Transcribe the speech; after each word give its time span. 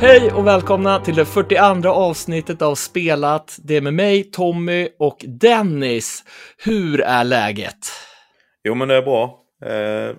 Hej 0.00 0.32
och 0.32 0.46
välkomna 0.46 1.00
till 1.00 1.14
det 1.14 1.24
42 1.24 1.88
avsnittet 1.88 2.62
av 2.62 2.74
Spelat. 2.74 3.58
Det 3.62 3.76
är 3.76 3.80
med 3.80 3.94
mig, 3.94 4.24
Tommy 4.24 4.88
och 4.98 5.24
Dennis. 5.28 6.24
Hur 6.64 7.00
är 7.00 7.24
läget? 7.24 7.76
Jo 8.64 8.74
men 8.74 8.88
det 8.88 8.94
är 8.94 9.02
bra. 9.02 9.42
Eh, 9.64 10.16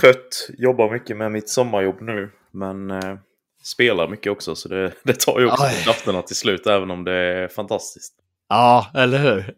trött, 0.00 0.48
jobbar 0.58 0.90
mycket 0.90 1.16
med 1.16 1.32
mitt 1.32 1.48
sommarjobb 1.48 2.00
nu. 2.00 2.30
Men 2.52 2.90
eh, 2.90 3.16
spelar 3.62 4.08
mycket 4.08 4.32
också 4.32 4.54
så 4.54 4.68
det, 4.68 4.92
det 5.04 5.20
tar 5.20 5.40
ju 5.40 5.46
också 5.46 5.66
krafterna 5.84 6.22
till 6.22 6.36
slut 6.36 6.66
även 6.66 6.90
om 6.90 7.04
det 7.04 7.12
är 7.12 7.48
fantastiskt. 7.48 8.14
Ja, 8.48 8.86
eller 8.94 9.18
hur? 9.18 9.54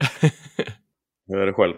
Hur 1.28 1.38
är 1.38 1.46
det 1.46 1.52
själv? 1.52 1.74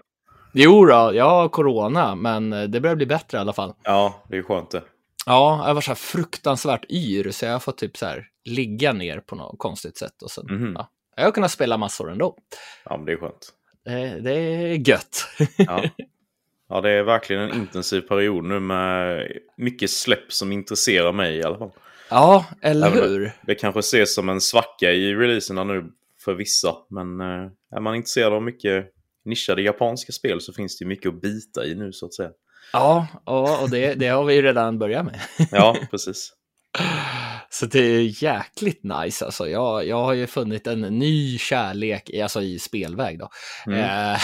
jo 0.53 0.85
då, 0.85 1.11
jag 1.15 1.31
har 1.31 1.49
corona, 1.49 2.15
men 2.15 2.51
det 2.51 2.81
börjar 2.81 2.97
bli 2.97 3.07
bättre 3.07 3.39
i 3.39 3.41
alla 3.41 3.53
fall. 3.53 3.75
Ja, 3.83 4.25
det 4.29 4.37
är 4.37 4.43
skönt 4.43 4.71
det. 4.71 4.83
Ja, 5.27 5.65
jag 5.69 5.75
var 5.75 5.81
så 5.81 5.91
här 5.91 5.95
fruktansvärt 5.95 6.91
yr, 6.91 7.31
så 7.31 7.45
jag 7.45 7.53
har 7.53 7.61
fått 7.61 7.79
typ 7.79 7.97
så 7.97 8.07
här 8.07 8.27
ligga 8.45 8.93
ner 8.93 9.21
på 9.21 9.37
något 9.37 9.59
konstigt 9.59 9.99
sätt. 9.99 10.23
Och 10.23 10.31
sen, 10.31 10.47
Mhm. 10.51 10.73
ja, 10.77 10.91
jag 11.17 11.25
har 11.25 11.31
kunnat 11.33 11.51
spela 11.51 11.77
massor 11.79 12.11
ändå. 12.13 12.37
Ja 12.85 12.97
men 12.97 13.07
det 13.07 13.13
är 13.13 13.17
skönt. 13.17 13.53
Det, 13.85 14.21
det 14.21 14.33
är 14.35 14.89
gött. 14.89 15.27
Ja. 15.57 15.85
ja 16.69 16.81
det 16.81 16.91
är 16.91 17.03
verkligen 17.03 17.43
en 17.43 17.55
intensiv 17.57 18.01
period 18.01 18.45
nu 18.45 18.61
med 18.61 19.29
mycket 19.57 19.91
släpp 19.91 20.33
som 20.33 20.53
intresserar 20.53 21.13
mig 21.13 21.37
i 21.37 21.43
alla 21.43 21.59
fall. 21.59 21.71
ja, 22.11 22.45
eller 22.63 22.87
Även 22.87 22.99
hur? 22.99 23.33
Det 23.47 23.55
kanske 23.55 23.81
ses 23.81 24.15
som 24.15 24.29
en 24.29 24.41
svacka 24.41 24.93
i 24.93 25.15
releaserna 25.15 25.65
nu 25.65 25.93
för 26.25 26.35
vissa. 26.35 26.77
Men 26.91 27.21
eh, 27.21 27.51
är 27.77 27.81
man 27.81 27.95
intresserad 27.95 28.33
av 28.33 28.43
mycket 28.43 28.87
nischade 29.25 29.63
japanska 29.63 30.13
spel 30.13 30.41
så 30.41 30.53
finns 30.53 30.79
det 30.79 30.85
mycket 30.85 31.09
att 31.09 31.21
bita 31.21 31.65
i 31.67 31.75
nu 31.75 31.93
så 31.93 32.07
att 32.07 32.15
säga. 32.15 32.31
Ja, 32.75 33.07
ja 33.27 33.59
och 33.63 33.71
det, 33.71 33.95
det 33.95 34.09
har 34.09 34.25
vi 34.25 34.35
ju 34.35 34.43
redan 34.43 34.79
börjat 34.79 35.05
med. 35.05 35.21
Ja, 35.51 35.77
precis. 35.91 36.33
Så 37.51 37.67
det 37.67 37.79
är 37.81 38.23
jäkligt 38.23 38.81
nice 38.85 39.25
alltså. 39.25 39.49
Jag, 39.49 39.87
jag 39.87 40.05
har 40.05 40.13
ju 40.13 40.27
funnit 40.27 40.67
en 40.67 40.81
ny 40.81 41.39
kärlek, 41.39 42.11
i- 42.11 42.23
alltså 42.23 42.43
i 42.43 42.59
spelväg 42.59 43.19
då. 43.19 43.29
Mm. 43.67 43.79
Eh, 43.81 44.19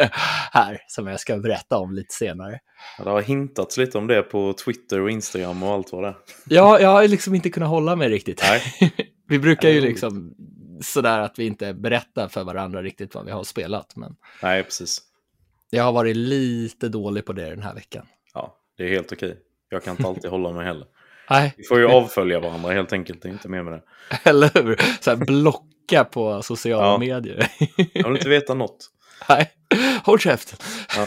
här, 0.52 0.78
som 0.88 1.06
jag 1.06 1.20
ska 1.20 1.36
berätta 1.38 1.78
om 1.78 1.94
lite 1.94 2.14
senare. 2.14 2.58
Ja, 2.98 3.04
det 3.04 3.10
har 3.10 3.22
hintats 3.22 3.76
lite 3.76 3.98
om 3.98 4.06
det 4.06 4.22
på 4.22 4.52
Twitter 4.64 5.00
och 5.00 5.10
Instagram 5.10 5.62
och 5.62 5.72
allt 5.72 5.92
vad 5.92 6.02
det 6.02 6.08
är. 6.08 6.16
Ja, 6.48 6.80
jag 6.80 6.88
har 6.88 7.08
liksom 7.08 7.34
inte 7.34 7.50
kunnat 7.50 7.68
hålla 7.68 7.96
mig 7.96 8.08
riktigt. 8.08 8.42
Nej. 8.48 8.92
vi 9.28 9.38
brukar 9.38 9.68
ju 9.68 9.80
liksom 9.80 10.34
sådär 10.82 11.18
att 11.18 11.38
vi 11.38 11.46
inte 11.46 11.74
berättar 11.74 12.28
för 12.28 12.44
varandra 12.44 12.82
riktigt 12.82 13.14
vad 13.14 13.24
vi 13.24 13.30
har 13.30 13.44
spelat. 13.44 13.96
Men 13.96 14.12
Nej, 14.42 14.62
precis. 14.62 15.00
Jag 15.70 15.84
har 15.84 15.92
varit 15.92 16.16
lite 16.16 16.88
dålig 16.88 17.24
på 17.24 17.32
det 17.32 17.50
den 17.50 17.62
här 17.62 17.74
veckan. 17.74 18.06
Ja, 18.34 18.56
det 18.76 18.84
är 18.84 18.88
helt 18.88 19.12
okej. 19.12 19.36
Jag 19.68 19.84
kan 19.84 19.90
inte 19.96 20.08
alltid 20.08 20.30
hålla 20.30 20.52
mig 20.52 20.66
heller. 20.66 20.86
Nej, 21.30 21.54
Vi 21.56 21.64
får 21.64 21.78
ju 21.78 21.86
avfölja 21.86 22.40
varandra 22.40 22.72
helt 22.72 22.92
enkelt. 22.92 23.22
Det 23.22 23.28
är 23.28 23.32
inte 23.32 23.48
mer 23.48 23.62
med 23.62 23.72
det. 23.72 23.82
eller 24.30 24.50
hur? 24.64 24.80
Så 25.00 25.10
här 25.10 25.16
blocka 25.16 26.04
på 26.04 26.42
sociala 26.42 26.84
Ja. 26.84 26.98
medier. 26.98 27.46
Jag 27.92 28.08
vill 28.08 28.16
inte 28.16 28.28
veta 28.28 28.54
något. 28.54 28.90
Nej, 29.28 29.50
håll 30.04 30.18
käften. 30.18 30.58
Ja. 30.96 31.06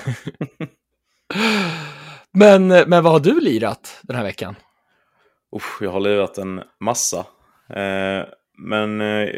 Men, 2.32 2.68
men 2.68 3.04
vad 3.04 3.12
har 3.14 3.20
du 3.20 3.40
lirat 3.40 4.00
den 4.04 4.16
här 4.16 4.24
veckan? 4.24 4.56
Usch, 5.56 5.82
jag 5.82 5.92
har 5.92 6.00
lirat 6.00 6.38
en 6.38 6.62
massa. 6.80 7.20
Eh, 7.70 8.24
men 8.58 9.02
eh, 9.02 9.30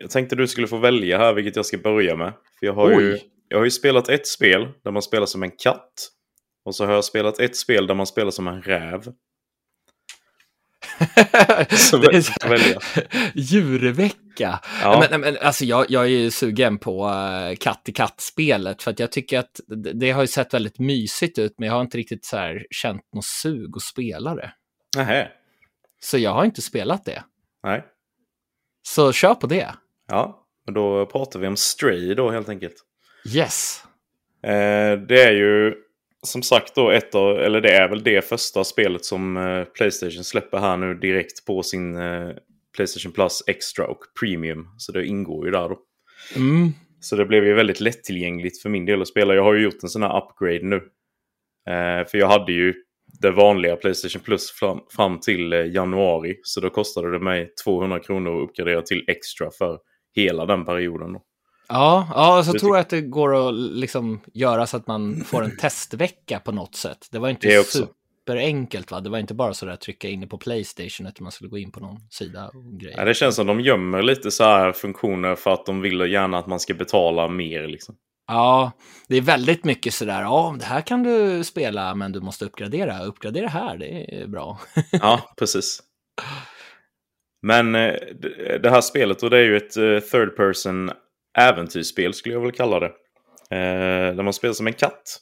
jag 0.00 0.10
tänkte 0.10 0.36
du 0.36 0.46
skulle 0.48 0.66
få 0.66 0.76
välja 0.76 1.18
här 1.18 1.32
vilket 1.32 1.56
jag 1.56 1.66
ska 1.66 1.78
börja 1.78 2.16
med. 2.16 2.32
För 2.58 2.66
jag 2.66 2.72
har, 2.72 2.90
ju, 2.90 3.12
Oj. 3.12 3.22
Jag 3.50 3.58
har 3.58 3.64
ju 3.64 3.70
spelat 3.70 4.08
ett 4.08 4.26
spel 4.26 4.68
där 4.84 4.90
man 4.90 5.02
spelar 5.02 5.26
som 5.26 5.42
en 5.42 5.50
katt. 5.50 6.08
Och 6.64 6.74
så 6.74 6.86
har 6.86 6.92
jag 6.92 7.04
spelat 7.04 7.40
ett 7.40 7.56
spel 7.56 7.86
där 7.86 7.94
man 7.94 8.06
spelar 8.06 8.30
som 8.30 8.48
en 8.48 8.62
räv. 8.62 9.00
Så 11.70 11.96
det 11.96 12.16
är 12.16 12.78
djurvecka. 13.34 14.60
Ja. 14.82 15.06
Men, 15.10 15.20
men, 15.20 15.38
alltså 15.38 15.64
jag, 15.64 15.86
jag 15.88 16.04
är 16.04 16.08
ju 16.08 16.30
sugen 16.30 16.78
på 16.78 17.08
uh, 17.08 17.56
katt 17.60 17.88
i 17.88 17.92
katt-spelet 17.92 18.82
för 18.82 18.90
att 18.90 18.98
jag 18.98 19.12
tycker 19.12 19.38
att 19.38 19.60
det, 19.66 19.92
det 19.92 20.10
har 20.10 20.20
ju 20.20 20.26
sett 20.26 20.54
väldigt 20.54 20.78
mysigt 20.78 21.38
ut 21.38 21.54
men 21.58 21.66
jag 21.66 21.74
har 21.74 21.80
inte 21.80 21.98
riktigt 21.98 22.24
så 22.24 22.36
här 22.36 22.66
känt 22.70 23.02
något 23.14 23.24
sug 23.24 23.76
att 23.76 23.82
spela 23.82 24.34
det. 24.34 24.52
Nähä. 24.96 25.28
Så 26.00 26.18
jag 26.18 26.34
har 26.34 26.44
inte 26.44 26.62
spelat 26.62 27.04
det. 27.04 27.24
Nej. 27.62 27.84
Så 28.82 29.12
kör 29.12 29.34
på 29.34 29.46
det. 29.46 29.74
Ja, 30.08 30.46
och 30.66 30.72
då 30.72 31.06
pratar 31.06 31.40
vi 31.40 31.46
om 31.46 31.56
Stray 31.56 32.14
då 32.14 32.30
helt 32.30 32.48
enkelt. 32.48 32.84
Yes. 33.28 33.84
Eh, 34.42 34.98
det 35.08 35.22
är 35.22 35.32
ju 35.32 35.74
som 36.22 36.42
sagt 36.42 36.74
då 36.74 36.90
ett 36.90 37.14
av, 37.14 37.38
eller 37.38 37.60
det 37.60 37.72
är 37.72 37.88
väl 37.88 38.02
det 38.02 38.28
första 38.28 38.64
spelet 38.64 39.04
som 39.04 39.36
eh, 39.36 39.64
Playstation 39.64 40.24
släpper 40.24 40.58
här 40.58 40.76
nu 40.76 40.94
direkt 40.94 41.46
på 41.46 41.62
sin 41.62 41.96
eh, 41.96 42.30
Playstation 42.76 43.12
Plus 43.12 43.42
Extra 43.46 43.86
och 43.86 44.00
Premium. 44.20 44.68
Så 44.78 44.92
det 44.92 45.06
ingår 45.06 45.46
ju 45.46 45.52
där 45.52 45.68
då. 45.68 45.78
Mm. 46.36 46.72
Så 47.00 47.16
det 47.16 47.26
blev 47.26 47.44
ju 47.44 47.54
väldigt 47.54 47.80
lättillgängligt 47.80 48.62
för 48.62 48.68
min 48.68 48.84
del 48.84 49.02
att 49.02 49.08
spela. 49.08 49.34
Jag 49.34 49.42
har 49.42 49.54
ju 49.54 49.62
gjort 49.62 49.82
en 49.82 49.88
sån 49.88 50.02
här 50.02 50.22
upgrade 50.22 50.62
nu. 50.62 50.82
För 52.10 52.18
jag 52.18 52.28
hade 52.28 52.52
ju 52.52 52.74
det 53.20 53.30
vanliga 53.30 53.76
Playstation 53.76 54.22
Plus 54.22 54.50
fram, 54.50 54.80
fram 54.96 55.20
till 55.20 55.52
januari. 55.52 56.40
Så 56.42 56.60
då 56.60 56.70
kostade 56.70 57.12
det 57.12 57.18
mig 57.18 57.52
200 57.64 57.98
kronor 57.98 58.42
att 58.42 58.48
uppgradera 58.48 58.82
till 58.82 59.04
Extra 59.08 59.50
för 59.50 59.78
hela 60.16 60.46
den 60.46 60.64
perioden. 60.64 61.12
Då. 61.12 61.22
Ja, 61.70 62.08
ja 62.14 62.42
så 62.44 62.52
Det 62.52 62.58
tror 62.58 62.76
jag 62.76 62.80
att 62.80 62.88
det 62.90 63.00
går 63.00 63.48
att 63.48 63.54
liksom 63.54 64.20
göra 64.34 64.66
så 64.66 64.76
att 64.76 64.86
man 64.86 65.24
får 65.24 65.42
en 65.44 65.56
testvecka 65.56 66.38
på 66.40 66.52
något 66.52 66.74
sätt. 66.74 67.08
Det 67.10 67.18
var 67.18 67.28
inte 67.28 67.48
Det 67.48 67.66
superenkelt 67.66 68.90
va? 68.90 69.00
Det 69.00 69.10
var 69.10 69.18
inte 69.18 69.34
bara 69.34 69.54
så 69.54 69.66
där 69.66 69.72
att 69.72 69.80
trycka 69.80 70.08
in 70.08 70.20
det 70.20 70.26
på 70.26 70.38
Playstation 70.38 71.06
utan 71.06 71.22
man 71.24 71.32
skulle 71.32 71.50
gå 71.50 71.58
in 71.58 71.70
på 71.72 71.80
någon 71.80 72.00
sida 72.10 72.48
och 72.54 72.80
grejer. 72.80 72.98
Ja, 72.98 73.04
det 73.04 73.14
känns 73.14 73.34
som 73.36 73.46
de 73.46 73.60
gömmer 73.60 74.02
lite 74.02 74.30
så 74.30 74.44
här 74.44 74.72
funktioner 74.72 75.34
för 75.34 75.50
att 75.52 75.66
de 75.66 75.80
vill 75.80 76.00
gärna 76.00 76.38
att 76.38 76.46
man 76.46 76.60
ska 76.60 76.74
betala 76.74 77.28
mer. 77.28 77.66
Liksom. 77.68 77.94
Ja, 78.26 78.72
det 79.08 79.16
är 79.16 79.20
väldigt 79.22 79.64
mycket 79.64 79.94
sådär, 79.94 80.20
ja, 80.22 80.56
det 80.58 80.64
här 80.64 80.80
kan 80.80 81.02
du 81.02 81.44
spela, 81.44 81.94
men 81.94 82.12
du 82.12 82.20
måste 82.20 82.44
uppgradera. 82.44 83.04
Uppgradera 83.04 83.48
här, 83.48 83.76
det 83.78 84.20
är 84.22 84.26
bra. 84.26 84.58
Ja, 84.92 85.20
precis. 85.38 85.80
Men 87.42 87.74
eh, 87.74 87.94
det- 88.22 88.58
det 88.62 88.70
här 88.70 88.80
spelet, 88.80 89.22
och 89.22 89.30
det 89.30 89.38
är 89.38 89.42
ju 89.42 89.56
ett 89.56 89.76
eh, 89.76 89.98
third 90.10 90.36
person 90.36 90.90
äventyrsspel 91.38 92.14
skulle 92.14 92.34
jag 92.34 92.42
väl 92.42 92.52
kalla 92.52 92.80
det. 92.80 92.92
Eh, 93.50 94.14
där 94.14 94.22
man 94.22 94.32
spelar 94.32 94.54
som 94.54 94.66
en 94.66 94.72
katt. 94.72 95.18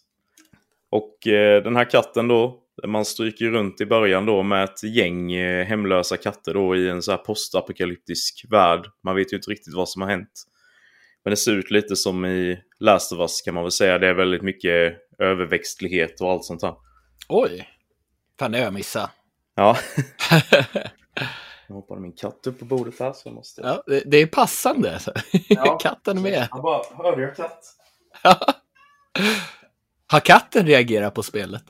Och 0.91 1.27
eh, 1.27 1.63
den 1.63 1.77
här 1.77 1.91
katten 1.91 2.29
då, 2.29 2.63
man 2.87 3.05
stryker 3.05 3.45
runt 3.45 3.81
i 3.81 3.87
början 3.87 4.27
då 4.27 4.43
med 4.43 4.65
ett 4.65 4.83
gäng 4.83 5.33
eh, 5.33 5.67
hemlösa 5.67 6.17
katter 6.17 6.55
då 6.55 6.77
i 6.77 6.89
en 6.89 7.03
så 7.03 7.11
här 7.11 7.19
postapokalyptisk 7.19 8.45
värld. 8.51 8.87
Man 9.05 9.17
vet 9.17 9.33
ju 9.33 9.37
inte 9.37 9.51
riktigt 9.51 9.75
vad 9.75 9.89
som 9.89 10.03
har 10.03 10.09
hänt. 10.09 10.45
Men 11.25 11.31
det 11.31 11.37
ser 11.37 11.53
ut 11.53 11.71
lite 11.71 11.97
som 11.97 12.25
i 12.25 12.59
Last 12.81 13.13
of 13.13 13.19
Us 13.19 13.43
kan 13.43 13.55
man 13.55 13.63
väl 13.63 13.73
säga. 13.73 13.99
Det 13.99 14.07
är 14.07 14.15
väldigt 14.15 14.43
mycket 14.43 14.97
överväxtlighet 15.19 16.21
och 16.21 16.31
allt 16.31 16.45
sånt 16.45 16.63
här. 16.63 16.75
Oj, 17.29 17.69
fan 18.39 18.53
det 18.53 18.59
har 18.59 18.65
jag 18.65 18.75
missat. 18.75 19.11
Ja. 19.55 19.79
Nu 21.69 21.75
hoppade 21.75 22.01
min 22.01 22.13
katt 22.13 22.47
upp 22.47 22.59
på 22.59 22.65
bordet 22.65 23.01
här 23.01 23.13
så 23.13 23.29
jag 23.29 23.35
måste... 23.35 23.61
Ja, 23.61 23.83
det, 23.87 24.03
det 24.07 24.17
är 24.17 24.27
passande. 24.27 25.01
Ja. 25.49 25.79
Katten 25.83 26.19
är 26.19 26.23
med. 26.23 26.49
Jag 26.51 26.63
bara, 26.63 26.83
hörde 26.97 27.23
jag 27.23 27.37
katt? 27.37 27.65
Har 30.07 30.21
katten 30.21 30.67
reagerat 30.67 31.15
på 31.15 31.23
spelet? 31.23 31.63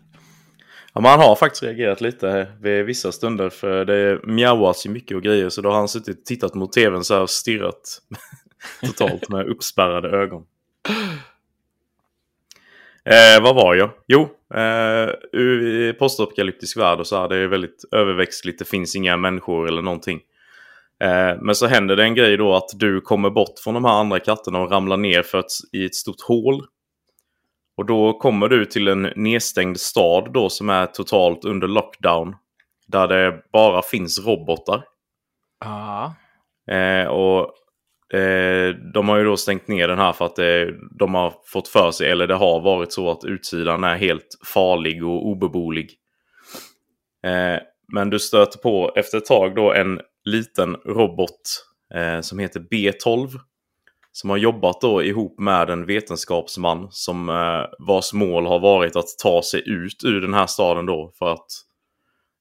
Ja, 0.92 1.00
men 1.00 1.10
han 1.10 1.20
har 1.20 1.36
faktiskt 1.36 1.62
reagerat 1.62 2.00
lite 2.00 2.52
vid 2.60 2.84
vissa 2.84 3.12
stunder 3.12 3.50
för 3.50 3.84
det 3.84 4.20
mjauas 4.26 4.86
ju 4.86 4.90
mycket 4.90 5.16
och 5.16 5.22
grejer 5.22 5.48
så 5.48 5.60
då 5.60 5.70
har 5.70 5.76
han 5.76 5.88
suttit 5.88 6.18
och 6.18 6.24
tittat 6.24 6.54
mot 6.54 6.72
tvn 6.72 7.04
så 7.04 7.14
här 7.14 7.22
och 7.22 7.30
stirrat 7.30 8.00
totalt 8.82 9.28
med 9.28 9.48
uppspärrade 9.48 10.08
ögon. 10.08 10.46
Eh, 13.10 13.42
vad 13.42 13.54
var 13.54 13.74
jag? 13.74 13.90
Jo, 14.06 14.28
eh, 14.54 15.40
i 15.40 15.94
postapokalyptisk 15.98 16.76
värld 16.76 16.98
och 16.98 17.06
så 17.06 17.20
här, 17.20 17.28
det 17.28 17.36
är 17.36 17.46
väldigt 17.46 17.84
överväxtligt, 17.92 18.58
det 18.58 18.64
finns 18.64 18.96
inga 18.96 19.16
människor 19.16 19.68
eller 19.68 19.82
någonting. 19.82 20.20
Eh, 21.04 21.36
men 21.40 21.54
så 21.54 21.66
händer 21.66 21.96
det 21.96 22.02
en 22.02 22.14
grej 22.14 22.36
då 22.36 22.54
att 22.54 22.70
du 22.74 23.00
kommer 23.00 23.30
bort 23.30 23.58
från 23.64 23.74
de 23.74 23.84
här 23.84 23.92
andra 23.92 24.20
katterna 24.20 24.58
och 24.58 24.70
ramlar 24.70 24.96
ner 24.96 25.22
för 25.22 25.38
ett, 25.38 25.46
i 25.72 25.84
ett 25.84 25.94
stort 25.94 26.20
hål. 26.20 26.62
Och 27.76 27.86
då 27.86 28.18
kommer 28.18 28.48
du 28.48 28.64
till 28.64 28.88
en 28.88 29.02
nedstängd 29.02 29.80
stad 29.80 30.32
då 30.32 30.48
som 30.48 30.70
är 30.70 30.86
totalt 30.86 31.44
under 31.44 31.68
lockdown. 31.68 32.36
Där 32.86 33.08
det 33.08 33.42
bara 33.52 33.82
finns 33.82 34.26
robotar. 34.26 34.84
Ja. 35.60 36.14
Eh, 36.74 37.06
och 37.06 37.52
Eh, 38.12 38.74
de 38.94 39.08
har 39.08 39.16
ju 39.16 39.24
då 39.24 39.36
stängt 39.36 39.68
ner 39.68 39.88
den 39.88 39.98
här 39.98 40.12
för 40.12 40.26
att 40.26 40.38
eh, 40.38 40.74
de 40.98 41.14
har 41.14 41.34
fått 41.44 41.68
för 41.68 41.90
sig, 41.90 42.10
eller 42.10 42.26
det 42.26 42.34
har 42.34 42.60
varit 42.60 42.92
så 42.92 43.10
att 43.10 43.24
utsidan 43.24 43.84
är 43.84 43.96
helt 43.96 44.38
farlig 44.54 45.04
och 45.04 45.26
obeboelig. 45.26 45.94
Eh, 47.24 47.60
men 47.92 48.10
du 48.10 48.18
stöter 48.18 48.58
på 48.58 48.92
efter 48.96 49.18
ett 49.18 49.26
tag 49.26 49.54
då 49.54 49.72
en 49.72 50.00
liten 50.24 50.74
robot 50.74 51.64
som 52.20 52.38
heter 52.38 52.60
B12. 52.60 53.28
Som 54.12 54.30
har 54.30 54.36
jobbat 54.36 54.80
då 54.80 55.02
ihop 55.02 55.38
med 55.38 55.70
en 55.70 55.86
vetenskapsman 55.86 56.88
som 56.90 57.28
eh, 57.28 57.86
vars 57.86 58.12
mål 58.12 58.46
har 58.46 58.58
varit 58.58 58.96
att 58.96 59.18
ta 59.22 59.42
sig 59.42 59.68
ut 59.68 60.04
ur 60.04 60.20
den 60.20 60.34
här 60.34 60.46
staden 60.46 60.86
då 60.86 61.12
för 61.18 61.32
att 61.32 61.46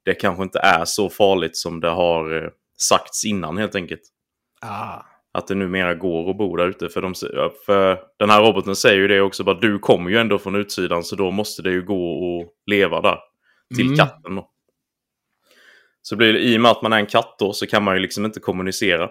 det 0.05 0.13
kanske 0.13 0.43
inte 0.43 0.59
är 0.59 0.85
så 0.85 1.09
farligt 1.09 1.57
som 1.57 1.79
det 1.79 1.89
har 1.89 2.51
sagts 2.77 3.25
innan 3.25 3.57
helt 3.57 3.75
enkelt. 3.75 4.01
Ah. 4.61 5.16
Att 5.37 5.47
det 5.47 5.55
numera 5.55 5.95
går 5.95 6.29
att 6.29 6.37
bo 6.37 6.55
där 6.55 6.67
ute. 6.67 6.89
För, 6.89 7.01
de, 7.01 7.13
för 7.65 7.99
den 8.19 8.29
här 8.29 8.41
roboten 8.43 8.75
säger 8.75 8.97
ju 8.97 9.07
det 9.07 9.21
också, 9.21 9.43
bara 9.43 9.59
du 9.59 9.79
kommer 9.79 10.09
ju 10.09 10.17
ändå 10.17 10.37
från 10.39 10.55
utsidan 10.55 11.03
så 11.03 11.15
då 11.15 11.31
måste 11.31 11.61
det 11.61 11.71
ju 11.71 11.81
gå 11.85 12.41
att 12.41 12.49
leva 12.71 13.01
där. 13.01 13.17
Till 13.75 13.85
Mm. 13.85 13.97
katten 13.97 14.35
då. 14.35 14.49
Så 16.01 16.15
blir 16.15 16.33
det, 16.33 16.39
i 16.39 16.57
och 16.57 16.61
med 16.61 16.71
att 16.71 16.81
man 16.81 16.93
är 16.93 16.97
en 16.97 17.05
katt 17.05 17.35
då 17.39 17.53
så 17.53 17.67
kan 17.67 17.83
man 17.83 17.95
ju 17.95 18.01
liksom 18.01 18.25
inte 18.25 18.39
kommunicera. 18.39 19.09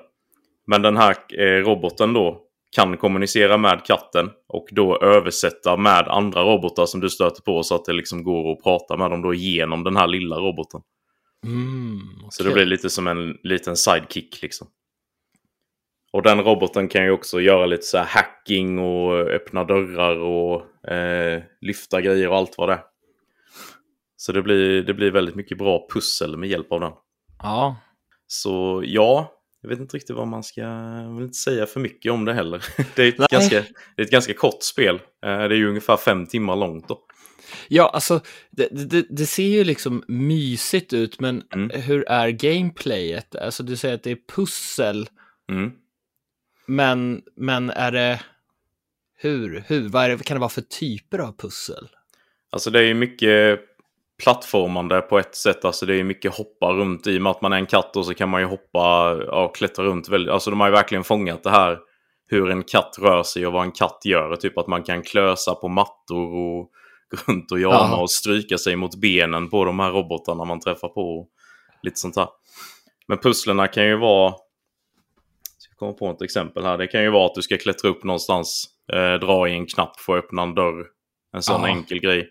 Men 0.67 0.83
den 0.83 0.97
här 0.97 1.17
eh, 1.39 1.65
roboten 1.65 2.13
då 2.13 2.43
kan 2.77 2.97
kommunicera 2.97 3.57
med 3.57 3.85
katten 3.85 4.31
och 4.49 4.69
då 4.71 4.99
översätta 4.99 5.77
med 5.77 6.09
andra 6.09 6.43
robotar 6.43 6.87
som 6.87 7.01
du 7.01 7.11
stöter 7.11 7.43
på 7.43 7.63
så 7.63 7.75
att 7.75 7.85
det 7.85 7.93
liksom 7.93 8.23
går 8.25 8.53
att 8.53 8.63
prata 8.63 8.97
med 8.97 9.11
dem 9.11 9.23
då 9.23 9.35
genom 9.35 9.85
den 9.85 9.97
här 9.97 10.07
lilla 10.07 10.37
roboten. 10.37 10.81
Mm, 11.45 11.99
Så 12.31 12.43
det 12.43 12.51
blir 12.51 12.65
lite 12.67 12.91
som 12.91 13.07
en 13.07 13.37
liten 13.43 13.77
sidekick 13.77 14.43
liksom. 14.43 14.67
Och 16.17 16.23
den 16.23 16.41
roboten 16.43 16.89
kan 16.89 17.05
ju 17.05 17.11
också 17.11 17.41
göra 17.41 17.67
lite 17.67 17.83
så 17.83 17.99
här 17.99 18.05
hacking 18.05 18.79
och 18.79 19.15
öppna 19.19 19.65
dörrar 19.65 20.17
och 20.17 20.89
eh, 20.91 21.43
lyfta 21.61 22.01
grejer 22.01 22.29
och 22.29 22.37
allt 22.37 22.55
vad 22.59 22.69
det 22.69 22.73
är. 22.73 22.81
Så 24.17 24.33
det 24.33 24.43
blir, 24.43 24.83
det 24.83 24.95
blir 24.95 25.11
väldigt 25.11 25.35
mycket 25.35 25.59
bra 25.59 25.87
pussel 25.93 26.37
med 26.37 26.49
hjälp 26.49 26.73
av 26.73 26.81
den. 26.81 26.93
Ja, 27.39 27.77
Så 28.27 28.83
ja, 28.87 29.33
jag 29.63 29.69
vet 29.69 29.79
inte 29.79 29.97
riktigt 29.97 30.17
vad 30.17 30.27
man 30.29 30.43
ska... 30.43 30.61
Jag 30.61 31.15
vill 31.15 31.23
inte 31.25 31.37
säga 31.39 31.67
för 31.67 31.81
mycket 31.81 32.13
om 32.13 32.25
det 32.25 32.33
heller. 32.35 32.65
Det 32.97 33.03
är 33.03 33.09
ett, 33.09 33.19
Nej. 33.19 33.29
ganska, 33.31 33.63
det 33.97 34.03
är 34.03 34.07
ett 34.07 34.11
ganska 34.13 34.35
kort 34.35 34.63
spel. 34.63 34.95
Eh, 34.95 35.01
Det 35.23 35.33
är 35.33 35.51
ju 35.55 35.69
ungefär 35.69 35.97
fem 35.97 36.27
timmar 36.27 36.57
långt 36.57 36.89
då. 36.89 36.99
ja 37.69 37.89
alltså 37.89 38.21
det, 38.51 38.69
det, 38.91 39.07
det 39.11 39.27
ser 39.27 39.49
ju 39.49 39.65
liksom 39.65 40.05
mysigt 40.09 40.93
ut, 40.93 41.21
men 41.21 41.43
Mm. 41.55 41.81
hur 41.83 42.09
är 42.09 42.29
gameplayet? 42.29 43.37
Alltså 43.37 43.63
du 43.63 43.77
säger 43.77 43.95
att 43.95 44.03
det 44.03 44.11
är 44.11 44.19
pussel, 44.37 45.09
Mm. 45.53 45.73
Men, 46.67 47.23
men 47.37 47.71
är 47.71 47.93
det... 47.93 48.21
Hur? 49.19 49.65
hur? 49.67 49.89
Vad 49.89 50.11
det, 50.11 50.25
kan 50.25 50.35
det 50.35 50.41
vara 50.41 50.49
för 50.49 50.61
typer 50.61 51.19
av 51.19 51.37
pussel? 51.37 51.89
Alltså 52.51 52.71
det 52.71 52.79
är 52.79 52.83
ju 52.83 52.95
mycket 52.95 53.61
plattformande 54.23 55.01
på 55.01 55.19
ett 55.19 55.35
sätt. 55.35 55.65
Alltså 55.65 55.87
det 55.87 55.95
är 55.95 56.05
mycket 56.05 56.35
hoppa 56.35 56.73
runt 56.73 57.07
i 57.07 57.19
och 57.19 57.23
med 57.23 57.31
att 57.31 57.43
man 57.43 57.53
är 57.53 57.57
en 57.57 57.67
katt 57.67 57.97
och 57.97 58.07
så 58.07 58.15
kan 58.15 58.29
man 58.29 58.41
ju 58.41 58.47
hoppa 58.47 59.15
och 59.15 59.57
klättra 59.57 59.85
runt. 59.85 60.09
Väldigt, 60.09 60.33
alltså 60.33 60.51
de 60.51 60.61
har 60.61 60.69
ju 60.69 60.73
verkligen 60.73 61.05
fångat 61.05 61.43
det 61.43 61.51
här 61.51 61.79
hur 62.29 62.51
en 62.51 62.63
katt 62.63 62.97
rör 62.99 63.23
sig 63.23 63.47
och 63.47 63.53
vad 63.53 63.65
en 63.65 63.73
katt 63.73 64.01
gör. 64.05 64.37
Typ 64.37 64.59
att 64.59 64.67
man 64.67 64.83
kan 64.83 65.03
klösa 65.03 65.55
på 65.55 65.69
mattor 65.69 66.35
och 66.35 66.71
gå 67.11 67.33
runt 67.33 67.53
och 67.53 67.61
jama 67.61 67.75
Jaha. 67.75 67.97
och 67.97 68.11
stryka 68.11 68.59
sig 68.59 68.77
mot 68.77 68.97
benen 68.97 69.51
på 69.51 69.65
de 69.65 69.79
här 69.79 69.91
robotarna 69.91 70.45
man 70.45 70.61
träffar 70.61 70.89
på. 70.89 71.27
Lite 71.83 71.97
sånt 71.97 72.17
här. 72.17 72.29
Men 73.09 73.19
pusslerna 73.19 73.69
kan 73.69 73.87
ju 73.87 73.97
vara... 73.97 74.35
Komma 75.79 75.93
på 75.93 76.11
ett 76.11 76.23
exempel 76.23 76.65
här. 76.65 76.79
Det 76.79 76.87
kan 76.87 77.03
ju 77.03 77.11
vara 77.11 77.27
att 77.27 77.35
du 77.35 77.43
ska 77.43 77.57
klättra 77.59 77.89
upp 77.89 78.05
någonstans, 78.05 78.65
eh, 78.93 79.15
dra 79.15 79.49
i 79.49 79.53
en 79.53 79.67
knapp 79.67 80.01
för 80.01 80.19
att 80.19 80.25
öppna 80.25 80.43
en 80.43 80.55
dörr. 80.55 80.87
En 81.33 81.43
sån 81.43 81.61
Ja. 81.61 81.69
enkel 81.69 82.01
grej. 82.01 82.29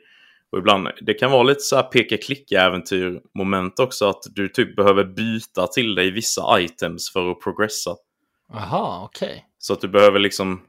Och 0.52 0.58
ibland, 0.58 0.88
det 1.02 1.14
kan 1.14 1.32
vara 1.32 1.44
lite 1.44 1.60
så 1.62 1.76
här 1.76 1.84
peka-klicka-äventyr 1.84 3.22
moment 3.38 3.80
också. 3.80 4.06
Att 4.10 4.24
du 4.36 4.50
typ 4.50 4.76
behöver 4.76 5.04
byta 5.04 5.68
till 5.68 5.96
dig 5.96 6.12
vissa 6.12 6.60
items 6.62 7.12
för 7.14 7.32
att 7.32 7.40
progressa. 7.40 7.96
Jaha, 8.54 9.04
okej. 9.06 9.46
Så 9.58 9.74
att 9.74 9.82
du 9.82 9.88
behöver 9.88 10.20
liksom 10.20 10.62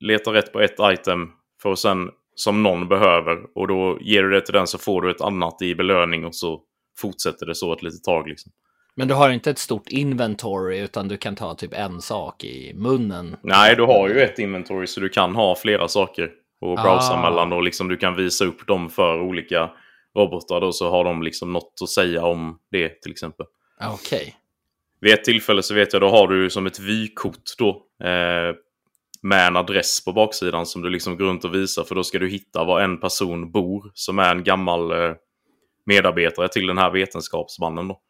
leta 0.00 0.32
rätt 0.32 0.52
på 0.52 0.60
ett 0.60 0.76
item 0.82 1.28
för 1.62 1.72
att 1.72 1.78
sen, 1.78 2.10
som 2.34 2.62
någon 2.62 2.88
behöver. 2.88 3.38
Och 3.54 3.68
då 3.68 3.98
ger 4.00 4.22
du 4.22 4.30
det 4.30 4.40
till 4.40 4.54
den 4.54 4.66
så 4.66 4.78
får 4.78 5.02
du 5.02 5.10
ett 5.10 5.20
annat 5.20 5.62
i 5.62 5.74
belöning 5.74 6.24
och 6.24 6.34
så 6.34 6.62
fortsätter 6.98 7.46
det 7.46 7.54
så 7.54 7.72
ett 7.72 7.82
litet 7.82 8.04
tag. 8.04 8.28
Liksom. 8.28 8.52
Men 8.94 9.08
du 9.08 9.14
har 9.14 9.30
inte 9.30 9.50
ett 9.50 9.58
stort 9.58 9.88
inventory, 9.88 10.78
utan 10.78 11.08
du 11.08 11.16
kan 11.16 11.36
ta 11.36 11.54
typ 11.54 11.74
en 11.74 12.00
sak 12.02 12.44
i 12.44 12.72
munnen. 12.74 13.36
Nej, 13.42 13.76
du 13.76 13.82
har 13.82 14.08
ju 14.08 14.20
ett 14.20 14.38
inventory 14.38 14.86
så 14.86 15.00
du 15.00 15.08
kan 15.08 15.34
ha 15.34 15.56
flera 15.56 15.88
saker 15.88 16.30
och 16.60 16.76
browsa 16.76 17.12
Ah. 17.14 17.22
mellan. 17.22 17.52
Och 17.52 17.62
liksom 17.62 17.88
du 17.88 17.96
kan 17.96 18.16
visa 18.16 18.44
upp 18.44 18.66
dem 18.66 18.90
för 18.90 19.20
olika 19.20 19.70
robotar 20.16 20.60
då 20.60 20.72
så 20.72 20.90
har 20.90 21.04
de 21.04 21.22
liksom 21.22 21.52
något 21.52 21.74
att 21.82 21.88
säga 21.88 22.24
om 22.24 22.58
det 22.70 23.00
till 23.02 23.10
exempel. 23.12 23.46
Okej. 23.92 24.34
Vid 25.00 25.14
ett 25.14 25.24
tillfälle 25.24 25.62
så 25.62 25.74
vet 25.74 25.92
jag, 25.92 26.02
då 26.02 26.08
har 26.08 26.28
du 26.28 26.50
som 26.50 26.66
ett 26.66 26.78
vykort 26.80 27.42
då. 27.58 27.68
Eh, 28.04 28.54
med 29.24 29.46
en 29.46 29.56
adress 29.56 30.04
på 30.04 30.12
baksidan 30.12 30.66
som 30.66 30.82
du 30.82 30.90
liksom 30.90 31.16
går 31.16 31.24
runt 31.24 31.44
och 31.44 31.54
visar. 31.54 31.84
För 31.84 31.94
då 31.94 32.04
ska 32.04 32.18
du 32.18 32.28
hitta 32.28 32.64
var 32.64 32.80
en 32.80 33.00
person 33.00 33.50
bor 33.52 33.90
som 33.94 34.18
är 34.18 34.34
en 34.34 34.44
gammal 34.44 34.90
eh, 34.92 35.12
medarbetare 35.86 36.48
till 36.48 36.66
den 36.66 36.78
här 36.78 36.90
vetenskapsmannen 36.90 37.88
då. 37.88 38.00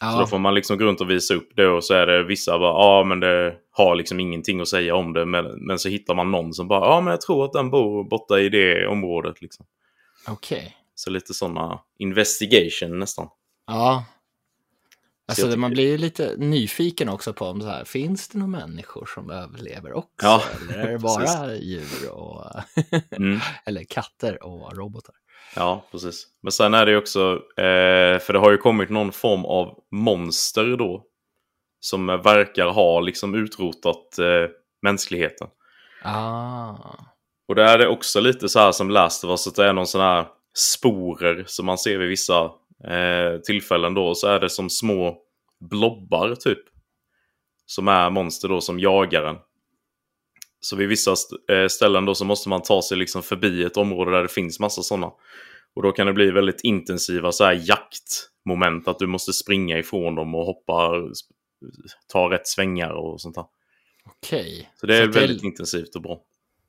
Så 0.00 0.04
då 0.06 0.12
Ja, 0.22 0.26
får 0.26 0.38
man 0.38 0.54
liksom 0.54 0.78
gå 0.78 0.84
runt 0.84 1.00
och 1.00 1.10
visa 1.10 1.34
upp 1.34 1.48
det 1.56 1.66
och 1.68 1.84
så 1.84 1.94
är 1.94 2.06
det 2.06 2.24
vissa 2.24 2.58
bara, 2.58 2.72
ja 2.72 3.04
men 3.04 3.20
det 3.20 3.54
har 3.70 3.94
liksom 3.96 4.20
ingenting 4.20 4.60
att 4.60 4.68
säga 4.68 4.94
om 4.94 5.12
det. 5.12 5.26
Men, 5.26 5.44
men 5.66 5.78
så 5.78 5.88
hittar 5.88 6.14
man 6.14 6.30
någon 6.30 6.54
som 6.54 6.68
bara, 6.68 6.86
ja 6.86 7.00
men 7.00 7.10
jag 7.10 7.20
tror 7.20 7.44
att 7.44 7.52
den 7.52 7.70
bor 7.70 8.04
borta 8.04 8.40
i 8.40 8.48
det 8.48 8.86
området 8.86 9.42
liksom. 9.42 9.66
okej. 10.28 10.76
Så 10.94 11.10
lite 11.10 11.34
sådana 11.34 11.80
investigation 11.98 12.98
nästan. 12.98 13.28
Ja. 13.66 14.04
Alltså 15.28 15.46
jag 15.48 15.58
man 15.58 15.70
tycker- 15.70 15.74
blir 15.82 15.90
ju 15.90 15.98
lite 15.98 16.34
nyfiken 16.38 17.08
också 17.08 17.32
på 17.32 17.44
om 17.46 17.60
så 17.60 17.66
här, 17.66 17.84
finns 17.84 18.28
det 18.28 18.38
några 18.38 18.50
människor 18.66 19.06
som 19.14 19.30
överlever 19.30 19.92
också? 19.92 20.26
Ja, 20.26 20.42
eller 20.60 20.78
är 20.86 20.92
det 20.92 20.98
bara 21.38 21.54
djur 21.56 22.10
och, 22.12 22.44
Mm. 23.16 23.38
eller 23.66 23.84
katter 23.84 24.42
och 24.44 24.76
robotar? 24.76 25.14
Ja, 25.54 25.84
precis. 25.90 26.26
Men 26.42 26.52
sen 26.52 26.74
är 26.74 26.86
det 26.86 26.92
ju 26.92 26.98
också, 26.98 27.32
eh, 27.56 28.18
för 28.18 28.32
det 28.32 28.38
har 28.38 28.50
ju 28.50 28.56
kommit 28.58 28.90
någon 28.90 29.12
form 29.12 29.44
av 29.44 29.78
monster 29.90 30.76
då. 30.76 31.04
Som 31.80 32.06
verkar 32.06 32.66
ha 32.66 33.00
liksom 33.00 33.34
utrotat 33.34 34.18
eh, 34.18 34.50
mänskligheten. 34.82 35.48
Ah, 36.02 36.74
Och 37.48 37.54
där 37.54 37.74
är 37.74 37.78
det 37.78 37.88
också 37.88 38.20
lite 38.20 38.48
så 38.48 38.58
här 38.58 38.72
som 38.72 38.90
Last 38.90 39.24
of 39.24 39.30
Us, 39.30 39.46
att 39.46 39.54
det 39.54 39.64
är 39.66 39.72
någon 39.72 39.86
sån 39.86 40.00
här 40.00 40.26
sporer 40.56 41.44
som 41.46 41.66
man 41.66 41.78
ser 41.78 41.98
vid 41.98 42.08
vissa 42.08 42.44
eh, 42.84 43.40
tillfällen 43.44 43.94
då. 43.94 44.14
Så 44.14 44.28
är 44.28 44.40
det 44.40 44.50
som 44.50 44.70
små 44.70 45.18
blobbar 45.70 46.34
typ. 46.34 46.58
Som 47.66 47.88
är 47.88 48.10
monster 48.10 48.48
då 48.48 48.60
som 48.60 48.80
jagar 48.80 49.22
en. 49.24 49.36
Så 50.66 50.76
vid 50.76 50.88
vissa 50.88 51.14
eh, 51.50 51.68
ställen 51.68 52.04
då 52.04 52.14
så 52.14 52.24
måste 52.24 52.48
man 52.48 52.62
ta 52.62 52.82
sig 52.82 52.96
liksom 52.96 53.22
förbi 53.22 53.64
ett 53.64 53.76
område 53.76 54.10
där 54.10 54.22
det 54.22 54.28
finns 54.28 54.60
massa 54.60 54.82
sådana. 54.82 55.06
Och 55.74 55.82
då 55.82 55.92
kan 55.92 56.06
det 56.06 56.12
bli 56.12 56.30
väldigt 56.30 56.60
intensiva 56.60 57.32
så 57.32 57.44
här 57.44 57.62
jaktmoment. 57.68 58.88
Att 58.88 58.98
du 58.98 59.06
måste 59.06 59.32
springa 59.32 59.78
ifrån 59.78 60.14
dem 60.14 60.34
och 60.34 60.46
hoppa, 60.46 60.92
ta 62.12 62.30
rätt 62.30 62.46
svängar 62.46 62.90
och 62.90 63.20
sånt 63.20 63.34
där. 63.34 63.44
okej. 64.04 64.70
Så 64.80 64.86
det 64.86 64.96
är 64.96 65.08
att 65.08 65.16
väldigt 65.16 65.42
intensivt 65.42 65.96
och 65.96 66.02
bra. 66.02 66.20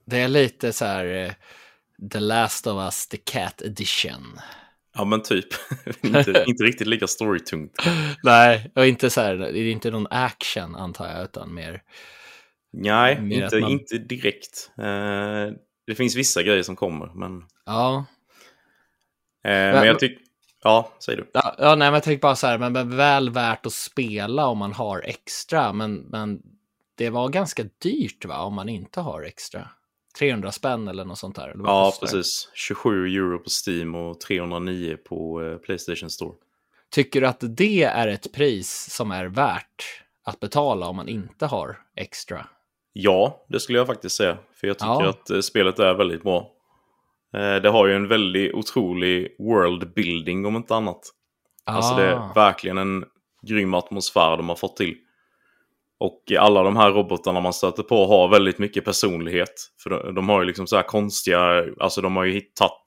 det 0.06 0.18
är 0.18 0.28
lite 0.28 0.74
så 0.74 0.86
här 0.86 1.06
eh, 1.06 1.32
The 2.12 2.20
Last 2.20 2.68
of 2.68 2.84
Us, 2.84 3.08
The 3.08 3.18
Cat 3.18 3.62
Edition. 3.62 4.40
Ja 4.96 5.06
men 5.06 5.24
typ. 5.24 5.48
inte, 6.02 6.44
inte 6.48 6.64
riktigt 6.64 6.88
lika 6.88 7.08
storytungt. 7.08 7.74
Nej, 8.24 8.72
och 8.76 8.86
inte 8.86 9.10
så 9.10 9.22
här, 9.22 9.36
det 9.36 9.60
är 9.60 9.72
inte 9.72 9.92
någon 9.92 10.08
action 10.10 10.76
antar 10.76 11.08
jag, 11.08 11.24
utan 11.24 11.54
mer... 11.54 11.82
Nej, 12.82 13.22
Mer 13.22 13.44
inte, 13.44 13.60
man- 13.60 13.72
inte 13.72 13.98
direkt. 13.98 14.72
Eh, 14.78 15.54
det 15.88 15.96
finns 15.96 16.16
vissa 16.16 16.44
grejer 16.44 16.64
som 16.64 16.76
kommer. 16.76 17.08
Men, 17.16 17.44
Ja, 17.66 18.06
eh, 19.44 19.52
men 19.52 19.88
jag 19.88 20.00
tycker... 20.00 20.24
Ja, 20.64 20.92
säger 21.06 21.18
du. 21.18 21.30
Ja, 21.34 21.56
ja 21.58 21.76
nej, 21.76 21.88
men 21.88 21.94
jag 21.94 22.04
tänkte 22.04 22.22
bara 22.22 22.36
så 22.36 22.48
här, 22.48 22.58
men, 22.58 22.74
men 22.74 22.98
väl 22.98 23.30
värt 23.30 23.66
att 23.66 23.74
spela 23.74 24.48
om 24.48 24.58
man 24.58 24.74
har 24.74 25.02
extra, 25.06 25.74
men, 25.74 25.96
men 25.96 26.42
det 26.96 27.10
var 27.10 27.30
ganska 27.30 27.64
dyrt 27.82 28.26
va, 28.26 28.40
om 28.40 28.54
man 28.54 28.70
inte 28.70 29.02
har 29.02 29.22
extra. 29.22 29.70
300 30.20 30.52
spänn 30.52 30.88
eller 30.88 31.06
något 31.06 31.18
sånt 31.18 31.36
där. 31.36 31.56
Ja, 31.64 31.94
precis. 32.00 32.50
27 32.54 33.08
euro 33.08 33.40
på 33.40 33.50
Steam 33.68 33.96
och 33.96 34.20
309 34.20 34.98
på 35.06 35.44
eh, 35.44 35.58
Playstation 35.58 36.10
Store. 36.10 36.36
Tycker 36.90 37.22
du 37.22 37.28
att 37.28 37.44
det 37.58 37.84
är 37.84 38.08
ett 38.08 38.34
pris 38.34 38.90
som 38.94 39.12
är 39.12 39.26
värt 39.26 40.04
att 40.24 40.40
betala 40.40 40.88
om 40.88 40.96
man 40.96 41.08
inte 41.08 41.46
har 41.46 41.78
extra? 41.96 42.48
Ja, 43.00 43.46
det 43.50 43.60
skulle 43.60 43.78
jag 43.78 43.88
faktiskt 43.88 44.16
säga. 44.16 44.38
För 44.60 44.68
jag 44.68 44.80
tycker 44.80 45.04
Ja. 45.04 45.10
att 45.10 45.30
eh, 45.30 45.40
spelet 45.40 45.80
är 45.80 45.94
väldigt 45.94 46.24
bra. 46.24 46.52
Eh, 47.34 47.56
det 47.56 47.70
har 47.70 47.88
ju 47.88 47.96
en 47.96 48.08
väldigt 48.08 48.54
otrolig 48.54 49.36
world 49.40 49.94
building 49.94 50.46
om 50.46 50.56
inte 50.56 50.76
annat. 50.76 51.00
Alltså 51.66 51.96
det 51.96 52.16
Ah. 52.18 52.30
är 52.30 52.34
verkligen 52.36 52.78
en 52.78 53.06
grym 53.48 53.74
atmosfär 53.74 54.38
de 54.38 54.50
har 54.50 54.56
fått 54.56 54.78
till. 54.78 54.96
Och 56.00 56.24
alla 56.40 56.64
de 56.64 56.76
här 56.78 56.92
robotarna 56.92 57.40
man 57.40 57.54
stöter 57.54 57.84
på 57.84 58.06
har 58.08 58.28
väldigt 58.28 58.60
mycket 58.60 58.86
personlighet. 58.86 59.54
För 59.84 59.90
de, 59.90 60.16
de 60.16 60.30
har 60.30 60.42
ju 60.42 60.48
liksom 60.48 60.68
så 60.68 60.76
här 60.76 60.84
konstiga, 60.84 61.66
alltså 61.80 62.02
de 62.02 62.16
har 62.16 62.24
ju 62.24 62.32
hittat 62.34 62.82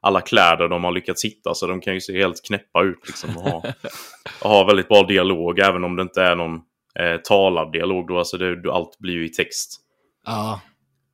alla 0.00 0.20
kläder 0.20 0.68
de 0.68 0.84
har 0.84 0.92
lyckats 0.92 1.24
hitta 1.24 1.54
så 1.54 1.66
de 1.66 1.80
kan 1.80 1.94
ju 1.94 2.00
se 2.00 2.18
helt 2.18 2.44
knäppa 2.46 2.82
ut 2.82 3.06
liksom. 3.06 3.36
Och 3.36 3.42
ha, 3.42 3.62
och 4.42 4.50
ha 4.50 4.64
väldigt 4.64 4.88
bra 4.88 5.02
dialog 5.02 5.58
även 5.58 5.84
om 5.84 5.96
det 5.96 6.02
inte 6.02 6.22
är 6.22 6.36
någon 6.36 6.60
eh, 6.98 7.16
talad 7.16 7.72
dialog 7.72 8.06
då. 8.08 8.18
Alltså 8.18 8.38
det, 8.38 8.72
allt 8.72 8.98
blir 8.98 9.14
ju 9.14 9.24
i 9.26 9.28
text. 9.28 9.80
Ja, 10.26 10.60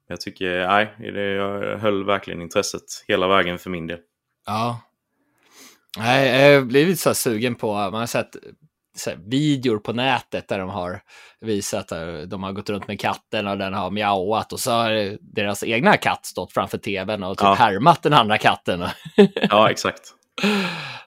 Jag 0.09 0.21
tycker, 0.21 0.67
nej, 0.67 0.95
det, 0.99 1.23
jag 1.33 1.79
höll 1.79 2.05
verkligen 2.05 2.43
intresset 2.43 2.83
hela 3.09 3.29
vägen 3.29 3.59
för 3.59 3.71
min 3.71 3.87
del. 3.87 3.99
ja. 4.47 4.81
Nej, 5.99 6.41
jag 6.51 6.59
har 6.61 6.67
blivit 6.67 7.01
så 7.01 7.15
sugen 7.15 7.55
på, 7.55 7.73
man 7.75 7.95
har 7.95 8.07
sett 8.07 8.37
här, 9.07 9.19
videor 9.27 9.79
på 9.79 9.93
nätet 9.93 10.49
där 10.49 10.59
de 10.59 10.69
har 10.69 11.01
visat 11.41 11.93
att 11.93 12.31
de 12.31 12.43
har 12.43 12.53
gått 12.53 12.71
runt 12.71 12.89
med 12.89 13.01
katten 13.01 13.47
och 13.47 13.59
den 13.59 13.75
har 13.75 13.91
mjauat 13.91 14.53
och 14.53 14.61
så 14.61 14.71
har 14.71 15.19
deras 15.35 15.65
egna 15.65 15.97
katt 15.97 16.27
stått 16.27 16.53
framför 16.53 16.79
tvn 16.79 17.23
och 17.23 17.39
typ 17.39 17.45
Ja. 17.45 17.55
härmat 17.55 18.03
den 18.03 18.13
andra 18.13 18.39
katten. 18.39 18.85
Ja, 19.51 19.71
exakt. 19.71 20.01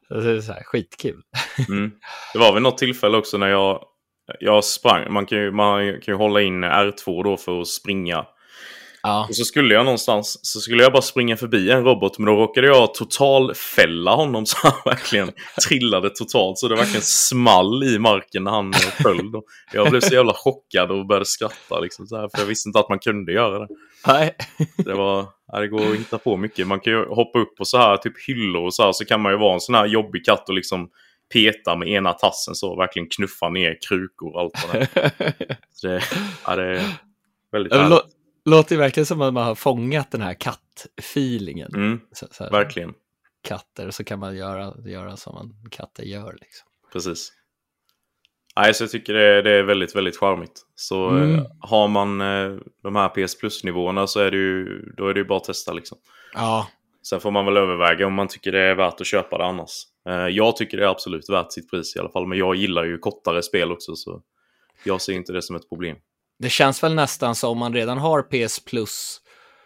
det 0.10 0.31
är 0.31 0.41
så 0.41 0.53
här, 0.53 0.63
skitkul. 0.63 1.22
Mm. 1.69 1.91
Det 2.34 2.39
var 2.39 2.53
vid 2.53 2.63
något 2.63 2.77
tillfälle 2.77 3.17
också 3.17 3.38
när 3.38 3.48
jag, 3.48 3.84
jag 4.39 4.63
sprang. 4.63 5.13
Man 5.13 5.25
kan, 5.25 5.38
ju, 5.38 5.51
man 5.51 5.91
kan 5.91 6.13
ju 6.13 6.17
hålla 6.17 6.41
in 6.41 6.63
R2 6.63 7.24
då 7.24 7.38
för 7.38 7.62
att 7.62 7.67
springa. 7.67 8.25
Ja, 9.03 9.25
Och 9.29 9.36
så 9.36 9.43
skulle 9.43 9.74
jag 9.74 9.86
någonstans, 9.86 10.39
så 10.41 10.60
skulle 10.60 10.84
jag 10.84 10.91
bara 10.91 11.01
springa 11.01 11.38
förbi 11.38 11.72
en 11.72 11.84
robot, 11.84 12.17
men 12.17 12.25
då 12.25 12.31
råkade 12.41 12.67
jag 12.67 12.93
totalfälla 12.93 14.15
honom 14.15 14.46
så 14.46 14.57
han 14.63 14.72
verkligen 14.86 15.31
trillade 15.67 16.10
totalt. 16.10 16.57
Så 16.57 16.67
det 16.67 16.75
verkligen 16.75 17.01
small 17.01 17.84
i 17.84 18.00
marken 18.00 18.43
när 18.43 18.51
han 18.51 18.74
föll. 18.74 19.31
Då. 19.31 19.43
Jag 19.74 19.89
blev 19.89 20.00
så 20.00 20.13
jävla 20.13 20.34
chockad 20.34 20.91
och 20.91 21.07
började 21.07 21.25
skratta 21.25 21.79
liksom, 21.79 22.07
så 22.07 22.17
här, 22.17 22.29
för 22.29 22.39
jag 22.39 22.46
visste 22.46 22.69
inte 22.69 22.79
att 22.79 22.89
man 22.89 23.00
kunde 23.00 23.31
göra 23.31 23.60
det. 23.60 23.67
nej. 24.07 24.36
Det, 24.77 24.93
var, 24.93 25.25
det 25.60 25.67
går 25.67 25.91
att 25.91 26.00
hitta 26.00 26.17
på 26.17 26.38
mycket. 26.38 26.67
Man 26.67 26.79
kan 26.79 26.93
ju 26.93 27.05
hoppa 27.05 27.39
upp 27.39 27.57
på 27.57 27.65
så 27.65 27.77
här 27.77 27.98
typ 27.98 28.13
hyllor 28.27 28.65
och 28.65 28.74
så 28.74 28.84
här, 28.84 28.91
så 28.91 29.05
kan 29.05 29.22
man 29.22 29.31
ju 29.31 29.38
vara 29.38 29.53
en 29.53 29.60
sån 29.60 29.75
här 29.75 29.86
jobbig 29.86 30.25
katt 30.25 30.50
och 30.50 30.55
liksom 30.55 30.89
peta 31.34 31.75
med 31.75 31.88
ena 31.88 32.13
tassen 32.13 32.55
så, 32.55 32.75
verkligen 32.75 33.10
knuffa 33.10 33.50
ner 33.50 33.77
krukor 33.89 34.34
och 34.36 34.41
allt 34.41 34.53
vad 34.67 34.81
det 34.81 34.88
är. 34.96 35.12
Ja, 36.48 36.55
det 36.55 36.63
är 36.77 36.84
väldigt 37.51 37.74
härligt. 37.74 37.91
lå- 37.91 38.01
låter 38.46 38.75
ju 38.75 38.79
verkligen 38.81 39.05
som 39.05 39.22
att 39.22 39.34
man 39.34 39.43
har 39.46 39.55
fångat 39.55 40.12
den 40.12 40.22
här 40.22 40.34
kattfeelingen. 40.34 41.72
Mm, 41.75 42.00
Så, 42.12 42.27
så 42.31 42.43
här, 42.43 42.51
verkligen. 42.51 42.93
Katter, 43.43 43.91
så 43.91 44.03
kan 44.03 44.19
man 44.19 44.36
göra, 44.38 44.74
göra 44.86 45.17
som 45.17 45.36
man 45.36 45.69
katter 45.72 46.03
gör. 46.03 46.34
Liksom. 46.41 46.67
Precis. 46.93 47.34
Nej, 48.55 48.74
så 48.74 48.84
jag 48.84 48.91
tycker 48.91 49.13
det 49.13 49.24
är, 49.38 49.43
det 49.43 49.51
är 49.51 49.63
väldigt, 49.63 49.96
väldigt 49.96 50.17
charmigt. 50.17 50.62
Så 50.75 51.10
Mm. 51.10 51.36
eh, 51.36 51.46
har 51.60 51.88
man 51.88 52.22
eh, 52.22 52.55
de 52.84 52.96
här 52.96 53.10
PS 53.10 53.38
Plus-nivåerna 53.39 54.07
så 54.07 54.19
är 54.19 54.31
det 54.31 54.38
ju, 54.38 54.81
då 54.98 55.07
är 55.07 55.13
det 55.13 55.19
ju 55.19 55.25
bara 55.25 55.38
att 55.38 55.43
testa 55.43 55.74
liksom. 55.74 55.98
Ja, 56.34 56.67
Sen 57.10 57.19
får 57.19 57.31
man 57.31 57.46
väl 57.46 57.57
överväga 57.57 58.07
om 58.07 58.13
man 58.13 58.27
tycker 58.27 58.51
det 58.51 58.60
är 58.62 58.75
värt 58.75 59.01
att 59.01 59.07
köpa 59.07 59.38
det 59.38 59.46
annars. 59.46 59.72
Eh, 60.07 60.27
jag 60.27 60.55
tycker 60.55 60.77
det 60.77 60.83
är 60.83 60.89
absolut 60.89 61.29
värt 61.29 61.51
sitt 61.51 61.69
pris 61.69 61.95
i 61.95 61.99
alla 61.99 62.09
fall, 62.09 62.27
men 62.27 62.37
jag 62.37 62.55
gillar 62.55 62.83
ju 62.83 62.97
kortare 62.97 63.43
spel 63.43 63.71
också 63.71 63.95
så 63.95 64.21
jag 64.83 65.01
ser 65.01 65.13
inte 65.13 65.33
det 65.33 65.41
som 65.41 65.55
ett 65.55 65.69
problem. 65.69 65.97
det 66.39 66.49
känns 66.49 66.83
väl 66.83 66.95
nästan 66.95 67.35
som 67.35 67.49
om 67.49 67.57
man 67.57 67.73
redan 67.73 67.97
har 67.97 68.21
PS 68.21 68.65
Plus, 68.65 69.21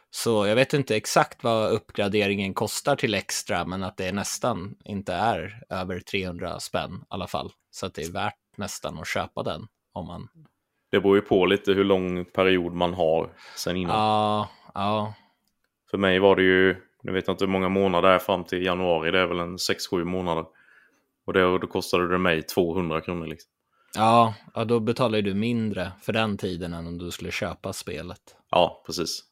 så 0.10 0.48
jag 0.48 0.55
vet 0.55 0.74
inte 0.74 0.95
exakt 0.95 1.43
vad 1.43 1.71
uppgraderingen 1.71 2.53
kostar 2.53 2.95
till 2.95 3.13
extra, 3.13 3.65
men 3.65 3.83
att 3.83 3.98
det 3.98 4.12
nästan 4.12 4.75
inte 4.86 5.13
är 5.13 5.63
över 5.69 6.00
300 6.00 6.60
spänn 6.60 6.93
i 6.93 7.05
alla 7.10 7.27
fall. 7.27 7.51
Så 7.71 7.86
att 7.86 7.93
det 7.93 8.03
är 8.03 8.12
värt 8.12 8.38
nästan 8.57 9.00
att 9.00 9.07
köpa 9.07 9.43
den 9.43 9.67
om 9.93 10.07
man... 10.07 10.27
Det 10.91 11.00
beror 11.00 11.15
ju 11.15 11.21
på 11.21 11.45
lite 11.45 11.74
hur 11.74 11.83
lång 11.83 12.25
period 12.25 12.74
man 12.74 12.93
har 12.93 13.33
sen 13.55 13.77
innan. 13.77 13.95
Ja, 13.95 14.50
ja, 14.74 15.13
För 15.91 15.98
mig 15.98 16.19
var 16.19 16.36
det 16.36 16.43
ju, 16.43 16.75
nu 17.01 17.12
vet 17.12 17.27
jag 17.27 17.34
inte 17.34 17.46
hur 17.46 17.51
många 17.51 17.70
månader 17.70 18.10
det 18.10 18.15
är 18.15 18.20
fram 18.20 18.43
till 18.43 18.65
januari, 18.65 19.12
det 19.12 19.20
är 19.20 19.27
väl 19.27 19.39
en 19.39 19.58
6-7 19.58 20.03
månader. 20.03 20.46
Och 21.25 21.34
det, 21.34 21.41
då 21.41 21.67
kostade 21.67 22.08
det 22.08 22.17
mig 22.17 22.41
200 22.41 23.01
kronor 23.01 23.27
liksom. 23.27 23.51
ja, 23.96 24.34
ja, 24.53 24.65
då 24.65 24.79
betalar 24.79 25.17
ju 25.17 25.22
du 25.22 25.34
mindre 25.34 25.91
för 26.01 26.13
den 26.13 26.38
tiden 26.38 26.74
än 26.74 26.88
om 26.88 26.98
du 26.98 27.12
skulle 27.12 27.31
köpa 27.31 27.74
spelet. 27.74 28.36
Ja, 28.50 28.84
precis. 28.86 29.24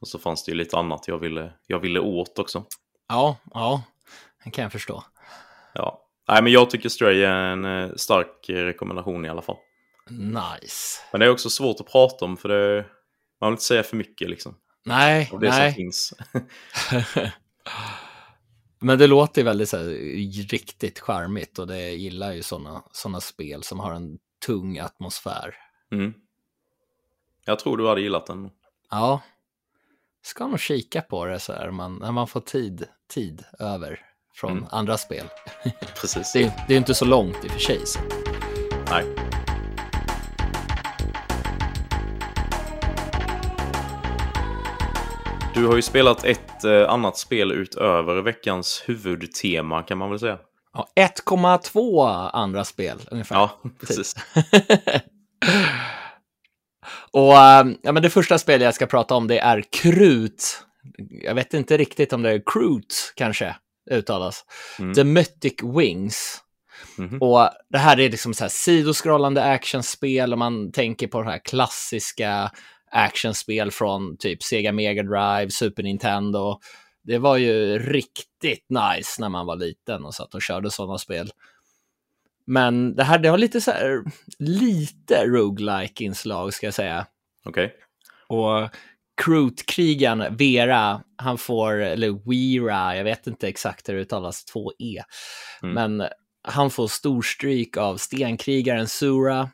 Och 0.00 0.08
så 0.08 0.18
fanns 0.18 0.44
det 0.44 0.52
ju 0.52 0.58
lite 0.58 0.76
annat 0.76 1.08
jag 1.08 1.18
ville, 1.18 1.52
jag 1.66 1.78
ville 1.78 2.00
åt 2.00 2.38
också. 2.38 2.64
Ja, 3.08 3.36
ja, 3.54 3.82
det 4.44 4.50
kan 4.50 4.62
jag 4.62 4.72
förstå. 4.72 5.04
Ja. 5.74 6.02
Nej, 6.28 6.42
men 6.42 6.52
jag 6.52 6.70
tycker 6.70 6.88
Stray 6.88 7.22
är 7.22 7.32
en 7.32 7.64
eh, 7.64 7.90
stark 7.96 8.44
rekommendation 8.48 9.24
i 9.24 9.28
alla 9.28 9.42
fall. 9.42 9.56
Nice. 10.10 11.00
Men 11.12 11.20
det 11.20 11.26
är 11.26 11.30
också 11.30 11.50
svårt 11.50 11.80
att 11.80 11.92
prata 11.92 12.24
om 12.24 12.36
för 12.36 12.48
det, 12.48 12.84
man 13.40 13.50
vill 13.50 13.54
inte 13.54 13.64
säga 13.64 13.82
för 13.82 13.96
mycket 13.96 14.30
liksom. 14.30 14.54
Nej, 14.86 15.30
Av 15.32 15.40
det 15.40 15.52
som 15.52 15.58
nej. 15.58 15.74
finns. 15.74 16.12
Men 18.78 18.98
det 18.98 19.06
låter 19.06 19.40
ju 19.40 19.44
väldigt 19.44 19.68
så 19.68 19.76
här, 19.76 19.84
riktigt 20.50 21.00
charmigt 21.00 21.58
och 21.58 21.66
det 21.66 21.90
gillar 21.90 22.32
ju 22.32 22.42
sådana 22.42 22.82
såna 22.92 23.20
spel 23.20 23.62
som 23.62 23.80
har 23.80 23.92
en 23.92 24.18
tung 24.46 24.78
atmosfär. 24.78 25.54
Mm. 25.92 26.14
Jag 27.44 27.58
tror 27.58 27.76
du 27.76 27.88
hade 27.88 28.00
gillat 28.00 28.26
den. 28.26 28.50
Ja, 28.90 29.20
ska 30.22 30.46
nog 30.46 30.60
kika 30.60 31.02
på 31.02 31.24
det 31.26 31.40
så 31.40 31.52
här 31.52 31.70
man, 31.70 31.96
när 31.96 32.12
man 32.12 32.28
får 32.28 32.40
tid, 32.40 32.86
tid 33.08 33.44
över 33.58 34.00
från 34.34 34.50
Mm. 34.52 34.64
andra 34.70 34.98
spel. 34.98 35.26
Precis. 36.00 36.32
Det 36.34 36.42
är, 36.42 36.64
det 36.68 36.74
är 36.74 36.78
inte 36.78 36.94
så 36.94 37.04
långt 37.04 37.44
i 37.44 37.48
och 37.48 37.52
för 37.52 37.58
sig. 37.58 37.86
Så. 37.86 38.00
Nej. 38.90 39.04
Du 45.56 45.66
har 45.66 45.76
ju 45.76 45.82
spelat 45.82 46.24
ett 46.24 46.64
eh, 46.64 46.90
annat 46.90 47.18
spel 47.18 47.52
utöver 47.52 48.22
veckans 48.22 48.82
huvudtema 48.86 49.82
kan 49.82 49.98
man 49.98 50.10
väl 50.10 50.18
säga. 50.18 50.38
Ja, 50.72 50.88
1,2 50.96 52.30
andra 52.32 52.64
spel 52.64 52.98
ungefär. 53.10 53.36
Ja, 53.36 53.60
precis. 53.80 54.14
Och 57.12 57.36
ähm, 57.36 57.78
ja, 57.82 57.92
men 57.92 58.02
det 58.02 58.10
första 58.10 58.38
spelet 58.38 58.64
jag 58.64 58.74
ska 58.74 58.86
prata 58.86 59.14
om 59.14 59.26
det 59.26 59.38
är 59.38 59.64
Krut. 59.72 60.64
Jag 61.22 61.34
vet 61.34 61.54
inte 61.54 61.76
riktigt 61.76 62.12
om 62.12 62.22
det 62.22 62.30
är 62.30 62.42
Krut 62.46 63.12
kanske 63.16 63.56
uttalas. 63.90 64.44
Mm. 64.78 64.94
The 64.94 65.04
Mythic 65.04 65.54
Wings. 65.62 66.42
Mhm. 66.96 67.22
Och 67.22 67.50
det 67.70 67.78
här 67.78 68.00
är 68.00 68.10
liksom 68.10 68.34
så 68.34 68.44
här 68.44 68.48
sidoskrollande 68.48 69.44
actionspel 69.44 70.32
och 70.32 70.38
man 70.38 70.72
tänker 70.72 71.06
på 71.06 71.22
de 71.22 71.28
här 71.28 71.40
klassiska 71.44 72.50
actionspel 72.96 73.70
från 73.70 74.16
typ 74.16 74.42
Sega 74.42 74.72
Mega 74.72 75.02
Drive, 75.02 75.50
Super 75.50 75.82
Nintendo. 75.82 76.58
Det 77.04 77.18
var 77.18 77.36
ju 77.36 77.78
riktigt 77.78 78.66
nice 78.68 79.20
när 79.20 79.28
man 79.28 79.46
var 79.46 79.56
liten 79.56 80.04
och 80.04 80.14
satt 80.14 80.34
och 80.34 80.42
körde 80.42 80.70
sådana 80.70 80.98
spel. 80.98 81.30
Men 82.46 82.96
det 82.96 83.04
här, 83.04 83.18
det 83.18 83.28
har 83.28 83.38
lite 83.38 83.60
så 83.60 83.70
här, 83.70 84.04
lite 84.38 85.26
roguelike 85.26 86.04
inslag 86.04 86.54
ska 86.54 86.66
jag 86.66 86.74
säga. 86.74 87.06
Okej. 87.44 87.74
Och 88.28 88.70
Kroot-krigaren 89.22 90.36
Vera, 90.36 91.02
han 91.16 91.38
får, 91.38 91.72
eller 91.72 92.10
Weera, 92.30 92.96
jag 92.96 93.04
vet 93.04 93.26
inte 93.26 93.48
exakt 93.48 93.88
hur 93.88 93.94
det 93.94 94.00
uttalas, 94.00 94.44
två 94.44 94.72
E. 94.78 95.02
Mm. 95.62 95.74
Men 95.74 96.08
han 96.48 96.70
får 96.70 96.88
storstryk 96.88 97.76
av 97.76 97.96
stenkrigaren 97.96 98.88
Sura. 98.88 99.50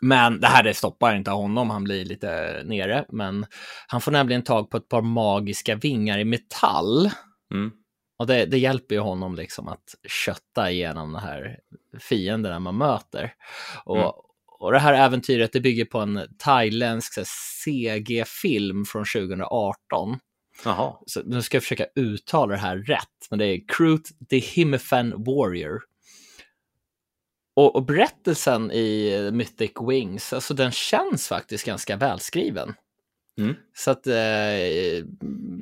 Men 0.00 0.40
det 0.40 0.46
här 0.46 0.62
det 0.62 0.74
stoppar 0.74 1.14
inte 1.14 1.30
honom, 1.30 1.70
han 1.70 1.84
blir 1.84 2.04
lite 2.04 2.62
nere. 2.64 3.04
Men 3.08 3.46
han 3.86 4.00
får 4.00 4.12
nämligen 4.12 4.42
tag 4.42 4.70
på 4.70 4.76
ett 4.76 4.88
par 4.88 5.02
magiska 5.02 5.74
vingar 5.74 6.18
i 6.18 6.24
metall. 6.24 7.10
Mm. 7.52 7.72
Och 8.18 8.26
det, 8.26 8.44
det 8.46 8.58
hjälper 8.58 8.94
ju 8.94 9.00
honom 9.00 9.34
liksom 9.34 9.68
att 9.68 9.94
kötta 10.08 10.70
igenom 10.70 11.12
de 11.12 11.18
här 11.18 11.58
fienderna 12.00 12.58
man 12.58 12.76
möter. 12.76 13.32
Och, 13.84 13.96
Mm. 13.96 14.10
och 14.58 14.72
det 14.72 14.78
här 14.78 14.94
äventyret 14.94 15.52
det 15.52 15.60
bygger 15.60 15.84
på 15.84 15.98
en 15.98 16.20
thailändsk 16.38 17.18
CG-film 17.64 18.84
från 18.84 19.04
2018. 19.04 20.18
Jaha. 20.64 20.92
Så 21.06 21.22
nu 21.24 21.42
ska 21.42 21.56
jag 21.56 21.62
försöka 21.62 21.86
uttala 21.94 22.52
det 22.52 22.60
här 22.60 22.76
rätt, 22.76 23.26
men 23.30 23.38
det 23.38 23.46
är 23.46 23.60
Kroot 23.68 24.02
the 24.30 24.38
Himothan 24.38 25.24
Warrior. 25.24 25.80
Och, 27.58 27.76
och 27.76 27.82
berättelsen 27.82 28.72
i 28.72 29.30
Mythic 29.32 29.72
Wings, 29.88 30.32
alltså 30.32 30.54
den 30.54 30.70
känns 30.70 31.28
faktiskt 31.28 31.66
ganska 31.66 31.96
välskriven. 31.96 32.74
Mm. 33.38 33.54
Så 33.76 33.90
att, 33.90 34.06
eh, 34.06 35.04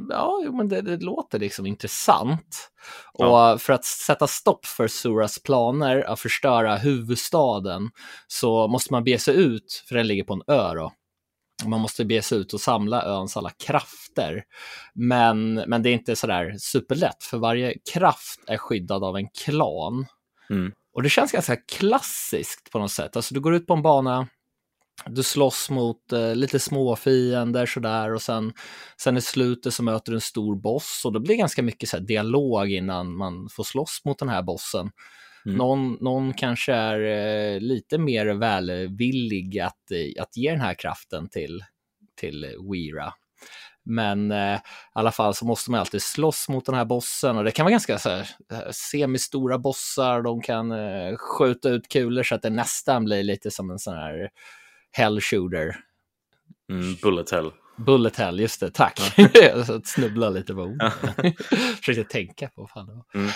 ja, 0.09 0.51
men 0.53 0.69
det, 0.69 0.81
det 0.81 0.97
låter 0.97 1.39
liksom 1.39 1.67
intressant. 1.67 2.71
Ja. 3.15 3.53
Och 3.53 3.61
för 3.63 3.73
att 3.73 3.85
sätta 3.85 4.27
stopp 4.27 4.67
för 4.67 4.89
Suras 4.89 5.43
planer 5.43 6.03
att 6.03 6.21
förstöra 6.21 6.77
huvudstaden 6.77 7.91
så 8.27 8.69
måste 8.69 8.93
man 8.93 9.05
bege 9.05 9.19
sig 9.19 9.37
ut, 9.37 9.85
för 9.89 9.95
den 9.95 10.07
ligger 10.07 10.25
på 10.25 10.35
en 10.35 10.55
ö 10.55 10.75
då. 10.75 10.93
Man 11.65 11.81
måste 11.81 12.05
bege 12.05 12.23
sig 12.23 12.39
ut 12.39 12.55
och 12.55 12.61
samla 12.61 13.03
öns 13.03 13.37
alla 13.37 13.51
krafter. 13.51 14.45
Men, 14.95 15.55
men 15.55 15.83
det 15.83 15.91
är 15.91 15.95
inte 15.95 16.17
sådär 16.17 16.57
superlätt, 16.59 17.25
för 17.25 17.39
varje 17.39 17.75
kraft 17.93 18.41
är 18.47 18.57
skyddad 18.57 19.05
av 19.05 19.17
en 19.17 19.29
klan. 19.29 20.07
Mm. 20.51 20.73
Och 20.97 21.03
det 21.03 21.09
känns 21.09 21.33
ganska 21.33 21.57
klassiskt 21.57 22.71
på 22.73 22.79
något 22.79 22.91
sätt. 22.91 23.17
Alltså 23.17 23.35
du 23.35 23.41
går 23.41 23.55
ut 23.55 23.67
på 23.67 23.75
en 23.75 23.83
bana, 23.83 24.29
du 25.07 25.23
slåss 25.23 25.71
mot 25.71 26.13
eh, 26.13 26.35
lite 26.35 26.59
små 26.59 26.97
fiender 26.97 27.67
sådär 27.67 28.15
och 28.15 28.23
sen, 28.23 28.53
sen 29.01 29.17
i 29.17 29.21
slutet 29.21 29.75
så 29.75 29.83
möter 29.83 30.13
du 30.13 30.17
en 30.17 30.21
stor 30.21 30.57
boss 30.57 31.03
och 31.05 31.13
det 31.13 31.21
blir 31.21 31.37
ganska 31.37 31.63
mycket 31.63 31.89
så 31.89 31.99
dialog 31.99 32.71
innan 32.71 33.17
man 33.17 33.49
får 33.49 33.65
slåss 33.65 34.01
mot 34.05 34.19
den 34.19 34.29
här 34.29 34.43
bossen. 34.43 34.91
Mm. 35.47 35.59
Någon, 35.59 35.93
någon 36.01 36.35
kanske 36.35 36.73
är 36.73 37.01
eh, 37.01 37.61
lite 37.61 37.99
mer 37.99 38.27
välvillig 38.27 39.59
att, 39.59 39.93
att 40.21 40.37
ge 40.37 40.51
den 40.51 40.61
här 40.61 40.75
kraften 40.75 41.29
till, 41.29 41.65
till 42.21 42.47
Weera. 42.73 43.13
Men 43.89 44.31
eh, 44.31 44.57
i 44.57 44.61
alla 44.93 45.13
fall 45.13 45.35
så 45.35 45.45
måste 45.45 45.71
man 45.71 45.81
alltid 45.81 46.03
slåss 46.03 46.49
mot 46.49 46.67
den 46.67 46.75
här 46.75 46.85
bossen 46.85 47.37
och 47.37 47.45
det 47.45 47.51
kan 47.51 47.65
vara 47.65 47.71
ganska 47.71 47.99
så 47.99 48.09
här, 48.09 48.27
semistora 48.73 49.59
bossar. 49.59 50.23
De 50.23 50.43
kan 50.43 50.73
eh, 50.73 51.17
skjuta 51.17 51.69
ut 51.69 51.89
kulor 51.89 52.23
så 52.23 52.35
att 52.35 52.43
det 52.43 52.51
nästan 52.51 53.05
blir 53.05 53.23
lite 53.23 53.51
som 53.51 53.71
en 53.71 53.79
sån 53.79 53.95
här 53.95 54.31
hell 54.93 55.21
shooter. 55.21 55.77
Mm, 56.71 56.97
bullet 57.03 57.31
hell. 57.31 57.51
Bullet 57.77 58.17
hell, 58.17 58.41
just 58.41 58.61
det, 58.61 58.71
tack. 58.71 59.19
Mm. 59.19 59.83
snubbla 59.85 60.31
lite 60.31 60.55
på 60.55 60.61
ord. 60.61 60.83
Försökte 61.83 62.05
tänka 62.05 62.49
på 62.49 62.61
vad 62.61 62.71
fan 62.71 62.87
det 62.87 62.93
var. 62.93 63.05
Mm. 63.15 63.31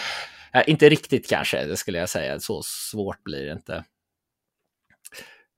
Äh, 0.54 0.62
inte 0.66 0.88
riktigt 0.88 1.28
kanske, 1.28 1.64
det 1.64 1.76
skulle 1.76 1.98
jag 1.98 2.08
säga. 2.08 2.40
Så 2.40 2.62
svårt 2.64 3.24
blir 3.24 3.46
det 3.46 3.52
inte. 3.52 3.84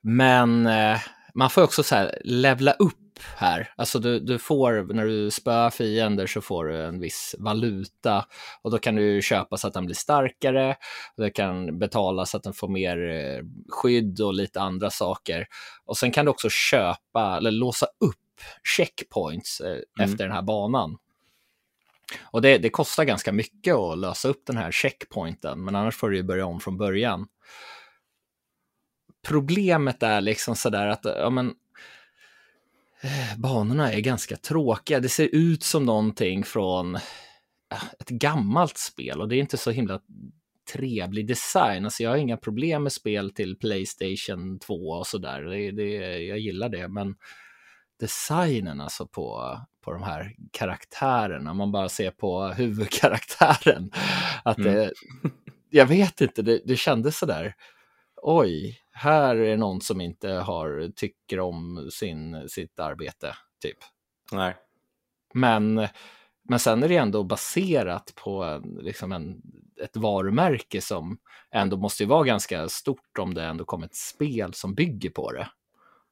Men 0.02 0.66
eh, 0.66 1.00
man 1.34 1.50
får 1.50 1.62
också 1.62 1.82
så 1.82 1.94
här 1.94 2.18
levla 2.24 2.72
upp 2.72 3.01
här. 3.36 3.72
Alltså 3.76 3.98
du, 3.98 4.20
du 4.20 4.38
får, 4.38 4.94
när 4.94 5.06
du 5.06 5.30
spöar 5.30 5.70
fiender 5.70 6.26
så 6.26 6.40
får 6.40 6.64
du 6.64 6.84
en 6.84 7.00
viss 7.00 7.34
valuta 7.38 8.26
och 8.62 8.70
då 8.70 8.78
kan 8.78 8.94
du 8.94 9.22
köpa 9.22 9.56
så 9.56 9.68
att 9.68 9.74
den 9.74 9.86
blir 9.86 9.96
starkare. 9.96 10.76
Du 11.16 11.30
kan 11.30 11.78
betala 11.78 12.26
så 12.26 12.36
att 12.36 12.42
den 12.42 12.52
får 12.52 12.68
mer 12.68 13.10
eh, 13.10 13.42
skydd 13.68 14.20
och 14.20 14.34
lite 14.34 14.60
andra 14.60 14.90
saker. 14.90 15.46
Och 15.84 15.96
sen 15.96 16.10
kan 16.10 16.24
du 16.24 16.30
också 16.30 16.48
köpa 16.50 17.36
eller 17.36 17.50
låsa 17.50 17.86
upp 17.86 18.16
checkpoints 18.76 19.60
eh, 19.60 19.70
mm. 19.70 19.82
efter 19.98 20.24
den 20.24 20.32
här 20.32 20.42
banan. 20.42 20.98
Och 22.22 22.42
det, 22.42 22.58
det, 22.58 22.70
kostar 22.70 23.04
ganska 23.04 23.32
mycket 23.32 23.74
att 23.74 23.98
lösa 23.98 24.28
upp 24.28 24.42
den 24.46 24.56
här 24.56 24.72
checkpointen, 24.72 25.64
men 25.64 25.76
annars 25.76 25.96
får 25.96 26.10
du 26.10 26.22
börja 26.22 26.46
om 26.46 26.60
från 26.60 26.78
början. 26.78 27.26
Problemet 29.28 30.02
är 30.02 30.20
liksom 30.20 30.56
sådär 30.56 30.86
att, 30.86 31.04
ja 31.04 31.30
men, 31.30 31.54
banorna 33.36 33.92
är 33.92 34.00
ganska 34.00 34.36
tråkiga. 34.36 35.00
Det 35.00 35.08
ser 35.08 35.28
ut 35.32 35.62
som 35.62 35.84
någonting 35.84 36.44
från 36.44 36.96
ett 37.98 38.08
gammalt 38.08 38.78
spel 38.78 39.20
och 39.20 39.28
det 39.28 39.36
är 39.36 39.40
inte 39.40 39.56
så 39.56 39.70
himla 39.70 40.00
trevlig 40.72 41.26
design. 41.26 41.84
Alltså 41.84 42.02
jag 42.02 42.10
har 42.10 42.16
inga 42.16 42.36
problem 42.36 42.82
med 42.82 42.92
spel 42.92 43.34
till 43.34 43.58
Playstation 43.58 44.58
2 44.58 44.74
och 44.74 45.06
sådär. 45.06 45.42
Det, 45.42 45.70
det, 45.70 46.18
jag 46.18 46.38
gillar 46.38 46.68
det, 46.68 46.88
men 46.88 47.14
designen 48.00 48.80
alltså 48.80 49.06
på, 49.06 49.58
på 49.84 49.92
de 49.92 50.02
här 50.02 50.34
karaktärerna. 50.50 51.54
Man 51.54 51.72
bara 51.72 51.88
ser 51.88 52.10
på 52.10 52.46
huvudkaraktären. 52.46 53.90
Att 54.42 54.56
det, 54.56 54.82
mm. 54.82 54.92
jag 55.70 55.86
vet 55.86 56.20
inte, 56.20 56.42
det, 56.42 56.60
det 56.64 56.76
kändes 56.76 57.18
sådär. 57.18 57.54
Oj, 58.22 58.81
här 59.02 59.36
är 59.36 59.56
någon 59.56 59.80
som 59.80 60.00
inte 60.00 60.28
har, 60.28 60.92
tycker 60.96 61.40
om 61.40 61.88
sin, 61.92 62.48
sitt 62.48 62.80
arbete, 62.80 63.36
typ. 63.62 63.78
Nej. 64.32 64.56
Men, 65.34 65.88
men 66.48 66.58
sen 66.58 66.82
är 66.82 66.88
det 66.88 66.96
ändå 66.96 67.24
baserat 67.24 68.12
på 68.24 68.44
en, 68.44 68.78
liksom 68.82 69.12
en, 69.12 69.42
ett 69.82 69.96
varumärke 69.96 70.80
som 70.80 71.18
ändå 71.50 71.76
måste 71.76 72.02
ju 72.02 72.08
vara 72.08 72.24
ganska 72.24 72.68
stort 72.68 73.18
om 73.18 73.34
det 73.34 73.44
ändå 73.44 73.64
kommer 73.64 73.86
ett 73.86 73.96
spel 73.96 74.54
som 74.54 74.74
bygger 74.74 75.10
på 75.10 75.32
det. 75.32 75.48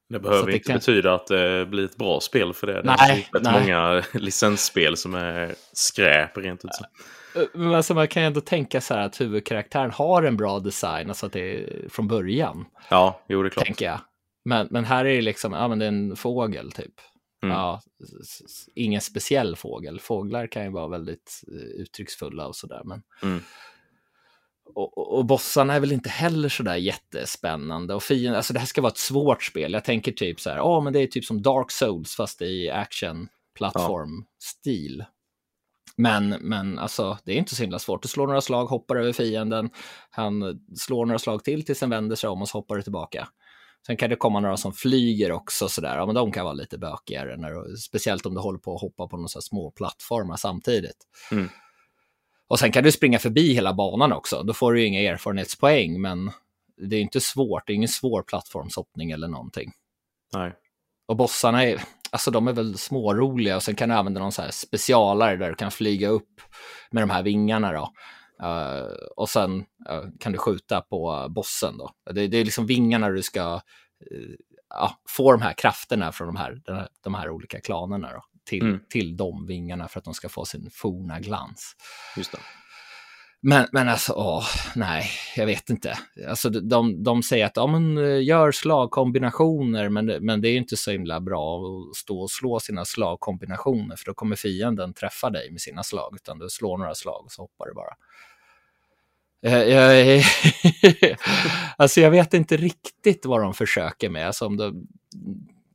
Det 0.09 0.21
behöver 0.21 0.47
det 0.47 0.53
inte 0.53 0.67
kan... 0.67 0.77
betyda 0.77 1.15
att 1.15 1.27
det 1.27 1.67
blir 1.67 1.85
ett 1.85 1.97
bra 1.97 2.21
spel 2.21 2.55
för 2.55 2.67
det. 2.67 2.83
Det 2.83 2.97
nej, 2.99 3.29
är 3.33 3.39
rätt 3.39 3.61
många 3.61 4.03
licensspel 4.21 4.97
som 4.97 5.15
är 5.15 5.55
skräp 5.73 6.37
rent 6.37 6.65
ut. 6.65 6.71
Men 7.55 7.75
alltså 7.75 7.95
man 7.95 8.09
kan 8.09 8.23
ju 8.23 8.27
ändå 8.27 8.41
tänka 8.41 8.81
så 8.81 8.95
här 8.95 9.01
att 9.01 9.21
huvudkaraktären 9.21 9.91
har 9.91 10.23
en 10.23 10.37
bra 10.37 10.61
design, 10.61 11.09
alltså 11.09 11.27
att 11.27 11.33
det 11.33 11.55
är 11.55 11.89
från 11.89 12.09
början. 12.09 12.65
Ja, 12.89 13.21
jo 13.29 13.43
det 13.43 13.49
är 13.49 13.51
klart. 13.51 13.65
Tänker 13.65 13.85
jag. 13.85 14.01
Men, 14.45 14.69
men 14.71 14.85
här 14.85 15.05
är 15.05 15.15
det 15.15 15.23
liksom, 15.23 15.53
ja 15.53 15.69
men 15.69 15.79
det 15.79 15.85
är 15.85 15.89
en 15.89 16.17
fågel 16.17 16.73
typ. 16.73 16.95
Mm. 17.43 17.57
Ja, 17.57 17.81
ingen 18.75 19.01
speciell 19.01 19.57
fågel. 19.57 20.01
Fåglar 20.01 20.47
kan 20.47 20.65
ju 20.65 20.71
vara 20.71 20.89
väldigt 20.89 21.43
eh, 21.49 21.83
uttrycksfulla 21.83 22.47
och 22.47 22.57
sådär. 22.57 22.83
Men... 22.85 23.03
Mm 23.23 23.41
och, 24.75 25.19
och, 25.19 25.25
bossarna 25.25 25.75
är 25.75 25.81
väl 25.81 25.93
inte 25.93 26.09
heller 26.09 26.49
sådär 26.49 26.77
jättespännande. 26.77 27.95
Och 27.95 28.03
fienden, 28.03 28.35
alltså 28.35 28.53
det 28.53 28.59
här 28.59 28.67
ska 28.67 28.81
vara 28.81 28.91
ett 28.91 28.99
svårt 28.99 29.43
spel. 29.43 29.73
Jag 29.73 29.85
tänker 29.85 30.13
typ 30.13 30.41
så 30.41 30.51
här, 30.51 30.57
ja 30.57 30.79
oh, 30.79 30.85
men 30.85 30.93
det 30.93 31.01
är 31.01 31.07
typ 31.07 31.25
som 31.25 31.43
Dark 31.43 31.71
Souls 31.71 32.17
fast 32.17 32.43
i 32.43 32.71
action 32.71 33.29
plattform-stil. 33.59 34.97
Ja. 34.99 35.05
Men, 36.01 36.29
men 36.29 36.79
alltså, 36.79 37.19
det 37.25 37.33
är 37.33 37.37
inte 37.37 37.55
så 37.55 37.63
himla 37.63 37.79
svårt. 37.79 38.03
Du 38.03 38.09
slår 38.09 38.27
några 38.27 38.41
slag, 38.41 38.67
hoppar 38.67 38.97
över 38.97 39.13
fienden, 39.13 39.71
han 40.11 40.61
slår 40.77 41.07
några 41.07 41.19
slag 41.19 41.45
till 41.45 41.65
tills 41.65 41.81
den 41.81 41.91
vänder 41.91 42.17
sig 42.17 42.31
om 42.31 42.43
och 42.43 42.49
så 42.49 42.59
hoppar 42.59 42.77
du 42.77 42.83
tillbaka. 42.83 43.29
Sen 43.87 43.97
kan 43.97 44.11
det 44.11 44.17
komma 44.17 44.41
några 44.41 44.57
som 44.57 44.73
flyger 44.73 45.33
också, 45.33 45.69
sådär. 45.69 45.97
Ja, 45.97 46.07
men 46.07 46.15
de 46.15 46.33
kan 46.33 46.45
vara 46.45 46.55
lite 46.55 46.79
bökigare, 46.79 47.37
när, 47.37 47.77
speciellt 47.77 48.27
om 48.27 48.35
du 48.35 48.41
håller 48.41 48.59
på 48.59 48.75
att 48.75 48.81
hoppa 48.81 49.07
på 49.07 49.17
några 49.17 49.29
små 49.29 49.71
plattformar 49.71 50.37
samtidigt. 50.37 51.07
Mm. 51.33 51.49
Och 52.49 52.59
sen 52.59 52.73
kan 52.73 52.85
du 52.85 52.93
springa 52.93 53.19
förbi 53.19 53.55
hela 53.55 53.75
banan 53.75 54.13
också. 54.13 54.43
Då 54.43 54.53
får 54.53 54.73
du 54.73 54.85
inga 54.85 55.01
erfarenhetspoäng, 55.01 56.01
men 56.01 56.31
det 56.77 56.97
är 56.97 57.01
inte 57.01 57.21
svårt. 57.21 57.67
Det 57.67 57.73
är 57.73 57.75
ingen 57.75 57.89
svår 57.89 58.23
plattformshoppning 58.23 59.11
eller 59.11 59.29
någonting. 59.29 59.73
Nej. 60.33 60.53
Och 61.07 61.17
bossarna 61.17 61.65
är, 61.65 61.83
alltså 62.13 62.31
de 62.31 62.49
är 62.49 62.53
väl 62.53 62.79
småroliga 62.79 63.57
och 63.57 63.63
sen 63.63 63.75
kan 63.75 63.89
du 63.89 63.95
använda 63.95 64.21
någon 64.21 64.33
så 64.33 64.43
här 64.43 64.51
specialare 64.51 65.37
där 65.37 65.49
du 65.49 65.55
kan 65.55 65.71
flyga 65.71 66.09
upp 66.09 66.41
med 66.91 67.03
de 67.03 67.11
här 67.11 67.23
vingarna 67.23 67.73
då. 67.73 67.93
Uh, 68.43 68.93
och 69.17 69.29
sen 69.29 69.57
uh, 69.91 70.11
kan 70.21 70.33
du 70.33 70.39
skjuta 70.39 70.81
på 70.81 71.27
bossen 71.31 71.79
då. 71.79 71.91
Det, 72.13 72.27
det 72.27 72.37
är 72.37 72.45
liksom 72.45 72.67
vingarna 72.67 73.09
du 73.09 73.23
ska 73.23 73.55
uh, 73.55 74.35
ja, 74.69 75.01
få 75.09 75.33
de 75.33 75.43
här 75.43 75.53
krafterna 75.53 76.13
från 76.13 76.27
de 76.27 76.37
här, 76.37 76.63
här, 76.67 76.89
de 77.05 77.15
här 77.15 77.31
olika 77.31 77.61
klanerna 77.61 78.13
då 78.13 78.23
till, 78.45 78.63
mm. 78.63 78.81
till 78.89 79.17
de 79.17 79.47
vingarna 79.47 79.89
för 79.89 79.99
att 79.99 80.05
de 80.05 80.15
ska 80.15 80.29
få 80.29 80.45
sin 80.45 80.71
forna 80.73 81.21
glans. 81.21 81.77
Just 82.17 82.33
det. 82.33 82.39
Men, 83.43 83.67
men 83.73 83.89
alltså, 83.89 84.13
åh, 84.13 84.45
nej, 84.75 85.11
jag 85.37 85.47
vet 85.47 85.71
inte. 85.71 85.99
Alltså, 86.29 86.51
de, 86.51 87.03
de 87.05 87.23
säger 87.23 87.47
att 87.47 87.57
ja, 87.57 87.67
men, 87.67 87.99
eh, 87.99 88.23
gör 88.23 88.53
slagkombinationer, 88.53 89.89
men, 89.89 90.07
men 90.07 90.41
det 90.41 90.49
är 90.49 90.57
inte 90.57 90.77
så 90.77 90.91
himla 90.91 91.21
bra 91.21 91.61
att 91.61 91.97
stå 91.97 92.21
och 92.21 92.31
slå 92.31 92.61
sina 92.61 92.85
slagkombinationer, 92.85 93.97
för 93.97 94.05
då 94.05 94.15
kommer 94.15 94.37
fienden 94.37 94.95
träffa 94.95 95.31
dig 95.31 95.51
med 95.51 95.61
sina 95.61 95.83
slag, 95.83 96.15
utan 96.15 96.39
du 96.39 96.49
slår 96.49 96.79
några 96.79 96.95
slag 96.95 97.25
och 97.25 97.33
så 97.33 97.43
hoppar 97.43 97.67
du 97.67 97.75
bara. 97.75 97.97
Eh, 99.43 99.63
jag, 99.63 100.07
jag, 100.07 100.25
alltså 101.77 102.01
jag 102.01 102.11
vet 102.11 102.35
inte 102.35 102.57
riktigt 102.57 103.27
vad 103.27 103.43
de 103.43 103.55
försöker 103.55 104.11
med. 104.11 104.27
Alltså 104.27 104.47
om 104.47 104.57
de, 104.57 104.87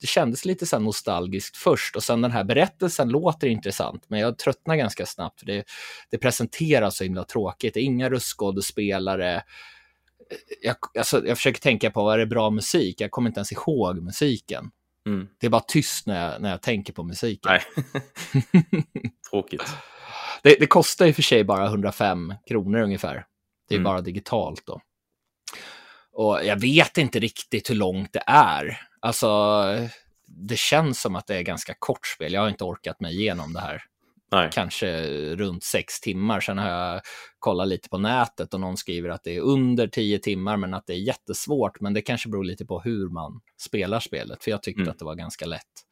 det 0.05 0.09
kändes 0.09 0.45
lite 0.45 0.65
så 0.65 0.79
nostalgiskt 0.79 1.57
först 1.57 1.95
och 1.95 2.03
sen 2.03 2.21
den 2.21 2.31
här 2.31 2.43
berättelsen 2.43 3.09
låter 3.09 3.47
intressant, 3.47 4.03
men 4.07 4.19
jag 4.19 4.37
tröttnar 4.37 4.75
ganska 4.75 5.05
snabbt 5.05 5.39
för 5.39 5.45
det, 5.45 5.63
det 6.09 6.17
presenteras 6.17 6.97
så 6.97 7.03
himla 7.03 7.23
tråkigt. 7.23 7.73
Det 7.73 7.79
är 7.79 7.83
inga 7.83 8.09
röstskådespelare. 8.09 9.43
Jag, 10.61 10.75
alltså, 10.97 11.27
jag 11.27 11.37
försöker 11.37 11.61
tänka 11.61 11.91
på 11.91 12.03
vad 12.03 12.13
är 12.13 12.17
det 12.17 12.25
bra 12.25 12.49
musik? 12.49 13.01
Jag 13.01 13.11
kommer 13.11 13.29
inte 13.29 13.39
ens 13.39 13.51
ihåg 13.51 14.01
musiken. 14.01 14.71
Mm. 15.05 15.27
Det 15.39 15.45
är 15.45 15.51
bara 15.51 15.61
tyst 15.67 16.07
när 16.07 16.31
jag, 16.31 16.41
när 16.41 16.49
jag 16.49 16.61
tänker 16.61 16.93
på 16.93 17.03
musiken. 17.03 17.51
Tråkigt. 19.29 19.75
Det, 20.43 20.55
det, 20.59 20.67
kostar 20.67 21.05
i 21.05 21.11
och 21.11 21.15
för 21.15 21.21
sig 21.21 21.43
bara 21.43 21.65
105 21.65 22.33
kronor 22.47 22.79
ungefär. 22.79 23.25
Det 23.69 23.75
är 23.75 23.79
mm. 23.79 23.83
bara 23.83 24.01
digitalt 24.01 24.65
då. 24.65 24.81
Och 26.11 26.39
jag 26.45 26.61
vet 26.61 26.97
inte 26.97 27.19
riktigt 27.19 27.69
hur 27.69 27.75
långt 27.75 28.13
det 28.13 28.23
är. 28.27 28.79
Alltså, 29.05 29.29
det 30.27 30.59
känns 30.59 31.01
som 31.01 31.15
att 31.15 31.27
det 31.27 31.35
är 31.35 31.41
ganska 31.41 31.73
kort 31.79 32.07
spel. 32.07 32.33
Jag 32.33 32.41
har 32.41 32.49
inte 32.49 32.63
orkat 32.63 32.99
mig 32.99 33.15
igenom 33.15 33.53
det 33.53 33.59
här. 33.59 33.83
Nej. 34.31 34.49
Kanske 34.53 35.05
runt 35.35 35.63
sex 35.63 35.99
timmar. 35.99 36.39
Sen 36.39 36.57
har 36.57 36.69
jag 36.69 37.01
kollat 37.39 37.67
lite 37.67 37.89
på 37.89 37.97
nätet 37.97 38.53
och 38.53 38.59
någon 38.59 38.77
skriver 38.77 39.09
att 39.09 39.23
det 39.23 39.35
är 39.35 39.41
under 39.41 39.87
tio 39.87 40.19
timmar, 40.19 40.57
men 40.57 40.73
att 40.73 40.87
det 40.87 40.93
är 40.93 40.97
jättesvårt. 40.97 41.79
Men 41.79 41.93
det 41.93 42.01
kanske 42.01 42.29
beror 42.29 42.43
lite 42.43 42.65
på 42.65 42.81
hur 42.81 43.09
man 43.09 43.41
spelar 43.61 43.99
spelet, 43.99 44.43
för 44.43 44.51
jag 44.51 44.63
tyckte 44.63 44.81
mm. 44.81 44.91
att 44.91 44.99
det 44.99 45.05
var 45.05 45.15
ganska 45.15 45.45
lätt. 45.45 45.85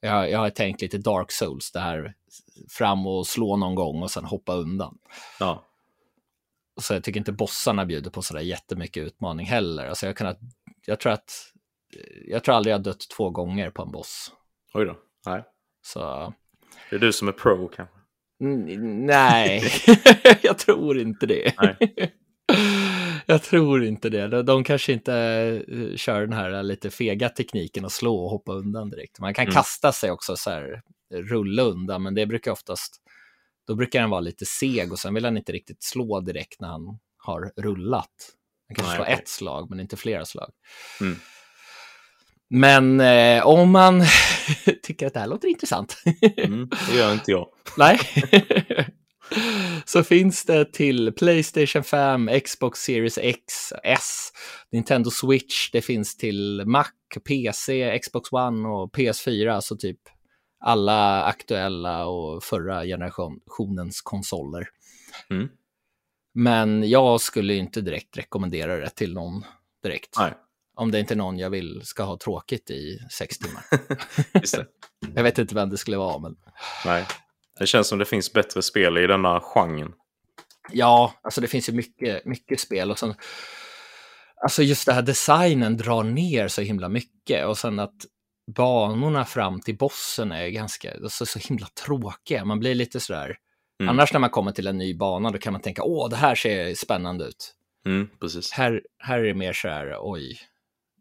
Jag, 0.00 0.30
jag 0.30 0.38
har 0.38 0.50
tänkt 0.50 0.82
lite 0.82 0.98
Dark 0.98 1.32
Souls, 1.32 1.72
det 1.72 1.80
här 1.80 2.14
fram 2.68 3.06
och 3.06 3.26
slå 3.26 3.56
någon 3.56 3.74
gång 3.74 4.02
och 4.02 4.10
sen 4.10 4.24
hoppa 4.24 4.54
undan. 4.54 4.98
Ja. 5.40 5.64
Så 6.80 6.94
jag 6.94 7.04
tycker 7.04 7.20
inte 7.20 7.32
bossarna 7.32 7.86
bjuder 7.86 8.10
på 8.10 8.22
sådär 8.22 8.40
jättemycket 8.40 9.02
utmaning 9.02 9.46
heller. 9.46 9.86
Alltså 9.86 10.06
jag, 10.06 10.16
kan, 10.16 10.36
jag 10.86 11.00
tror 11.00 11.12
att 11.12 11.52
jag 12.26 12.44
tror 12.44 12.54
aldrig 12.54 12.74
jag 12.74 12.82
dött 12.82 13.08
två 13.16 13.30
gånger 13.30 13.70
på 13.70 13.82
en 13.82 13.90
boss. 13.90 14.32
Oj 14.74 14.84
då, 14.84 14.98
nej. 15.26 15.44
Så... 15.82 16.34
Det 16.90 16.96
är 16.96 17.00
du 17.00 17.12
som 17.12 17.28
är 17.28 17.32
pro 17.32 17.68
kanske? 17.68 17.94
nej, 18.40 19.62
jag 20.42 20.58
tror 20.58 20.98
inte 20.98 21.26
det. 21.26 21.52
Jag 23.30 23.42
tror 23.42 23.84
inte 23.84 24.08
det. 24.08 24.42
De 24.42 24.64
kanske 24.64 24.92
inte 24.92 25.12
uh, 25.68 25.96
kör 25.96 26.20
den 26.20 26.32
här 26.32 26.62
lite 26.62 26.90
fega 26.90 27.28
tekniken 27.28 27.84
och 27.84 27.92
slå 27.92 28.16
och 28.16 28.30
hoppa 28.30 28.52
undan 28.52 28.90
direkt. 28.90 29.20
Man 29.20 29.34
kan 29.34 29.44
mm. 29.44 29.54
kasta 29.54 29.92
sig 29.92 30.10
också 30.10 30.36
så 30.36 30.50
här, 30.50 30.82
rulla 31.14 31.62
undan, 31.62 32.02
men 32.02 32.14
det 32.14 32.26
brukar 32.26 32.50
oftast, 32.50 33.02
då 33.66 33.74
brukar 33.74 34.00
den 34.00 34.10
vara 34.10 34.20
lite 34.20 34.46
seg 34.46 34.92
och 34.92 34.98
sen 34.98 35.14
vill 35.14 35.24
han 35.24 35.36
inte 35.36 35.52
riktigt 35.52 35.82
slå 35.82 36.20
direkt 36.20 36.60
när 36.60 36.68
han 36.68 36.98
har 37.18 37.52
rullat. 37.56 38.34
Han 38.68 38.74
kanske 38.74 38.96
slår 38.96 39.06
ett 39.06 39.28
slag, 39.28 39.70
men 39.70 39.80
inte 39.80 39.96
flera 39.96 40.24
slag. 40.24 40.50
Mm. 41.00 41.16
Men 42.50 43.00
eh, 43.00 43.46
om 43.46 43.70
man 43.70 44.04
tycker 44.82 45.06
att 45.06 45.14
det 45.14 45.20
här 45.20 45.26
låter 45.26 45.48
intressant. 45.48 45.96
Mm, 46.36 46.68
det 46.88 46.96
gör 46.96 47.12
inte 47.12 47.30
jag. 47.30 47.48
Nej. 47.76 48.00
så 49.84 50.04
finns 50.04 50.44
det 50.44 50.72
till 50.72 51.12
Playstation 51.12 51.84
5, 51.84 52.30
Xbox 52.44 52.80
Series 52.80 53.18
X, 53.18 53.72
S, 53.84 54.32
Nintendo 54.72 55.10
Switch, 55.10 55.70
det 55.70 55.82
finns 55.82 56.16
till 56.16 56.62
Mac, 56.66 56.86
PC, 57.28 57.98
Xbox 57.98 58.32
One 58.32 58.68
och 58.68 58.94
PS4, 58.96 59.50
alltså 59.50 59.76
typ 59.76 60.00
alla 60.60 61.24
aktuella 61.24 62.06
och 62.06 62.44
förra 62.44 62.84
generationens 62.84 64.00
konsoler. 64.02 64.68
Mm. 65.30 65.48
Men 66.34 66.90
jag 66.90 67.20
skulle 67.20 67.54
inte 67.54 67.80
direkt 67.80 68.18
rekommendera 68.18 68.76
det 68.76 68.90
till 68.90 69.14
någon 69.14 69.44
direkt. 69.82 70.14
Nej. 70.18 70.34
Om 70.78 70.90
det 70.90 71.00
inte 71.00 71.14
är 71.14 71.16
någon 71.16 71.38
jag 71.38 71.50
vill 71.50 71.80
ska 71.84 72.02
ha 72.02 72.16
tråkigt 72.18 72.70
i 72.70 72.98
sex 73.10 73.38
timmar. 73.38 73.62
Jag 75.14 75.22
vet 75.22 75.38
inte 75.38 75.54
vem 75.54 75.70
det 75.70 75.76
skulle 75.76 75.96
vara, 75.96 76.18
men 76.18 76.36
Nej. 76.84 77.06
Det 77.58 77.66
känns 77.66 77.88
som 77.88 77.98
det 77.98 78.04
finns 78.04 78.32
bättre 78.32 78.62
spel 78.62 78.98
i 78.98 79.06
denna 79.06 79.40
genren. 79.40 79.92
ja, 80.72 81.12
alltså 81.22 81.40
det 81.40 81.46
finns 81.48 81.68
ju 81.68 81.72
mycket, 81.72 82.24
mycket 82.24 82.60
spel 82.60 82.90
och 82.90 82.98
sen 82.98 83.14
Alltså 84.42 84.62
just 84.62 84.86
det 84.86 84.92
här 84.92 85.02
designen 85.02 85.76
drar 85.76 86.02
ner 86.02 86.48
så 86.48 86.62
himla 86.62 86.88
mycket 86.88 87.46
och 87.46 87.58
sen 87.58 87.78
att 87.78 87.96
banorna 88.56 89.24
fram 89.24 89.60
till 89.60 89.76
bossen 89.76 90.32
är 90.32 90.48
ganska, 90.48 90.92
alltså 90.94 91.26
så 91.26 91.38
himla 91.38 91.66
tråkiga. 91.66 92.44
Man 92.44 92.58
blir 92.58 92.74
lite 92.74 93.00
sådär, 93.00 93.36
Mm. 93.80 93.88
annars 93.90 94.12
när 94.12 94.20
man 94.20 94.30
kommer 94.30 94.52
till 94.52 94.66
en 94.66 94.78
ny 94.78 94.94
bana 94.94 95.30
då 95.30 95.38
kan 95.38 95.52
man 95.52 95.62
tänka, 95.62 95.82
åh, 95.82 96.08
det 96.10 96.16
här 96.16 96.34
ser 96.34 96.74
spännande 96.74 97.24
ut. 97.24 97.54
Mm. 97.86 98.08
Här, 98.52 98.82
här 98.98 99.18
är 99.18 99.22
det 99.24 99.34
mer 99.34 99.52
så 99.52 99.68
här, 99.68 99.96
oj, 100.00 100.38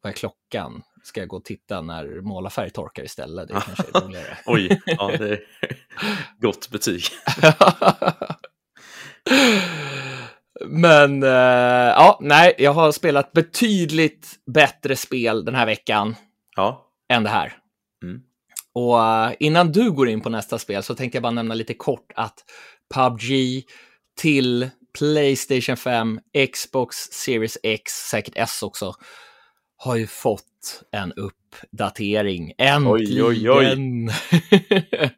vad 0.01 0.11
är 0.11 0.15
klockan? 0.15 0.83
Ska 1.03 1.19
jag 1.19 1.29
gå 1.29 1.37
och 1.37 1.45
titta 1.45 1.81
när 1.81 2.21
målarfärg 2.21 2.69
torkar 2.69 3.03
istället? 3.03 3.47
Det 3.47 3.53
kanske 3.53 3.83
är 3.93 4.01
roligare. 4.01 4.37
Oj, 4.45 4.81
ja, 4.85 5.11
det 5.17 5.29
är 5.29 5.39
gott 6.41 6.69
betyg. 6.69 7.03
Men 10.65 11.23
eh, 11.23 11.29
ja, 11.29 12.19
nej, 12.21 12.55
jag 12.57 12.73
har 12.73 12.91
spelat 12.91 13.31
betydligt 13.31 14.27
bättre 14.45 14.95
spel 14.95 15.45
den 15.45 15.55
här 15.55 15.65
veckan 15.65 16.15
Ja, 16.55 16.91
än 17.09 17.23
det 17.23 17.29
här. 17.29 17.53
Mm. 18.03 18.21
Och 18.73 19.03
eh, 19.03 19.33
innan 19.39 19.71
du 19.71 19.91
går 19.91 20.09
in 20.09 20.21
på 20.21 20.29
nästa 20.29 20.59
spel 20.59 20.83
så 20.83 20.95
tänkte 20.95 21.15
jag 21.15 21.23
bara 21.23 21.31
nämna 21.31 21.55
lite 21.55 21.73
kort 21.73 22.11
att 22.15 22.43
PubG 22.93 23.63
till 24.19 24.69
Playstation 24.97 25.77
5, 25.77 26.19
Xbox 26.53 26.97
Series 26.97 27.57
X, 27.63 27.93
säkert 27.93 28.33
S 28.37 28.63
också, 28.63 28.93
har 29.77 29.95
ju 29.95 30.07
fått 30.07 30.83
en 30.91 31.13
uppdatering. 31.13 32.53
Äntligen! 32.57 33.25
Oj, 33.25 33.49
oj, 33.49 33.51
oj. 33.51 34.09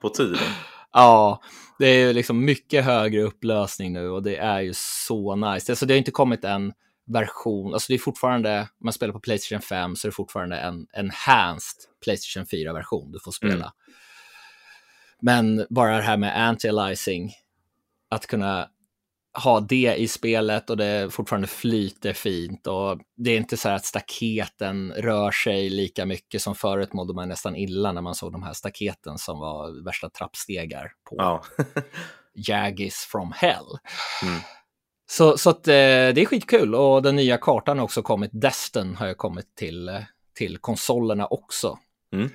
på 0.00 0.08
tiden. 0.08 0.38
Ja, 0.92 1.42
det 1.78 1.86
är 1.86 2.06
ju 2.06 2.12
liksom 2.12 2.44
mycket 2.44 2.84
högre 2.84 3.22
upplösning 3.22 3.92
nu 3.92 4.08
och 4.08 4.22
det 4.22 4.36
är 4.36 4.60
ju 4.60 4.72
så 4.76 5.36
nice. 5.36 5.72
Alltså 5.72 5.86
det 5.86 5.94
har 5.94 5.98
inte 5.98 6.10
kommit 6.10 6.44
en 6.44 6.72
version, 7.06 7.72
alltså 7.74 7.86
det 7.88 7.94
är 7.94 7.98
fortfarande, 7.98 8.60
om 8.60 8.84
man 8.84 8.92
spelar 8.92 9.12
på 9.12 9.20
Playstation 9.20 9.62
5 9.62 9.96
så 9.96 10.06
är 10.06 10.10
det 10.10 10.14
fortfarande 10.14 10.56
en 10.56 10.86
enhanced 10.92 11.78
Playstation 12.04 12.44
4-version 12.44 13.12
du 13.12 13.20
får 13.20 13.32
spela. 13.32 13.54
Mm. 13.54 13.72
Men 15.22 15.66
bara 15.70 15.96
det 15.96 16.02
här 16.02 16.16
med 16.16 16.52
anti-aliasing, 16.52 17.30
att 18.08 18.26
kunna 18.26 18.68
ha 19.44 19.60
det 19.60 19.94
i 19.96 20.08
spelet 20.08 20.70
och 20.70 20.76
det 20.76 21.14
fortfarande 21.14 21.48
flyter 21.48 22.12
fint 22.12 22.66
och 22.66 22.98
det 23.16 23.30
är 23.30 23.36
inte 23.36 23.56
så 23.56 23.68
här 23.68 23.76
att 23.76 23.84
staketen 23.84 24.92
rör 24.92 25.30
sig 25.30 25.70
lika 25.70 26.06
mycket 26.06 26.42
som 26.42 26.54
förut 26.54 26.92
mådde 26.92 27.14
man 27.14 27.28
nästan 27.28 27.56
illa 27.56 27.92
när 27.92 28.02
man 28.02 28.14
såg 28.14 28.32
de 28.32 28.42
här 28.42 28.52
staketen 28.52 29.18
som 29.18 29.38
var 29.38 29.84
värsta 29.84 30.10
trappstegar 30.10 30.92
på 31.10 31.16
Ja. 31.18 31.42
Jaggis 32.34 33.08
from 33.12 33.32
Hell. 33.36 33.78
Mm. 34.22 34.40
Så, 35.10 35.38
så 35.38 35.50
att, 35.50 35.68
eh, 35.68 35.72
det 35.72 36.18
är 36.18 36.26
skitkul 36.26 36.74
och 36.74 37.02
den 37.02 37.16
nya 37.16 37.38
kartan 37.38 37.78
har 37.78 37.84
också 37.84 38.02
kommit, 38.02 38.30
Destin 38.32 38.96
har 38.96 39.14
kommit 39.14 39.54
till, 39.54 39.88
eh, 39.88 40.00
till 40.34 40.58
konsolerna 40.58 41.26
också. 41.26 41.78
Mm. 42.12 42.30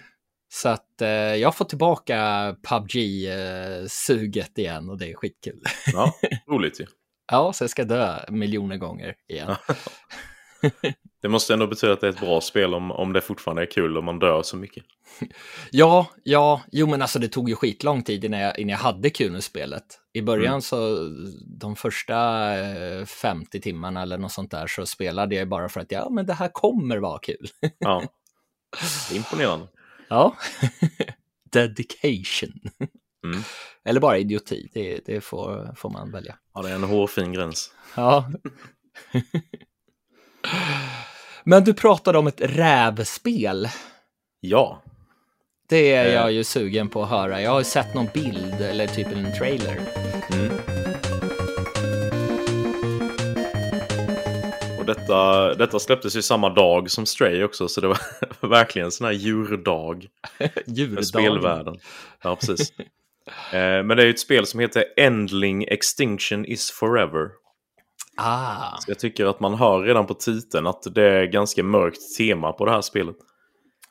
Så 0.53 0.69
att 0.69 1.01
eh, 1.01 1.09
jag 1.09 1.55
fått 1.55 1.69
tillbaka 1.69 2.55
PubG-suget 2.69 4.57
igen 4.57 4.89
och 4.89 4.97
det 4.97 5.11
är 5.11 5.15
skitkul. 5.15 5.61
ja, 5.93 6.13
roligt 6.49 6.79
ju. 6.79 6.85
Ja, 7.31 7.53
så 7.53 7.63
jag 7.63 7.71
ska 7.71 7.83
dö 7.83 8.19
miljoner 8.29 8.77
gånger 8.77 9.15
igen. 9.29 9.55
Det 11.21 11.29
måste 11.29 11.53
ändå 11.53 11.67
betyda 11.67 11.93
att 11.93 12.01
det 12.01 12.07
är 12.07 12.11
ett 12.11 12.19
bra 12.19 12.41
spel 12.41 12.73
om, 12.73 12.91
om 12.91 13.13
det 13.13 13.21
fortfarande 13.21 13.61
är 13.61 13.71
kul 13.71 13.97
och 13.97 14.03
man 14.03 14.19
dör 14.19 14.41
så 14.43 14.57
mycket. 14.57 14.83
Ja, 15.71 16.07
ja, 16.23 16.61
jo 16.71 16.87
men 16.87 17.01
alltså 17.01 17.19
det 17.19 17.27
tog 17.27 17.49
ju 17.49 17.55
skitlång 17.55 18.03
tid 18.03 18.25
innan 18.25 18.39
jag, 18.39 18.59
innan 18.59 18.69
jag 18.69 18.77
hade 18.77 19.09
kul 19.09 19.31
med 19.31 19.43
spelet. 19.43 19.83
I 20.13 20.21
början 20.21 20.47
Mm. 20.47 20.61
så, 20.61 21.09
de 21.59 21.75
första 21.75 22.15
eh, 22.59 23.05
50 23.05 23.61
timmarna 23.61 24.01
eller 24.01 24.17
något 24.17 24.31
sånt 24.31 24.51
där 24.51 24.67
så 24.67 24.85
spelade 24.85 25.35
jag 25.35 25.49
bara 25.49 25.69
för 25.69 25.79
att 25.81 25.91
ja, 25.91 26.09
men 26.09 26.25
det 26.25 26.33
här 26.33 26.49
kommer 26.53 26.97
vara 26.97 27.19
kul. 27.19 27.47
Ja. 27.79 28.03
Det 29.09 29.15
är 29.15 29.17
imponerande. 29.17 29.67
Ja, 30.13 30.35
dedication. 31.51 32.53
Mm. 33.25 33.41
Eller 33.85 33.99
bara 33.99 34.17
idioti, 34.17 34.69
det, 34.73 34.99
det 35.05 35.21
får, 35.21 35.73
får 35.77 35.89
man 35.89 36.11
välja. 36.11 36.35
Ja, 36.53 36.61
det 36.61 36.69
är 36.69 36.75
en 36.75 36.83
hårfin 36.83 37.33
gräns. 37.33 37.71
Ja. 37.95 38.31
men 41.43 41.63
du 41.63 41.73
pratade 41.73 42.17
om 42.17 42.27
ett 42.27 42.41
rävspel. 42.41 43.67
Ja. 44.39 44.81
Det 45.69 45.91
är 45.93 46.05
Eh. 46.05 46.13
jag 46.13 46.31
ju 46.31 46.43
sugen 46.43 46.89
på 46.89 47.03
att 47.03 47.09
höra. 47.09 47.41
Jag 47.41 47.51
har 47.51 47.63
sett 47.63 47.93
någon 47.93 48.07
bild 48.13 48.61
eller 48.61 48.87
typ 48.87 49.07
en 49.07 49.33
trailer. 49.33 49.81
Mm. 50.33 50.72
Och 54.83 54.87
detta, 54.95 55.53
detta 55.53 55.79
släpptes 55.79 56.15
ju 56.15 56.21
samma 56.21 56.49
dag 56.49 56.91
som 56.91 57.05
Stray 57.05 57.43
också, 57.43 57.67
så 57.67 57.81
det 57.81 57.87
var 57.87 57.99
verkligen 58.49 58.85
en 58.85 58.91
sån 58.91 59.05
här 59.05 59.13
djurdag 59.13 60.07
för 60.37 60.49
Djurdagen. 60.65 61.05
spelvärlden. 61.05 61.75
Ja, 62.23 62.35
precis. 62.35 62.73
Eh, 63.53 63.83
Men 63.83 63.87
det 63.87 64.03
är 64.03 64.05
ju 64.05 64.09
ett 64.09 64.19
spel 64.19 64.45
som 64.45 64.59
heter 64.59 64.85
Endling 64.97 65.63
Extinction 65.63 66.45
is 66.45 66.71
Forever. 66.71 67.29
Ah, 68.17 68.77
Så 68.79 68.91
jag 68.91 68.99
tycker 68.99 69.25
att 69.25 69.39
man 69.39 69.53
hör 69.53 69.79
redan 69.81 70.05
på 70.07 70.13
titeln 70.13 70.67
att 70.67 70.83
det 70.95 71.03
är 71.03 71.25
ganska 71.25 71.63
mörkt 71.63 72.17
tema 72.17 72.53
på 72.53 72.65
det 72.65 72.71
här 72.71 72.81
spelet. 72.81 73.15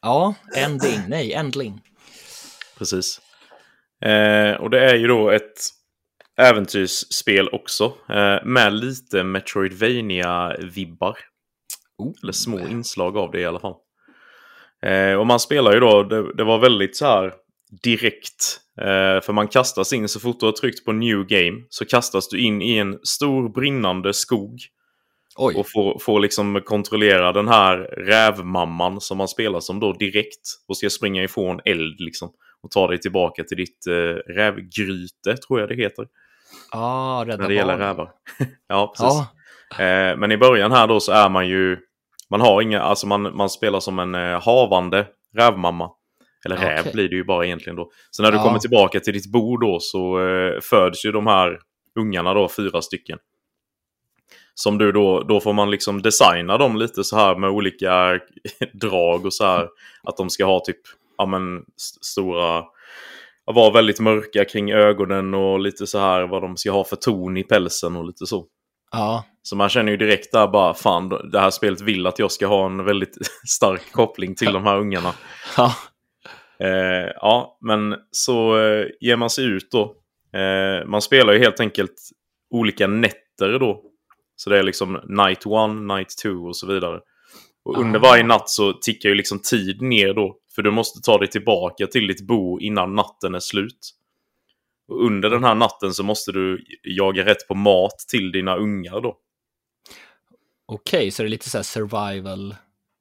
ja, 0.03 0.35
ending, 0.57 1.01
nej, 1.09 1.33
ändling. 1.33 1.81
Precis. 2.79 3.21
Eh, 4.05 4.53
och 4.55 4.71
det 4.71 4.91
är 4.91 4.95
ju 4.95 5.07
då 5.07 5.31
ett 5.31 5.61
äventyrsspel 6.43 7.49
också. 7.49 7.85
Eh, 8.09 8.45
med 8.45 8.73
lite 8.73 9.23
Metroidvania-vibbar. 9.23 11.17
Oh. 11.99 12.13
Eller 12.23 12.33
små 12.33 12.59
inslag 12.59 13.17
av 13.17 13.31
det 13.31 13.41
i 13.41 13.47
alla 13.47 13.61
fall. 13.61 13.75
Eh, 14.87 15.15
och 15.15 15.27
man 15.27 15.41
spelar 15.41 15.73
ju 15.73 15.81
då, 15.81 16.03
det, 16.03 16.35
det 16.35 16.45
var 16.45 16.59
väldigt 16.59 16.97
så 16.97 17.07
här 17.07 17.33
direkt. 17.83 18.61
Eh, 18.81 19.21
för 19.21 19.33
man 19.33 19.49
kastas 19.49 19.93
in 19.93 20.09
så 20.09 20.21
fort 20.21 20.41
du 20.41 20.47
har 20.47 20.53
tryckt 20.53 20.85
på 20.85 20.93
new 20.93 21.27
game 21.27 21.63
så 21.69 21.85
kastas 21.85 22.29
du 22.29 22.41
in 22.41 22.63
i 22.63 22.77
en 22.77 22.99
stor 23.03 23.49
brinnande 23.49 24.15
skog. 24.15 24.59
Oj, 25.37 25.55
Och 25.57 25.71
får, 25.71 25.99
får 25.99 26.21
liksom 26.21 26.61
kontrollera 26.65 27.33
den 27.33 27.49
här 27.49 27.77
rävmamman 27.79 29.01
som 29.01 29.19
man 29.19 29.29
spelar 29.29 29.61
som 29.61 29.81
då 29.81 29.93
direkt. 29.93 30.41
Och 30.69 30.77
ska 30.77 30.91
springa 30.91 31.23
ifrån 31.23 31.61
eld 31.65 32.01
liksom. 32.01 32.33
Och 32.63 32.71
ta 32.71 32.89
dig 32.89 33.01
tillbaka 33.01 33.45
till 33.45 33.57
ditt 33.57 33.87
eh, 33.87 34.33
rävgryte, 34.33 35.37
tror 35.37 35.61
jag 35.61 35.69
det 35.69 35.75
heter. 35.75 36.07
Ah, 36.73 37.25
rädda 37.25 37.37
När 37.43 37.49
det 37.49 37.55
gäller 37.55 37.73
barnen. 37.73 37.89
rävar. 37.89 38.11
ja, 38.69 38.87
precis. 38.97 39.19
Ja, 39.19 39.27
Eh, 39.73 40.17
men 40.17 40.33
i 40.33 40.37
början 40.37 40.73
här 40.73 40.87
då 40.87 41.01
så 41.01 41.13
är 41.13 41.29
man 41.29 41.49
ju... 41.49 41.79
Man 42.31 42.41
har 42.41 42.63
inga, 42.63 42.81
alltså 42.83 43.07
man, 43.07 43.37
man 43.37 43.51
spelar 43.51 43.81
som 43.81 43.99
en 43.99 44.15
eh, 44.15 44.43
havande 44.43 45.07
rävmamma. 45.37 45.91
Eller 46.45 46.57
räv 46.57 46.93
blir 46.93 47.09
det 47.09 47.15
ju 47.17 47.25
bara 47.25 47.45
egentligen 47.47 47.77
då. 47.77 47.91
Så 48.11 48.23
när 48.23 48.31
du 48.31 48.37
Ja. 48.37 48.43
kommer 48.43 48.59
tillbaka 48.59 49.01
till 49.01 49.13
ditt 49.13 49.33
bo 49.33 49.57
då 49.57 49.79
så 49.81 50.21
eh, 50.29 50.61
föds 50.63 51.05
ju 51.05 51.13
de 51.13 51.27
här 51.27 51.59
ungarna 52.01 52.35
då, 52.35 52.49
fyra 52.49 52.83
stycken. 52.83 53.19
Som 54.55 54.79
du 54.79 54.93
då, 54.93 55.23
då 55.23 55.41
får 55.41 55.53
man 55.53 55.71
liksom 55.71 56.03
designa 56.03 56.59
dem 56.59 56.77
lite 56.77 57.05
så 57.05 57.17
här 57.17 57.37
med 57.37 57.51
olika 57.51 58.21
drag 58.73 59.27
och 59.27 59.35
så 59.35 59.45
här. 59.45 59.69
Att 60.03 60.17
de 60.17 60.31
ska 60.31 60.45
ha 60.45 60.61
typ, 60.65 60.81
ja 61.19 61.27
men 61.27 61.57
st- 61.59 61.99
stora, 62.03 62.65
vara 63.45 63.71
väldigt 63.71 64.01
mörka 64.01 64.45
kring 64.45 64.73
ögonen 64.73 65.35
och 65.35 65.61
lite 65.61 65.87
så 65.87 65.99
här 65.99 66.27
vad 66.27 66.43
de 66.43 66.57
ska 66.57 66.71
ha 66.71 66.85
för 66.85 66.97
ton 66.97 67.37
i 67.37 67.45
pälsen 67.45 67.97
och 67.97 68.05
lite 68.05 68.27
så. 68.27 68.47
ja, 68.93 69.25
Så 69.43 69.57
man 69.57 69.69
känner 69.69 69.93
ju 69.93 69.97
direkt 69.97 70.33
där 70.33 70.49
bara, 70.49 70.75
fan 70.75 71.09
det 71.09 71.41
här 71.41 71.51
spelet 71.51 71.81
vill 71.81 72.07
att 72.07 72.19
jag 72.19 72.33
ska 72.33 72.47
ha 72.47 72.67
en 72.67 72.85
väldigt 72.85 73.17
stark 73.49 73.93
koppling 73.93 74.35
till 74.35 74.53
de 74.53 74.65
här 74.65 74.79
ungarna. 74.79 75.15
ja, 75.57 75.75
Eh, 76.63 77.13
ja, 77.21 77.59
men 77.61 77.95
så 78.11 78.59
eh, 78.59 78.87
ger 79.01 79.17
man 79.17 79.31
sig 79.31 79.45
ut 79.45 79.71
då. 79.71 79.97
Eh, 80.39 80.87
man 80.87 81.03
spelar 81.03 81.33
ju 81.33 81.39
helt 81.39 81.61
enkelt 81.61 81.95
olika 82.51 82.87
nätter 82.87 83.59
då. 83.59 83.83
Så 84.37 84.51
det 84.51 84.59
är 84.59 84.63
liksom 84.63 85.01
night 85.09 85.47
one, 85.47 85.95
night 85.95 86.09
two 86.23 86.49
och 86.49 86.57
så 86.57 86.67
vidare. 86.67 87.01
Och 87.65 87.81
under 87.81 87.99
varje 88.01 88.23
natt 88.23 88.51
så 88.51 88.73
tickar 88.73 89.09
ju 89.09 89.15
liksom 89.15 89.39
tid 89.39 89.83
ner 89.83 90.15
då. 90.15 90.37
För 90.55 90.63
du 90.63 90.71
måste 90.71 91.01
ta 91.01 91.19
dig 91.19 91.29
tillbaka 91.29 91.87
till 91.87 92.07
ditt 92.07 92.21
bo 92.21 92.61
innan 92.61 92.95
natten 92.95 93.35
är 93.35 93.41
slut. 93.41 93.91
Och 94.89 95.07
under 95.07 95.31
den 95.31 95.45
här 95.45 95.55
natten 95.55 95.95
så 95.95 96.03
måste 96.03 96.33
du 96.33 96.65
jaga 96.83 97.25
rätt 97.25 97.49
på 97.49 97.55
mat 97.55 97.99
till 98.09 98.33
dina 98.33 98.57
ungar 98.57 99.01
då. 99.01 99.17
Okej, 100.67 101.11
så 101.11 101.23
det 101.23 101.27
är 101.27 101.31
lite 101.31 101.51
så 101.51 101.59
här 101.59 101.63
survival. 101.63 102.57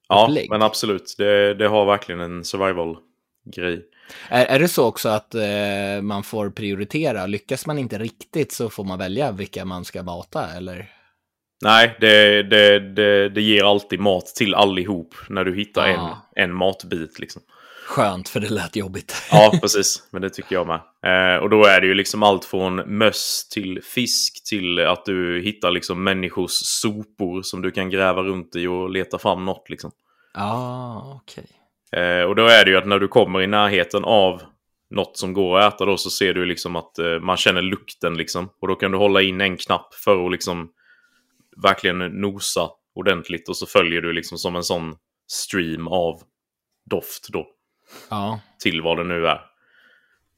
Ja, 0.08 0.26
Upplägg. 0.28 0.50
men 0.50 0.62
absolut. 0.62 1.14
Det, 1.18 1.54
det 1.54 1.68
har 1.68 1.84
verkligen 1.86 2.20
en 2.20 2.44
survival-grej. 2.44 3.86
Är, 4.28 4.46
är 4.46 4.58
det 4.58 4.68
så 4.68 4.84
också 4.86 5.08
att 5.08 5.34
eh, 5.34 6.02
man 6.02 6.22
får 6.22 6.50
prioritera? 6.50 7.26
Lyckas 7.26 7.66
man 7.66 7.78
inte 7.78 7.98
riktigt 7.98 8.52
så 8.52 8.70
får 8.70 8.84
man 8.84 8.98
välja 8.98 9.32
vilka 9.32 9.64
man 9.64 9.84
ska 9.84 10.02
mata, 10.02 10.50
eller? 10.56 10.90
Nej, 11.62 11.96
det, 12.00 12.42
det, 12.42 12.78
det, 12.94 13.28
det 13.28 13.42
ger 13.42 13.64
alltid 13.64 14.00
mat 14.00 14.26
till 14.26 14.54
allihop 14.54 15.14
när 15.28 15.44
du 15.44 15.56
hittar 15.56 15.86
en, 15.86 16.00
Ah. 16.00 16.16
en 16.36 16.54
matbit. 16.54 17.18
Liksom. 17.18 17.42
Skönt, 17.86 18.28
för 18.28 18.40
det 18.40 18.48
lät 18.48 18.76
jobbigt. 18.76 19.14
Ja, 19.30 19.52
precis. 19.60 20.02
Men 20.10 20.22
det 20.22 20.30
tycker 20.30 20.54
jag 20.54 20.66
med. 20.66 20.80
Eh, 21.06 21.42
och 21.42 21.50
då 21.50 21.64
är 21.64 21.80
det 21.80 21.86
ju 21.86 21.94
liksom 21.94 22.22
allt 22.22 22.44
från 22.44 22.76
möss 22.76 23.48
till 23.48 23.80
fisk 23.82 24.44
till 24.48 24.78
att 24.86 25.04
du 25.04 25.42
hittar 25.42 25.70
liksom 25.70 26.04
människors 26.04 26.50
sopor 26.52 27.42
som 27.42 27.62
du 27.62 27.70
kan 27.70 27.90
gräva 27.90 28.22
runt 28.22 28.56
i 28.56 28.66
och 28.66 28.90
leta 28.90 29.18
fram 29.18 29.44
något. 29.44 29.70
Liksom. 29.70 29.90
Ja, 30.34 31.20
okej. 31.22 31.46
Eh, 32.02 32.22
och 32.24 32.36
då 32.36 32.46
är 32.46 32.64
det 32.64 32.70
ju 32.70 32.76
att 32.76 32.86
när 32.86 32.98
du 32.98 33.08
kommer 33.08 33.42
i 33.42 33.46
närheten 33.46 34.04
av 34.04 34.42
något 34.90 35.16
som 35.18 35.32
går 35.32 35.58
att 35.58 35.74
äta 35.74 35.84
då 35.84 35.96
så 35.96 36.10
ser 36.10 36.34
du 36.34 36.44
liksom 36.44 36.76
att 36.76 36.98
eh, 36.98 37.20
man 37.20 37.36
känner 37.36 37.62
lukten 37.62 38.14
liksom. 38.16 38.48
Och 38.60 38.68
då 38.68 38.74
kan 38.74 38.90
du 38.92 38.98
hålla 38.98 39.22
in 39.22 39.40
en 39.40 39.56
knapp 39.56 39.94
för 39.94 40.26
att 40.26 40.32
liksom 40.32 40.68
verkligen 41.62 41.98
nosa 41.98 42.70
ordentligt 42.94 43.48
och 43.48 43.56
så 43.56 43.66
följer 43.66 44.00
du 44.00 44.12
liksom 44.12 44.38
som 44.38 44.56
en 44.56 44.64
sån 44.64 44.96
stream 45.26 45.88
av 45.88 46.22
doft 46.90 47.28
då 47.32 47.46
Ja, 48.10 48.40
till 48.62 48.82
vad 48.82 48.96
det 48.96 49.04
nu 49.04 49.26
är. 49.26 49.40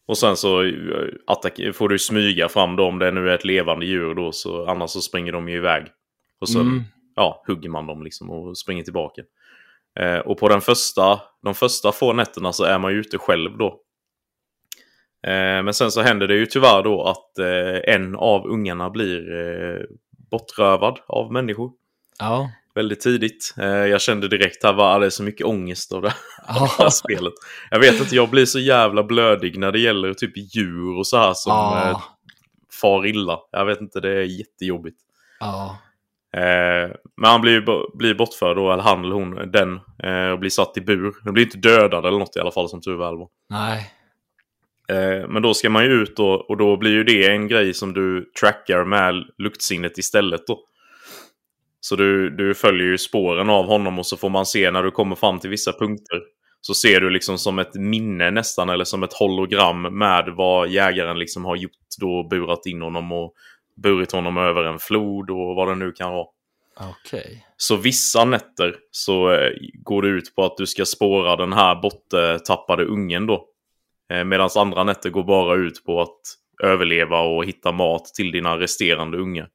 Och 0.07 0.19
sen 0.19 0.37
så 0.37 0.63
eh, 0.63 1.73
får 1.73 1.89
du 1.89 1.99
smyga 1.99 2.49
fram 2.49 2.77
då 2.77 2.85
om 2.87 2.99
det 2.99 3.11
nu 3.11 3.31
är 3.31 3.35
ett 3.35 3.45
levande 3.45 3.87
djur 3.87 4.15
då, 4.15 4.33
så 4.33 4.67
annars 4.67 4.91
så 4.91 5.01
springer 5.01 5.33
de 5.33 5.49
ju 5.49 5.57
iväg. 5.57 5.87
Och 6.41 6.49
sen 6.49 6.61
Mm. 6.61 6.83
ja, 7.17 7.45
hugger 7.47 7.69
man 7.69 7.87
dem 7.87 8.03
liksom 8.03 8.31
och 8.31 8.59
springer 8.59 8.83
tillbaka. 8.85 9.23
Eh, 10.01 10.19
och 10.19 10.39
på 10.39 10.49
den 10.49 10.61
första, 10.61 11.21
de 11.43 11.55
första 11.55 11.93
få 11.93 12.13
nätterna 12.13 12.53
så 12.53 12.65
är 12.65 12.79
man 12.79 12.93
ju 12.93 12.99
ute 13.01 13.19
själv 13.19 13.59
då. 13.59 13.81
Eh, 15.27 15.63
men 15.63 15.75
sen 15.75 15.91
så 15.91 16.03
händer 16.03 16.29
det 16.29 16.35
ju 16.35 16.47
tyvärr 16.47 16.83
då 16.83 17.03
att 17.03 17.39
eh, 17.39 17.95
en 17.95 18.17
av 18.17 18.47
ungarna 18.47 18.91
blir 18.91 19.35
eh, 19.35 19.81
bortrövad 20.31 20.99
av 21.07 21.33
människor. 21.33 21.71
ja. 22.19 22.51
Väldigt 22.77 23.01
tidigt. 23.01 23.55
Eh, 23.59 23.67
jag 23.67 24.01
kände 24.01 24.29
direkt 24.29 24.65
vad 24.65 25.01
det 25.01 25.07
är 25.07 25.11
så 25.11 25.23
mycket 25.23 25.47
ångest 25.47 25.93
av 25.93 26.03
det 26.03 26.09
det 26.47 26.53
här 26.53 26.69
ja. 26.79 26.91
spelet. 26.91 27.33
Jag 27.71 27.79
vet 27.79 28.01
inte, 28.01 28.17
jag 28.17 28.31
blir 28.31 28.47
så 28.47 28.59
jävla 28.59 29.03
blödig 29.03 29.59
när 29.59 29.73
det 29.73 29.79
gäller 29.79 30.15
typ 30.15 30.57
djur 30.57 30.99
och 30.99 31.07
så 31.07 31.17
här 31.17 31.33
som 31.35 31.53
eh, 31.53 31.89
Ja, 31.89 32.03
far 32.81 33.07
illa. 33.07 33.39
Jag 33.53 33.65
vet 33.65 33.81
inte, 33.81 34.01
det 34.01 34.11
är 34.11 34.23
jättejobbigt. 34.23 34.97
ja. 35.41 35.79
Eh, 36.37 36.91
men 37.17 37.31
han 37.31 37.41
blir, 37.41 37.97
blir 37.97 38.15
bortförd 38.15 38.57
då, 38.57 38.73
eller 38.73 38.83
han 38.83 39.05
eller 39.05 39.15
hon, 39.15 39.51
den, 39.51 39.81
eh, 40.03 40.31
och 40.33 40.39
blir 40.39 40.51
satt 40.51 40.77
i 40.77 40.81
bur. 40.81 41.15
Den 41.25 41.35
blir 41.35 41.45
inte 41.45 41.59
dödad 41.59 42.07
eller 42.07 42.19
något 42.19 42.37
i 42.37 42.41
alla 42.41 42.53
fall 42.53 42.69
som 42.69 42.81
tur 42.81 42.97
väl 42.97 43.17
var. 43.17 43.29
Nej. 43.51 43.91
Eh, 44.89 45.29
men 45.29 45.43
då 45.43 45.55
ska 45.55 45.71
man 45.71 45.85
ju 45.85 45.91
ut 45.91 46.17
då, 46.17 46.33
och 46.49 46.57
då 46.57 46.77
blir 46.77 46.91
ju 46.91 47.05
det 47.05 47.27
en 47.27 47.49
grej 47.49 47.75
som 47.75 47.93
du 47.93 48.31
trackar 48.41 48.85
med 48.85 49.15
luktsinnet 49.39 49.99
istället 49.99 50.47
då. 50.47 50.61
Så 51.81 51.97
du, 51.97 52.31
du 52.31 52.55
följer 52.55 52.87
ju 52.87 52.99
spåren 52.99 53.51
av 53.51 53.67
honom 53.67 53.99
och 53.99 54.07
så 54.07 54.17
får 54.17 54.31
man 54.31 54.47
se 54.47 54.71
när 54.71 54.83
du 54.83 54.91
kommer 54.91 55.17
fram 55.17 55.39
till 55.39 55.51
vissa 55.51 55.73
punkter. 55.73 56.23
Så 56.61 56.75
ser 56.75 57.01
du 57.01 57.11
liksom 57.11 57.39
som 57.39 57.59
ett 57.59 57.75
minne 57.75 58.31
nästan, 58.31 58.69
eller 58.69 58.85
som 58.85 59.03
ett 59.03 59.13
hologram 59.13 59.99
med 59.99 60.33
vad 60.37 60.69
jägaren 60.69 61.19
liksom 61.19 61.45
har 61.45 61.57
gjort 61.57 61.71
då, 62.01 62.29
burat 62.31 62.67
in 62.67 62.83
honom 62.83 63.13
och 63.13 63.35
burit 63.83 64.13
honom 64.13 64.39
över 64.39 64.65
en 64.65 64.79
flod 64.79 65.31
och 65.31 65.55
vad 65.57 65.69
det 65.69 65.75
nu 65.75 65.93
kan 65.93 66.13
vara. 66.13 66.27
Okej. 66.81 67.47
Så 67.57 67.77
vissa 67.77 68.25
nätter 68.25 68.77
så 68.91 69.33
eh, 69.33 69.51
går 69.83 70.03
det 70.03 70.09
ut 70.09 70.35
på 70.35 70.45
att 70.45 70.57
du 70.57 70.67
ska 70.67 70.85
spåra 70.85 71.37
den 71.37 71.53
här 71.53 71.75
borttappade 71.75 72.85
ungen 72.85 73.27
då. 73.27 73.47
Eh, 74.13 74.25
Medan 74.25 74.51
andra 74.57 74.85
nätter 74.85 75.11
går 75.11 75.25
bara 75.25 75.55
ut 75.55 75.85
på 75.85 76.01
att 76.01 76.21
överleva 76.63 77.21
och 77.21 77.45
hitta 77.45 77.73
mat 77.73 78.05
till 78.05 78.33
dina 78.33 78.59
resterande 78.59 79.19
ungar. 79.19 79.49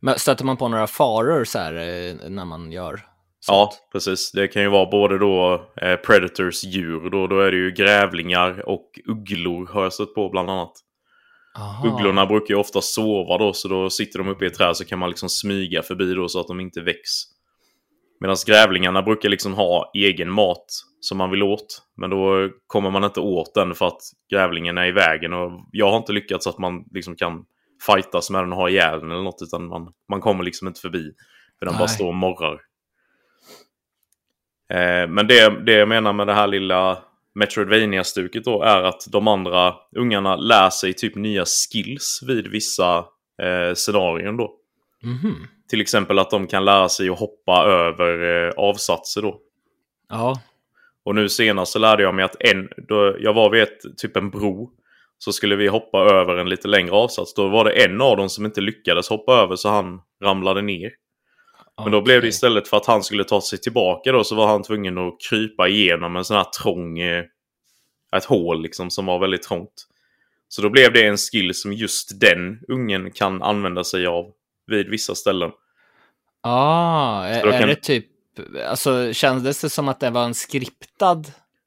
Men 0.00 0.18
stöter 0.18 0.44
man 0.44 0.56
på 0.56 0.68
några 0.68 0.86
faror 0.86 1.44
så 1.44 1.58
här 1.58 1.74
eh, 1.74 2.30
när 2.30 2.44
man 2.44 2.72
gör 2.72 3.00
Ja, 3.48 3.70
sånt? 3.72 3.88
precis. 3.92 4.32
Det 4.32 4.48
kan 4.48 4.62
ju 4.62 4.68
vara 4.68 4.90
både 4.90 5.18
då 5.18 5.54
eh, 5.82 5.96
Predators 5.96 6.64
djur, 6.64 7.10
då, 7.10 7.26
då 7.26 7.40
är 7.40 7.50
det 7.50 7.56
ju 7.56 7.70
grävlingar 7.70 8.68
och 8.68 8.90
ugglor 9.08 9.66
har 9.72 9.82
jag 9.82 9.92
stött 9.92 10.14
på 10.14 10.28
bland 10.28 10.50
annat. 10.50 10.72
Aha. 11.58 11.88
Ugglorna 11.88 12.26
brukar 12.26 12.54
ju 12.54 12.60
ofta 12.60 12.80
sova 12.80 13.38
då, 13.38 13.52
så 13.52 13.68
då 13.68 13.90
sitter 13.90 14.18
de 14.18 14.28
uppe 14.28 14.44
i 14.44 14.48
ett 14.48 14.54
träd 14.54 14.76
så 14.76 14.84
kan 14.84 14.98
man 14.98 15.08
liksom 15.10 15.28
smyga 15.28 15.82
förbi 15.82 16.14
då 16.14 16.28
så 16.28 16.40
att 16.40 16.46
de 16.48 16.60
inte 16.60 16.80
väcks. 16.80 17.10
Medan 18.20 18.36
grävlingarna 18.46 19.02
brukar 19.02 19.28
liksom 19.28 19.54
ha 19.54 19.90
egen 19.94 20.30
mat 20.30 20.66
som 21.00 21.18
man 21.18 21.30
vill 21.30 21.42
åt. 21.42 21.82
Men 21.96 22.10
då 22.10 22.50
kommer 22.66 22.90
man 22.90 23.04
inte 23.04 23.20
åt 23.20 23.54
den 23.54 23.74
för 23.74 23.86
att 23.86 24.00
grävlingen 24.30 24.78
är 24.78 24.86
i 24.86 24.92
vägen. 24.92 25.32
Och 25.32 25.52
jag 25.72 25.90
har 25.90 25.96
inte 25.96 26.12
lyckats 26.12 26.46
att 26.46 26.58
man 26.58 26.84
liksom 26.90 27.16
kan 27.16 27.44
fightas 27.86 28.30
med 28.30 28.42
den 28.42 28.52
och 28.52 28.58
ha 28.58 28.68
ihjäl 28.68 29.00
den 29.00 29.10
eller 29.10 29.22
något. 29.22 29.42
Utan 29.42 29.66
man, 29.66 29.92
man 30.10 30.20
kommer 30.20 30.44
liksom 30.44 30.68
inte 30.68 30.80
förbi. 30.80 31.12
För 31.58 31.66
den 31.66 31.74
bara 31.74 31.84
Nej. 31.84 31.94
står 31.94 32.08
och 32.08 32.14
morrar. 32.14 32.60
Eh, 34.72 35.08
men 35.08 35.26
det, 35.26 35.64
det 35.66 35.72
jag 35.72 35.88
menar 35.88 36.12
med 36.12 36.26
det 36.26 36.34
här 36.34 36.46
lilla 36.46 36.98
Metroidvania-stuket 37.34 38.44
då 38.44 38.62
är 38.62 38.82
att 38.82 39.06
de 39.12 39.28
andra 39.28 39.74
ungarna 39.96 40.36
lär 40.36 40.70
sig 40.70 40.92
typ 40.92 41.16
nya 41.16 41.44
skills 41.44 42.20
vid 42.26 42.46
vissa 42.46 42.98
eh, 43.42 43.74
scenarion 43.74 44.36
då. 44.36 44.54
Mhm. 45.02 45.46
Till 45.68 45.80
exempel 45.80 46.18
att 46.18 46.30
de 46.30 46.46
kan 46.46 46.64
lära 46.64 46.88
sig 46.88 47.08
att 47.08 47.18
hoppa 47.18 47.64
över 47.64 48.46
eh, 48.46 48.52
avsatser 48.56 49.22
då. 49.22 49.40
Ja. 50.08 50.40
Och 51.04 51.14
nu 51.14 51.28
senast 51.28 51.72
så 51.72 51.78
lärde 51.78 52.02
jag 52.02 52.14
mig 52.14 52.24
att 52.24 52.36
en, 52.40 52.68
då 52.88 53.16
jag 53.20 53.34
var 53.34 53.50
vid 53.50 53.62
ett, 53.62 53.96
typ 53.96 54.16
en 54.16 54.30
bro. 54.30 54.70
Så 55.18 55.32
skulle 55.32 55.56
vi 55.56 55.68
hoppa 55.68 55.98
över 55.98 56.36
en 56.36 56.48
lite 56.48 56.68
längre 56.68 56.92
avsats. 56.92 57.34
Då 57.34 57.48
var 57.48 57.64
det 57.64 57.84
en 57.84 58.00
av 58.00 58.16
dem 58.16 58.28
som 58.28 58.44
inte 58.44 58.60
lyckades 58.60 59.08
hoppa 59.08 59.32
över 59.32 59.56
så 59.56 59.68
han 59.68 60.00
ramlade 60.22 60.62
ner. 60.62 60.90
Men 61.82 61.92
då 61.92 62.02
blev 62.02 62.22
det 62.22 62.28
istället 62.28 62.68
för 62.68 62.76
att 62.76 62.86
han 62.86 63.02
skulle 63.02 63.24
ta 63.24 63.40
sig 63.40 63.60
tillbaka 63.60 64.12
då 64.12 64.24
så 64.24 64.34
var 64.34 64.46
han 64.46 64.62
tvungen 64.62 64.98
att 64.98 65.14
krypa 65.30 65.68
igenom 65.68 66.16
en 66.16 66.24
sån 66.24 66.36
här 66.36 66.46
trång... 66.62 66.98
Eh, 66.98 67.24
ett 68.16 68.24
hål 68.24 68.62
liksom 68.62 68.90
som 68.90 69.06
var 69.06 69.18
väldigt 69.18 69.42
trångt. 69.42 69.86
Så 70.48 70.62
då 70.62 70.70
blev 70.70 70.92
det 70.92 71.06
en 71.06 71.16
skill 71.16 71.54
som 71.54 71.72
just 71.72 72.20
den 72.20 72.60
ungen 72.68 73.10
kan 73.10 73.42
använda 73.42 73.84
sig 73.84 74.06
av 74.06 74.32
vid 74.66 74.88
vissa 74.90 75.14
ställen. 75.14 75.50
Ah, 76.42 77.24
är, 77.24 77.40
Så 77.40 77.46
då 77.46 77.52
är 77.52 77.58
kan- 77.58 77.68
det 77.68 77.74
typ, 77.76 78.06
alltså 78.68 79.12
kändes 79.12 79.60
det 79.60 79.68
som 79.70 79.88
att 79.88 80.00
det 80.00 80.10
var 80.10 80.24
en 80.24 80.34
skriptad 80.34 81.22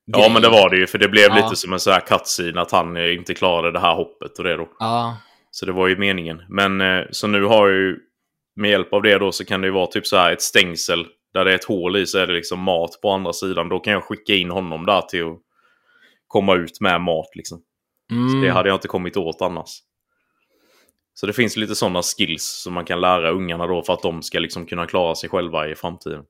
Ja 0.06 0.20
grej? 0.20 0.34
men 0.34 0.42
det 0.42 0.50
var 0.50 0.70
det 0.70 0.78
ju 0.78 0.88
för 0.88 0.98
det 0.98 1.08
blev 1.10 1.26
Ja. 1.30 1.36
lite 1.36 1.56
som 1.56 1.74
en 1.74 1.80
sån 1.80 1.94
här 1.94 2.00
cutscene 2.00 2.62
att 2.62 2.72
han 2.72 2.98
eh, 2.98 3.14
inte 3.14 3.34
klarade 3.34 3.72
det 3.72 3.80
här 3.80 3.96
hoppet 3.96 4.38
och 4.38 4.44
det 4.44 4.56
då. 4.58 4.68
Ja, 4.80 5.18
Så 5.52 5.66
det 5.66 5.72
var 5.72 5.88
ju 5.88 5.98
meningen. 5.98 6.42
Men 6.50 6.82
eh, 6.82 7.04
så 7.12 7.28
nu 7.28 7.44
har 7.44 7.68
ju 7.68 7.98
med 8.56 8.70
hjälp 8.72 8.94
av 8.94 9.02
det 9.02 9.18
då 9.18 9.32
så 9.32 9.46
kan 9.46 9.62
det 9.62 9.68
ju 9.68 9.74
vara 9.74 9.88
typ 9.88 10.08
så 10.08 10.18
här 10.18 10.32
ett 10.32 10.42
stängsel 10.42 11.06
där 11.34 11.46
det 11.46 11.52
är 11.52 11.56
ett 11.56 11.64
hål 11.66 11.98
i 11.98 12.06
så 12.06 12.18
är 12.18 12.28
det 12.28 12.34
liksom 12.34 12.60
mat 12.60 13.00
på 13.02 13.12
andra 13.12 13.34
sidan. 13.34 13.70
Då 13.70 13.80
kan 13.80 13.94
jag 13.94 14.04
skicka 14.04 14.34
in 14.34 14.50
honom 14.52 14.86
där 14.86 15.02
till 15.02 15.24
att 15.26 15.38
komma 16.28 16.56
ut 16.56 16.82
med 16.82 17.02
mat 17.02 17.30
liksom. 17.36 17.62
mm. 18.12 18.30
Så 18.30 18.36
det 18.48 18.52
hade 18.52 18.70
jag 18.70 18.76
inte 18.76 18.88
kommit 18.88 19.18
åt 19.18 19.42
annars. 19.42 19.70
Så 21.20 21.26
det 21.26 21.34
finns 21.34 21.58
lite 21.58 21.76
sådana 21.76 22.02
skills 22.02 22.44
som 22.44 22.74
man 22.74 22.86
kan 22.86 23.02
lära 23.02 23.32
ungarna 23.32 23.68
då 23.68 23.82
för 23.82 23.94
att 23.94 24.02
de 24.02 24.22
ska 24.24 24.40
liksom 24.40 24.66
kunna 24.66 24.86
klara 24.86 25.16
sig 25.16 25.30
själva 25.30 25.68
i 25.68 25.76
framtiden. 25.76 26.24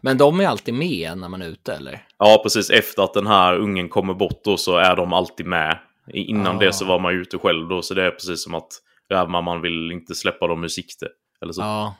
Men 0.00 0.18
de 0.18 0.40
är 0.40 0.46
alltid 0.46 0.74
med 0.74 1.18
när 1.18 1.28
man 1.28 1.42
är 1.42 1.46
ute, 1.48 1.74
eller? 1.74 2.06
Ja, 2.18 2.40
precis. 2.42 2.70
Efter 2.70 3.02
att 3.02 3.14
den 3.14 3.26
här 3.26 3.58
ungen 3.58 3.88
kommer 3.88 4.14
bort 4.14 4.44
då 4.44 4.56
så 4.56 4.76
är 4.76 4.96
de 4.96 5.12
alltid 5.12 5.46
med. 5.46 5.78
Innan 6.12 6.56
Ah. 6.56 6.58
det 6.58 6.72
så 6.72 6.84
var 6.84 6.98
man 6.98 7.14
ute 7.14 7.38
själv 7.38 7.68
då, 7.68 7.82
så 7.82 7.94
det 7.94 8.02
är 8.02 8.10
precis 8.10 8.44
som 8.44 8.54
att 8.54 8.68
rävmamman 9.10 9.60
vill 9.60 9.92
inte 9.92 10.14
släppa 10.14 10.46
dem 10.46 10.64
ur 10.64 10.68
sikte. 10.68 11.08
Eller 11.42 11.52
så. 11.52 11.60
Ja, 11.60 11.94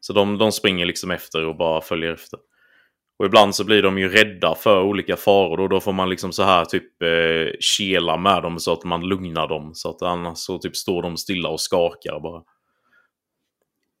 Så 0.00 0.12
de, 0.12 0.38
de 0.38 0.52
springer 0.52 0.86
liksom 0.86 1.10
efter 1.10 1.44
och 1.44 1.56
bara 1.56 1.80
följer 1.80 2.12
efter. 2.12 2.38
Och 3.18 3.26
ibland 3.26 3.54
så 3.54 3.64
blir 3.64 3.82
de 3.82 3.98
ju 3.98 4.08
rädda 4.08 4.54
för 4.54 4.82
olika 4.82 5.16
faror 5.16 5.60
och 5.60 5.68
då 5.68 5.80
får 5.80 5.92
man 5.92 6.10
liksom 6.10 6.32
så 6.32 6.42
här 6.42 6.64
typ 6.64 7.02
eh, 7.02 7.56
kela 7.60 8.16
med 8.16 8.42
dem 8.42 8.58
så 8.58 8.72
att 8.72 8.84
man 8.84 9.08
lugnar 9.08 9.48
dem. 9.48 9.70
Så 9.74 9.90
att 9.90 10.02
annars 10.02 10.38
så 10.38 10.58
typ 10.58 10.76
står 10.76 11.02
de 11.02 11.16
stilla 11.16 11.48
och 11.48 11.60
skakar 11.60 12.20
bara. 12.20 12.42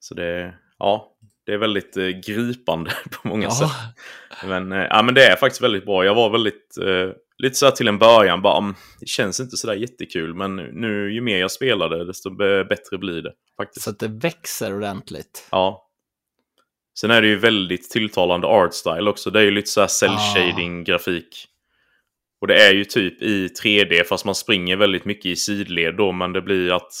Så 0.00 0.14
det, 0.14 0.54
ja, 0.78 1.12
det 1.46 1.52
är 1.52 1.58
väldigt 1.58 1.96
eh, 1.96 2.06
gripande 2.06 2.90
på 3.10 3.28
många 3.28 3.50
sätt. 3.50 3.68
ja. 4.42 4.48
Men, 4.48 4.72
eh, 4.72 4.86
ja, 4.90 5.02
men 5.02 5.14
det 5.14 5.26
är 5.26 5.36
faktiskt 5.36 5.62
väldigt 5.62 5.86
bra. 5.86 6.04
Jag 6.04 6.14
var 6.14 6.30
väldigt, 6.30 6.78
eh, 6.82 7.14
lite 7.38 7.54
så 7.54 7.66
här 7.66 7.72
till 7.72 7.88
en 7.88 7.98
början, 7.98 8.42
bara, 8.42 8.58
mm, 8.58 8.74
det 9.00 9.08
känns 9.08 9.40
inte 9.40 9.56
så 9.56 9.66
där 9.66 9.74
jättekul. 9.74 10.34
Men 10.34 10.56
nu 10.56 11.12
ju 11.12 11.20
mer 11.20 11.38
jag 11.38 11.50
spelade, 11.50 12.04
desto 12.04 12.30
bättre 12.68 12.98
blir 12.98 13.22
det 13.22 13.32
faktiskt. 13.56 13.84
så 13.84 13.90
att 13.90 13.98
det 13.98 14.08
växer 14.08 14.76
ordentligt. 14.76 15.48
Ja. 15.50 15.87
Sen 17.00 17.10
är 17.10 17.22
det 17.22 17.28
ju 17.28 17.36
väldigt 17.36 17.90
tilltalande 17.90 18.46
art 18.46 18.74
style 18.74 19.10
också. 19.10 19.30
Det 19.30 19.40
är 19.40 19.44
ju 19.44 19.50
lite 19.50 19.70
så 19.70 19.80
här 19.80 19.88
cell 19.88 20.10
Ah. 20.10 20.82
grafik. 20.84 21.46
Och 22.40 22.46
det 22.46 22.66
är 22.68 22.72
ju 22.74 22.84
typ 22.84 23.22
i 23.22 23.48
3D 23.48 24.04
fast 24.04 24.24
man 24.24 24.34
springer 24.34 24.76
väldigt 24.76 25.04
mycket 25.04 25.26
i 25.26 25.36
sidled 25.36 25.96
då. 25.96 26.12
Men 26.12 26.32
det 26.32 26.42
blir 26.42 26.72
att 26.72 26.92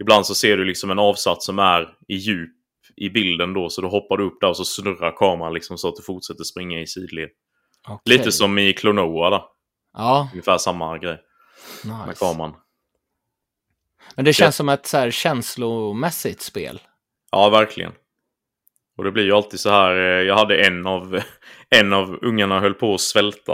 ibland 0.00 0.26
så 0.26 0.34
ser 0.34 0.56
du 0.56 0.64
liksom 0.64 0.90
en 0.90 0.98
avsats 0.98 1.46
som 1.46 1.58
är 1.58 1.88
i 2.08 2.14
djup 2.16 2.50
i 2.96 3.10
bilden 3.10 3.54
då. 3.54 3.68
Så 3.70 3.80
då 3.82 3.88
hoppar 3.88 4.16
du 4.16 4.24
upp 4.24 4.40
där 4.40 4.48
och 4.48 4.56
så 4.56 4.64
snurrar 4.64 5.16
kameran 5.16 5.54
liksom 5.54 5.78
så 5.78 5.88
att 5.88 5.96
du 5.96 6.02
fortsätter 6.02 6.44
springa 6.44 6.80
i 6.80 6.86
sidled. 6.86 7.28
Okej. 7.88 8.18
Lite 8.18 8.32
som 8.32 8.58
i 8.58 8.72
Klonoa 8.72 9.30
då. 9.30 9.50
Ja, 9.92 10.28
Ungefär 10.32 10.58
samma 10.58 10.98
grej 10.98 11.18
med 11.84 12.08
nice. 12.08 12.18
kameran. 12.18 12.54
Men 14.16 14.24
det 14.24 14.32
känns 14.32 14.56
som 14.56 14.68
ett 14.68 14.86
så 14.86 14.96
här 14.96 15.10
känslomässigt 15.10 16.40
spel. 16.40 16.80
Ja, 17.30 17.48
verkligen. 17.48 17.92
Och 18.98 19.04
det 19.04 19.12
blir 19.12 19.24
ju 19.24 19.32
alltid 19.32 19.60
så 19.60 19.70
här. 19.70 19.96
eh, 19.96 20.22
Jag 20.26 20.36
hade 20.36 20.56
en 20.66 20.86
av, 20.86 21.20
en 21.76 21.92
av 21.92 22.18
ungarna 22.22 22.60
höll 22.60 22.74
på 22.74 22.94
att 22.94 23.00
svälta. 23.00 23.52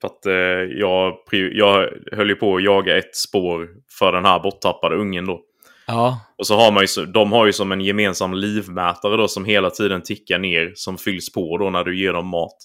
För 0.00 0.06
att 0.08 0.26
eh, 0.26 0.32
jag, 0.78 1.14
jag 1.52 1.88
höll 2.12 2.28
ju 2.28 2.34
på 2.36 2.56
att 2.56 2.62
jaga 2.62 2.98
ett 2.98 3.16
spår 3.16 3.68
för 3.98 4.12
den 4.12 4.24
här 4.24 4.40
borttappade 4.40 4.96
ungen 4.96 5.26
då. 5.26 5.40
Ja, 5.86 6.20
Och 6.38 6.46
så 6.46 6.56
har 6.56 6.72
man 6.72 6.84
ju, 6.96 7.06
de 7.06 7.32
har 7.32 7.46
ju 7.46 7.52
som 7.52 7.72
en 7.72 7.80
gemensam 7.80 8.34
livmätare 8.34 9.16
då 9.16 9.28
som 9.28 9.44
hela 9.44 9.70
tiden 9.70 10.02
tickar 10.02 10.38
ner. 10.38 10.72
Som 10.74 10.98
fylls 10.98 11.32
på 11.32 11.58
då 11.58 11.70
när 11.70 11.84
du 11.84 11.98
ger 12.00 12.12
dem 12.12 12.26
mat. 12.26 12.56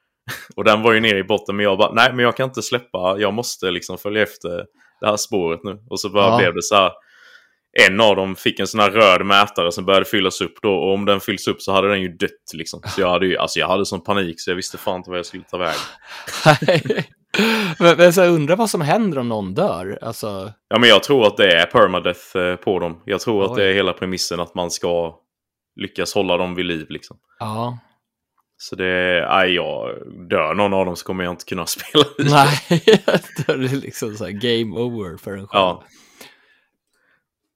Och 0.56 0.64
den 0.64 0.82
var 0.82 0.92
ju 0.92 1.00
nere 1.00 1.18
i 1.18 1.24
botten 1.24 1.56
men 1.56 1.64
jag 1.64 1.78
bara, 1.78 1.92
nej 1.92 2.10
men 2.14 2.24
jag 2.24 2.36
kan 2.36 2.48
inte 2.48 2.62
släppa, 2.62 3.16
jag 3.18 3.34
måste 3.34 3.70
liksom 3.70 3.98
följa 3.98 4.22
efter 4.22 4.64
det 5.00 5.06
här 5.06 5.16
spåret 5.16 5.60
nu. 5.64 5.78
Och 5.90 6.00
så 6.00 6.08
bara 6.08 6.26
Ja. 6.30 6.38
blev 6.38 6.54
det 6.54 6.62
så 6.62 6.74
här. 6.74 6.92
En 7.86 8.00
av 8.00 8.16
dem 8.16 8.36
fick 8.36 8.60
en 8.60 8.66
sån 8.66 8.80
här 8.80 8.90
röd 8.90 9.26
mätare 9.26 9.72
som 9.72 9.84
började 9.84 10.04
fyllas 10.04 10.40
upp 10.40 10.54
då. 10.62 10.74
Och 10.74 10.94
om 10.94 11.04
den 11.04 11.20
fylls 11.20 11.48
upp 11.48 11.62
så 11.62 11.72
hade 11.72 11.88
den 11.88 12.02
ju 12.02 12.08
dött 12.08 12.30
liksom. 12.54 12.80
Så 12.86 13.00
jag 13.00 13.10
hade 13.10 13.26
ju, 13.26 13.36
alltså 13.36 13.58
jag 13.58 13.68
hade 13.68 13.86
sån 13.86 14.00
panik 14.00 14.40
så 14.40 14.50
jag 14.50 14.56
visste 14.56 14.78
fan 14.78 14.96
inte 14.96 15.10
vad 15.10 15.18
jag 15.18 15.26
skulle 15.26 15.44
ta 15.44 15.58
vägen. 15.58 15.80
men, 17.78 17.96
men 17.96 18.12
så 18.12 18.20
jag 18.20 18.30
undrar 18.30 18.56
vad 18.56 18.70
som 18.70 18.80
händer 18.80 19.18
om 19.18 19.28
någon 19.28 19.54
dör. 19.54 19.98
Alltså, 20.02 20.52
Ja 20.68 20.78
men 20.78 20.88
jag 20.88 21.02
tror 21.02 21.26
att 21.26 21.36
det 21.36 21.52
är 21.52 21.66
permadeath 21.66 22.36
eh, 22.36 22.56
på 22.56 22.78
dem. 22.78 23.02
Jag 23.04 23.20
tror 23.20 23.44
att 23.44 23.50
Oj. 23.50 23.56
det 23.56 23.68
är 23.70 23.74
hela 23.74 23.92
premissen 23.92 24.40
att 24.40 24.54
man 24.54 24.70
ska 24.70 25.14
lyckas 25.80 26.14
hålla 26.14 26.36
dem 26.36 26.54
vid 26.54 26.66
liv 26.66 26.86
liksom. 26.88 27.16
ja. 27.38 27.78
Så 28.60 28.76
det, 28.76 29.26
nej 29.30 29.54
jag 29.54 29.88
dör 30.30 30.54
någon 30.54 30.72
av 30.74 30.86
dem 30.86 30.96
så 30.96 31.06
kommer 31.06 31.24
jag 31.24 31.32
inte 31.32 31.44
kunna 31.44 31.66
spela 31.66 32.04
vidare. 32.18 32.48
Nej, 32.70 32.82
då 33.46 33.52
är 33.52 33.58
det 33.58 33.76
liksom 33.76 34.14
så 34.14 34.24
här 34.24 34.30
game 34.30 34.76
over 34.80 35.16
för 35.16 35.30
en 35.30 35.46
själv. 35.48 35.48
Ja. 35.52 35.84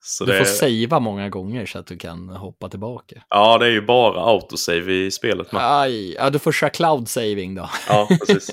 Så 0.04 0.24
Du 0.24 0.32
det, 0.32 0.38
får 0.38 0.44
savea 0.44 1.00
många 1.00 1.28
gånger 1.28 1.66
så 1.66 1.78
att 1.78 1.86
du 1.86 1.98
kan 1.98 2.28
hoppa 2.28 2.68
tillbaka. 2.68 3.22
ja, 3.28 3.58
det 3.58 3.66
är 3.66 3.70
ju 3.70 3.82
bara 3.82 4.20
autosave 4.20 4.92
i 4.92 5.10
spelet. 5.10 5.52
Men, 5.52 5.60
Aj, 5.64 6.14
ja, 6.14 6.30
du 6.30 6.38
får 6.38 6.52
köra 6.52 6.70
cloud 6.70 7.08
saving 7.08 7.54
då. 7.54 7.70
ja, 7.88 8.08
precis. 8.26 8.50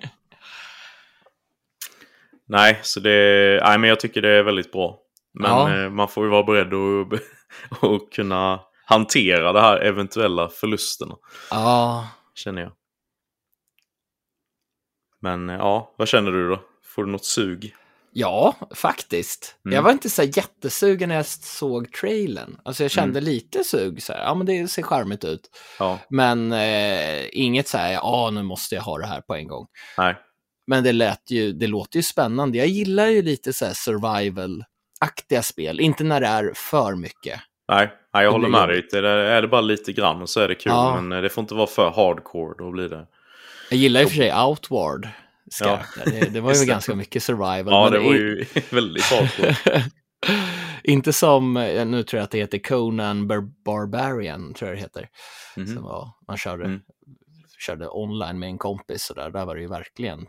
nej, 2.45 2.79
så 2.83 2.99
det, 2.99 3.59
nej, 3.63 3.77
men 3.77 3.89
jag 3.89 3.99
tycker 3.99 4.21
det 4.21 4.29
är 4.29 4.43
väldigt 4.43 4.71
bra. 4.71 4.99
Men 5.33 5.51
Ja. 5.51 5.83
eh, 5.83 5.89
man 5.89 6.07
får 6.07 6.23
ju 6.25 6.29
vara 6.29 6.43
beredd 6.43 6.73
att, 6.73 7.19
att 7.83 8.09
kunna 8.13 8.59
hantera 8.85 9.53
de 9.53 9.59
här 9.59 9.77
eventuella 9.79 10.49
förlusterna, 10.49 11.15
Ja, 11.51 12.07
känner 12.35 12.62
jag. 12.62 12.71
Men 15.21 15.49
eh, 15.49 15.55
ja, 15.55 15.93
vad 15.97 16.07
känner 16.07 16.31
du 16.31 16.49
då? 16.49 16.59
Får 16.83 17.05
du 17.05 17.12
något 17.12 17.25
sug? 17.25 17.75
Ja, 18.13 18.55
faktiskt. 18.75 19.55
Mm. 19.65 19.75
Jag 19.75 19.81
var 19.81 19.91
inte 19.91 20.09
så 20.09 20.23
jättesugen 20.23 21.09
när 21.09 21.15
jag 21.15 21.25
såg 21.25 21.91
trailern. 21.93 22.59
Alltså 22.65 22.83
jag 22.83 22.91
kände 22.91 23.19
Mm. 23.19 23.23
lite 23.33 23.63
sug, 23.63 24.03
så 24.03 24.13
här, 24.13 24.19
ja 24.23 24.35
men 24.35 24.45
det 24.45 24.67
ser 24.67 24.81
charmigt 24.81 25.23
ut. 25.25 25.41
Ja, 25.79 25.99
Men 26.09 26.51
eh, 26.51 27.25
inget 27.31 27.67
så 27.67 27.77
här, 27.77 27.91
ja 27.93 28.29
nu 28.33 28.43
måste 28.43 28.75
jag 28.75 28.81
ha 28.81 28.97
det 28.97 29.07
här 29.07 29.21
på 29.21 29.35
en 29.35 29.47
gång. 29.47 29.67
nej. 29.97 30.15
Men 30.67 30.83
det, 30.83 30.91
lät 30.91 31.31
ju, 31.31 31.53
det 31.53 31.67
låter 31.67 31.97
ju 31.97 32.03
spännande. 32.03 32.57
Jag 32.57 32.67
gillar 32.67 33.07
ju 33.07 33.21
lite 33.21 33.53
så 33.53 33.65
survival-aktiga 33.73 35.41
spel, 35.43 35.79
inte 35.79 36.03
när 36.03 36.21
det 36.21 36.27
är 36.27 36.51
för 36.55 36.95
mycket. 36.95 37.39
Nej, 37.67 37.89
nej 38.13 38.23
jag 38.23 38.31
håller 38.31 38.49
med 38.49 38.67
dig. 38.69 38.75
jobbigt. 38.77 38.91
Det 38.91 38.97
är, 38.97 39.03
är 39.03 39.41
det 39.41 39.47
bara 39.47 39.61
lite 39.61 39.93
grann 39.93 40.27
så 40.27 40.39
är 40.39 40.47
det 40.47 40.55
kul. 40.55 40.71
Ja. 40.71 41.01
Men 41.01 41.11
eh, 41.17 41.21
det 41.21 41.29
får 41.29 41.41
inte 41.41 41.53
vara 41.55 41.67
för 41.67 41.89
hardcore. 41.89 42.55
Då 42.57 42.71
blir 42.71 42.89
det... 42.89 43.05
Jag 43.69 43.79
gillar 43.79 44.01
i 44.01 44.05
och 44.05 44.09
för 44.09 44.15
sig 44.17 44.33
Outward. 44.35 45.07
Ja. 45.62 45.65
karaktär. 45.65 46.19
Det, 46.21 46.29
det 46.29 46.41
var 46.41 46.53
ju 46.55 46.65
ganska 46.65 46.95
mycket 46.95 47.23
survival. 47.23 47.67
Ja, 47.67 47.89
det 47.89 47.99
var 47.99 48.13
ju 48.13 48.45
väldigt 48.71 49.03
hardcore. 49.03 49.55
Inte 50.83 51.13
som, 51.13 51.53
nu 51.88 52.03
tror 52.03 52.17
jag 52.17 52.23
att 52.23 52.31
det 52.31 52.38
heter 52.38 52.57
Conan 52.59 53.27
Bar- 53.27 53.63
Barbarian, 53.65 54.53
tror 54.53 54.69
jag 54.69 54.77
det 54.77 54.81
heter. 54.81 55.09
Mhm. 55.55 55.67
Som 55.75 55.83
var, 55.83 56.09
man 56.27 56.38
körde, 56.38 56.65
Mm. 56.65 56.79
körde 57.59 57.88
online 57.89 58.39
med 58.39 58.49
en 58.49 58.57
kompis 58.57 59.03
så 59.03 59.13
där. 59.13 59.29
Där 59.31 59.45
var 59.45 59.55
det 59.55 59.62
ju 59.62 59.67
verkligen 59.67 60.27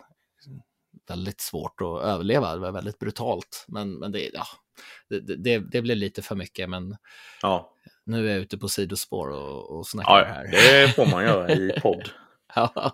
väldigt 1.08 1.40
svårt 1.40 1.80
att 1.80 2.02
överleva. 2.04 2.52
Det 2.54 2.58
var 2.60 2.72
väldigt 2.72 2.98
brutalt. 2.98 3.64
Men, 3.68 3.92
men 3.98 4.12
det, 4.12 4.30
ja, 4.34 4.44
det, 5.08 5.20
det- 5.20 5.36
det, 5.36 5.58
det 5.58 5.82
blev 5.82 5.96
lite 5.96 6.22
för 6.22 6.34
mycket. 6.36 6.70
Men 6.70 6.96
Ja, 7.42 7.72
nu 8.06 8.28
är 8.28 8.32
jag 8.32 8.40
ute 8.40 8.58
på 8.58 8.68
sidospår 8.68 9.28
och, 9.28 9.78
och 9.78 9.86
snackar 9.86 10.18
ja 10.18 10.24
här. 10.24 10.44
det 10.50 10.88
får 10.94 11.06
man 11.06 11.24
göra 11.24 11.50
i 11.50 11.72
podd. 11.82 12.10
Ja. 12.54 12.92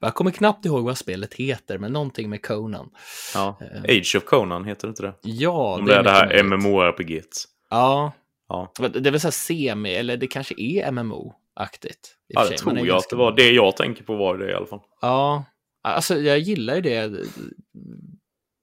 Jag 0.00 0.14
kommer 0.14 0.30
knappt 0.30 0.64
ihåg 0.64 0.84
vad 0.84 0.98
spelet 0.98 1.34
heter, 1.34 1.78
men 1.78 1.92
någonting 1.92 2.30
med 2.30 2.46
Conan. 2.46 2.90
Ja. 3.34 3.58
Eh. 3.60 3.82
Age 3.82 4.14
of 4.16 4.24
Conan 4.24 4.64
heter 4.64 4.86
det 4.86 4.90
inte 4.90 5.02
det? 5.02 5.14
Ja, 5.22 5.74
Om 5.78 5.86
det 5.86 5.94
är 5.94 6.02
det 6.02 6.10
här. 6.10 6.42
MMORPG. 6.42 7.22
Ja, 7.70 8.12
Ja, 8.50 8.72
det 8.78 9.06
är 9.08 9.10
väl 9.10 9.20
så 9.20 9.26
här 9.26 9.32
semi, 9.32 9.94
eller 9.94 10.16
det 10.16 10.26
kanske 10.26 10.54
är 10.58 10.90
MMO-aktigt. 10.92 12.16
ja 12.26 12.48
det 12.48 12.56
tror 12.56 12.86
jag 12.86 12.96
att 12.96 13.10
det 13.10 13.16
var. 13.16 13.32
Det 13.36 13.50
jag 13.50 13.76
tänker 13.76 14.04
på 14.04 14.16
var 14.16 14.38
det 14.38 14.50
i 14.50 14.54
alla 14.54 14.66
fall. 14.66 14.80
Ja, 15.00 15.44
alltså 15.82 16.18
jag 16.18 16.38
gillar 16.38 16.74
ju 16.74 16.80
det 16.80 17.26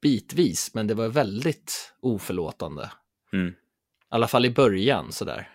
bitvis, 0.02 0.74
men 0.74 0.88
det 0.88 0.94
var 0.94 1.08
väldigt 1.08 1.94
oförlåtande. 2.02 2.92
Mm. 3.34 3.48
I 3.48 3.54
alla 4.10 4.28
fall 4.28 4.46
i 4.46 4.50
början 4.50 5.12
sådär. 5.12 5.50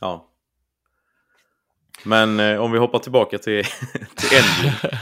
Ja. 0.00 0.27
Men 2.04 2.40
eh, 2.40 2.60
om 2.60 2.72
vi 2.72 2.78
hoppar 2.78 2.98
tillbaka 2.98 3.38
till, 3.38 3.64
till 4.16 4.38
Endling. 4.38 4.92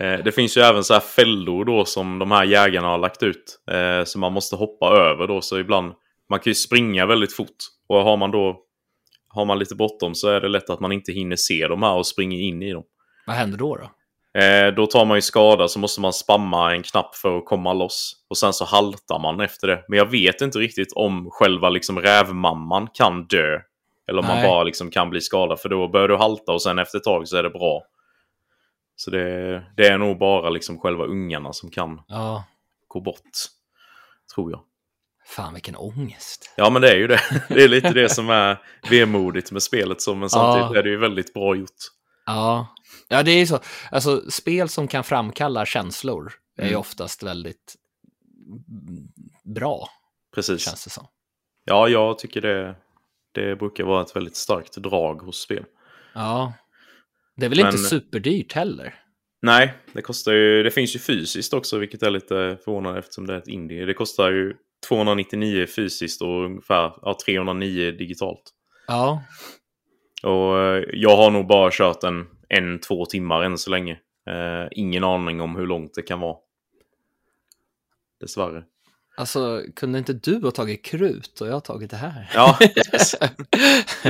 Eh, 0.00 0.24
det 0.24 0.32
finns 0.32 0.56
ju 0.56 0.60
även 0.60 0.84
så 0.84 0.92
här 0.92 1.00
fällor 1.00 1.64
då 1.64 1.84
som 1.84 2.18
de 2.18 2.30
här 2.30 2.44
jägarna 2.44 2.88
har 2.88 2.98
lagt 2.98 3.22
ut. 3.22 3.58
Eh, 3.70 4.04
som 4.04 4.20
man 4.20 4.32
måste 4.32 4.56
hoppa 4.56 4.86
över 4.86 5.26
då. 5.26 5.40
Så 5.40 5.58
ibland, 5.58 5.92
man 6.30 6.40
kan 6.40 6.50
ju 6.50 6.54
springa 6.54 7.06
väldigt 7.06 7.36
fort. 7.36 7.56
Och 7.88 7.96
har 7.96 8.16
man 8.16 8.30
då 8.30 8.60
har 9.34 9.44
man 9.44 9.58
lite 9.58 9.74
bråttom 9.74 10.14
så 10.14 10.28
är 10.28 10.40
det 10.40 10.48
lätt 10.48 10.70
att 10.70 10.80
man 10.80 10.92
inte 10.92 11.12
hinner 11.12 11.36
se 11.36 11.68
de 11.68 11.82
här 11.82 11.94
och 11.94 12.06
springer 12.06 12.40
in 12.40 12.62
i 12.62 12.72
dem. 12.72 12.84
Vad 13.26 13.36
händer 13.36 13.58
då? 13.58 13.76
då? 13.76 13.90
Eh, 14.40 14.74
då 14.74 14.86
tar 14.86 15.04
man 15.04 15.16
ju 15.16 15.22
skada 15.22 15.68
så 15.68 15.78
måste 15.78 16.00
man 16.00 16.12
spamma 16.12 16.74
en 16.74 16.82
knapp 16.82 17.16
för 17.16 17.38
att 17.38 17.44
komma 17.44 17.72
loss. 17.72 18.12
Och 18.30 18.38
sen 18.38 18.52
så 18.52 18.64
haltar 18.64 19.18
man 19.18 19.40
efter 19.40 19.66
det. 19.66 19.84
Men 19.88 19.98
jag 19.98 20.10
vet 20.10 20.40
inte 20.40 20.58
riktigt 20.58 20.92
om 20.92 21.28
själva 21.30 21.70
liksom 21.70 22.00
rävmamman 22.00 22.88
kan 22.94 23.26
dö. 23.26 23.58
Eller 24.08 24.18
om 24.18 24.26
man 24.26 24.36
Nej. 24.36 24.48
bara 24.48 24.62
liksom 24.64 24.90
kan 24.90 25.10
bli 25.10 25.20
skadad. 25.20 25.60
För 25.60 25.68
då 25.68 25.88
börjar 25.88 26.08
du 26.08 26.16
halta 26.16 26.52
och 26.52 26.62
sen 26.62 26.78
efter 26.78 26.98
ett 26.98 27.04
tag 27.04 27.28
så 27.28 27.36
är 27.36 27.42
det 27.42 27.50
bra. 27.50 27.82
Så 28.96 29.10
det, 29.10 29.64
det 29.76 29.86
är 29.86 29.98
nog 29.98 30.18
bara 30.18 30.50
liksom 30.50 30.78
själva 30.80 31.04
ungarna 31.04 31.52
som 31.52 31.70
kan 31.70 32.00
Ja, 32.08 32.44
gå 32.88 33.00
bort. 33.00 33.30
Tror 34.34 34.50
jag. 34.50 34.60
fan 35.26 35.54
vilken 35.54 35.76
ångest. 35.76 36.54
Ja 36.56 36.70
men 36.70 36.82
det 36.82 36.90
är 36.90 36.96
ju 36.96 37.06
det. 37.06 37.20
Det 37.48 37.64
är 37.64 37.68
lite 37.68 37.90
det 37.92 38.08
som 38.08 38.30
är 38.30 38.58
vemodigt 38.90 39.52
med 39.52 39.62
spelet. 39.62 40.02
Så, 40.02 40.14
men 40.14 40.30
samtidigt 40.30 40.70
Ja. 40.72 40.78
är 40.78 40.82
det 40.82 40.90
ju 40.90 40.96
väldigt 40.98 41.34
bra 41.34 41.56
gjort. 41.56 41.70
Ja. 42.26 42.66
ja, 43.08 43.22
det 43.22 43.30
är 43.30 43.38
ju 43.38 43.46
så. 43.46 43.58
Alltså, 43.90 44.30
spel 44.30 44.68
som 44.68 44.88
kan 44.88 45.04
framkalla 45.04 45.66
känslor 45.66 46.32
är 46.56 46.62
ju 46.62 46.68
Mm. 46.68 46.80
oftast 46.80 47.22
väldigt 47.22 47.74
bra, 49.44 49.88
Precis. 50.34 50.60
känns 50.64 50.84
det 50.84 50.90
som. 50.90 51.06
Ja, 51.64 51.88
jag 51.88 52.18
tycker 52.18 52.40
det, 52.40 52.76
det 53.34 53.56
brukar 53.56 53.84
vara 53.84 54.02
ett 54.02 54.16
väldigt 54.16 54.36
starkt 54.36 54.76
drag 54.76 55.14
hos 55.22 55.36
spel. 55.40 55.64
Ja. 56.14 56.52
Det 57.36 57.44
är 57.44 57.50
väl 57.50 57.58
Men- 57.58 57.66
inte 57.66 57.78
superdyrt 57.78 58.52
heller? 58.52 58.94
Nej, 59.42 59.74
det 59.92 60.02
kostar 60.02 60.32
ju, 60.32 60.62
det 60.62 60.70
finns 60.70 60.94
ju 60.94 60.98
fysiskt 60.98 61.54
också, 61.54 61.78
vilket 61.78 62.02
är 62.02 62.10
lite 62.10 62.58
förvånande 62.64 62.98
eftersom 62.98 63.26
det 63.26 63.34
är 63.34 63.38
ett 63.38 63.48
indie. 63.48 63.84
Det 63.84 63.94
kostar 63.94 64.30
ju 64.30 64.54
299 64.88 65.66
fysiskt 65.66 66.22
och 66.22 66.44
ungefär 66.44 66.92
ja, 67.02 67.16
309 67.26 67.90
digitalt. 67.90 68.42
Ja. 68.86 69.22
Och 70.22 70.58
eh, 70.58 70.84
jag 70.92 71.16
har 71.16 71.30
nog 71.30 71.46
bara 71.46 71.70
kört 71.72 72.04
en, 72.04 72.26
en 72.48 72.78
två 72.80 73.06
timmar 73.06 73.42
än 73.42 73.58
så 73.58 73.70
länge. 73.70 73.92
Eh, 74.30 74.68
ingen 74.70 75.04
aning 75.04 75.40
om 75.40 75.56
hur 75.56 75.66
långt 75.66 75.94
det 75.94 76.02
kan 76.02 76.20
vara. 76.20 76.36
Dessvärre. 78.20 78.64
Alltså, 79.16 79.62
kunde 79.76 79.98
inte 79.98 80.12
du 80.12 80.40
ha 80.40 80.50
tagit 80.50 80.84
krut 80.84 81.40
och 81.40 81.46
jag 81.48 81.52
har 81.52 81.60
tagit 81.60 81.90
det 81.90 81.96
här? 81.96 82.30
Ja, 82.34 82.58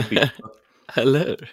blir- 0.09 0.33
Eller 0.97 1.19
hur? 1.27 1.51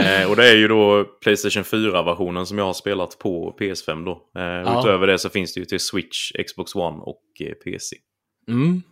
Eh, 0.00 0.30
och 0.30 0.36
det 0.36 0.48
är 0.50 0.54
ju 0.56 0.68
då 0.68 1.04
Playstation 1.04 1.62
4-versionen 1.62 2.46
som 2.46 2.58
jag 2.58 2.64
har 2.64 2.72
spelat 2.72 3.18
på 3.18 3.56
PS5 3.60 4.04
då. 4.04 4.40
Eh, 4.40 4.42
Ja. 4.44 4.80
Utöver 4.80 5.06
det 5.06 5.18
så 5.18 5.28
finns 5.28 5.54
det 5.54 5.60
ju 5.60 5.66
till 5.66 5.80
Switch, 5.80 6.32
Xbox 6.46 6.74
One 6.74 6.98
och 7.02 7.22
eh, 7.40 7.52
PC. 7.54 7.96
Mm. 8.48 8.82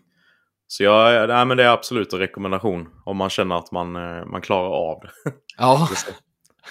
Så 0.66 0.82
jag, 0.84 1.28
nej, 1.28 1.46
men 1.46 1.56
det 1.56 1.64
är 1.64 1.68
absolut 1.68 2.12
en 2.12 2.18
rekommendation 2.18 2.88
om 3.04 3.16
man 3.16 3.30
känner 3.30 3.54
att 3.58 3.72
man, 3.72 3.96
eh, 3.96 4.26
man 4.26 4.40
klarar 4.42 4.68
av 4.70 5.00
det. 5.02 5.32
Ja, 5.58 5.88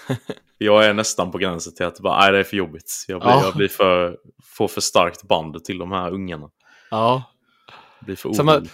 Jag 0.57 0.85
är 0.85 0.93
nästan 0.93 1.31
på 1.31 1.37
gränsen 1.37 1.75
till 1.75 1.85
att 1.85 1.99
bara, 1.99 2.19
nej, 2.19 2.31
det 2.31 2.39
är 2.39 2.43
för 2.43 2.57
jobbigt. 2.57 3.05
Jag 3.07 3.21
blir, 3.21 3.29
Ja. 3.29 3.41
jag 3.43 3.55
blir 3.55 3.67
för, 3.67 4.17
får 4.57 4.67
för 4.67 4.81
starkt 4.81 5.23
band 5.23 5.63
till 5.63 5.77
de 5.77 5.91
här 5.91 6.11
ungarna. 6.13 6.49
Ja. 6.91 7.23
Jag 7.99 8.05
blir 8.05 8.15
för 8.15 8.33
Som 8.33 8.45
man-. 8.45 8.69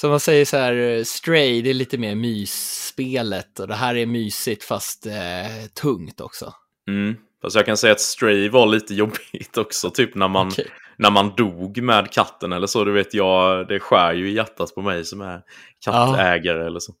Som 0.00 0.10
man 0.10 0.20
säger 0.20 0.44
så 0.44 0.56
här, 0.56 0.72
eh, 0.74 1.04
Stray, 1.04 1.62
det 1.62 1.70
är 1.70 1.74
lite 1.74 1.98
mer 1.98 2.14
mysspelet 2.14 3.60
och 3.60 3.68
det 3.68 3.74
här 3.74 3.94
är 3.96 4.06
mysigt 4.06 4.64
fast 4.64 5.06
eh, 5.06 5.66
tungt 5.82 6.20
också. 6.20 6.52
Mm. 6.88 7.16
Fast 7.42 7.56
jag 7.56 7.66
kan 7.66 7.76
säga 7.76 7.92
att 7.92 8.00
Stray 8.00 8.48
var 8.48 8.66
lite 8.66 8.94
jobbigt 8.94 9.56
också. 9.58 9.90
Typ 9.90 10.14
när 10.14 10.28
man, 10.28 10.46
Okej. 10.48 10.66
när 10.96 11.10
man 11.10 11.32
dog 11.36 11.82
med 11.82 12.10
katten 12.12 12.52
eller 12.52 12.66
så. 12.66 12.84
Du 12.84 12.92
vet, 12.92 13.14
jag, 13.14 13.68
det 13.68 13.80
skär 13.80 14.12
ju 14.12 14.30
i 14.30 14.34
hjärtat 14.34 14.74
på 14.74 14.82
mig 14.82 15.04
som 15.04 15.20
är 15.20 15.42
kattägare 15.84 16.66
eller 16.66 16.80
så. 16.80 16.92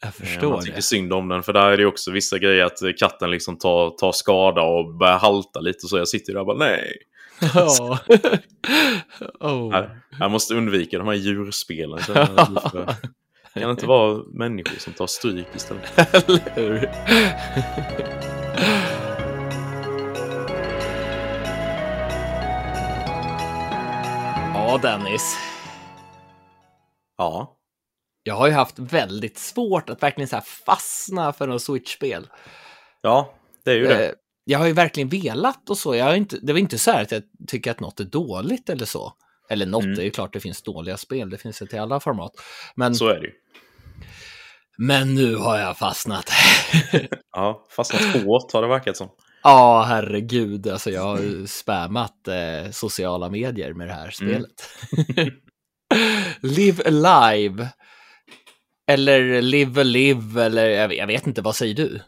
Jag 0.00 0.08
Eh, 0.08 0.12
förstår 0.12 0.50
Man 0.50 0.60
tycker 0.62 0.76
det. 0.76 0.82
synd 0.82 1.12
om 1.12 1.28
den. 1.28 1.42
För 1.42 1.52
där 1.52 1.70
är 1.70 1.76
det 1.76 1.86
också 1.86 2.10
vissa 2.10 2.38
grejer 2.38 2.64
att 2.64 2.82
eh, 2.82 2.90
katten 2.98 3.30
liksom 3.30 3.58
tar, 3.58 3.90
tar 3.90 4.12
skada 4.12 4.62
och 4.62 4.94
börjar 4.94 5.18
halta 5.18 5.60
lite. 5.60 5.86
Så 5.86 5.98
jag 5.98 6.08
sitter 6.08 6.32
där 6.32 6.40
och 6.40 6.46
bara 6.46 6.58
nej. 6.58 6.92
Ja. 7.40 7.98
oh. 9.40 9.84
Jag, 10.18 10.30
måste 10.30 10.54
undvika 10.54 10.98
de 10.98 11.06
här 11.06 11.14
djurspelen. 11.14 11.98
För- 11.98 12.94
Det 13.54 13.60
kan 13.60 13.70
inte 13.70 13.86
vara 13.86 14.22
människor 14.32 14.78
som 14.78 14.92
tar 14.92 15.06
stryk 15.06 15.46
istället. 15.54 15.98
Eller 16.28 16.54
hur? 16.54 16.90
ja, 24.54 24.78
Dennis. 24.82 25.36
Ja. 27.18 27.56
Jag 28.22 28.34
har 28.34 28.46
ju 28.46 28.52
haft 28.52 28.78
väldigt 28.78 29.38
svårt 29.38 29.90
att 29.90 30.02
verkligen 30.02 30.28
så 30.28 30.36
här 30.36 30.44
fastna 30.66 31.32
för 31.32 31.46
något 31.46 31.62
Switch-spel. 31.62 32.28
Ja, 33.00 33.34
det 33.64 33.70
är 33.70 33.74
ju 33.74 33.86
det. 33.86 34.14
Jag 34.50 34.58
har 34.58 34.66
ju 34.66 34.72
verkligen 34.72 35.08
velat 35.08 35.70
och 35.70 35.78
så. 35.78 35.94
Jag 35.94 36.04
har 36.04 36.14
inte, 36.14 36.38
det 36.42 36.52
var 36.52 36.60
inte 36.60 36.78
så 36.78 36.90
här 36.90 37.02
att 37.02 37.12
jag 37.12 37.22
tycker 37.46 37.70
att 37.70 37.80
något 37.80 38.00
är 38.00 38.04
dåligt 38.04 38.70
eller 38.70 38.84
så. 38.86 39.12
Eller 39.50 39.66
något, 39.66 39.84
Mm. 39.84 39.96
det 39.96 40.02
är 40.02 40.04
ju 40.04 40.10
klart 40.10 40.32
det 40.32 40.40
finns 40.40 40.62
dåliga 40.62 40.96
spel, 40.96 41.30
det 41.30 41.38
finns 41.38 41.58
det 41.58 41.66
till 41.66 41.78
alla 41.80 42.00
format. 42.00 42.32
Men, 42.76 42.94
Så 42.94 43.08
är 43.08 43.20
det 43.20 43.26
ju. 43.26 43.32
men 44.78 45.14
nu 45.14 45.34
har 45.36 45.58
jag 45.58 45.78
fastnat. 45.78 46.30
Ja, 47.32 47.66
fastnat 47.70 48.02
hårt 48.24 48.52
har 48.52 48.62
det 48.62 48.68
verkat 48.68 48.96
som. 48.96 49.08
Ja, 49.42 49.82
herregud, 49.88 50.68
alltså 50.68 50.90
jag 50.90 51.02
har 51.02 51.18
ju 51.20 51.46
spammat 51.46 52.28
eh, 52.28 52.70
sociala 52.70 53.30
medier 53.30 53.72
med 53.74 53.88
det 53.88 53.94
här 53.94 54.10
spelet. 54.10 54.68
live 56.42 56.82
alive. 56.86 57.68
Eller 58.90 59.42
live 59.42 59.80
alive, 59.80 60.44
eller 60.44 60.68
jag 60.68 60.88
vet, 60.88 60.98
jag 60.98 61.06
vet 61.06 61.26
inte, 61.26 61.42
vad 61.42 61.56
säger 61.56 61.74
du? 61.74 62.00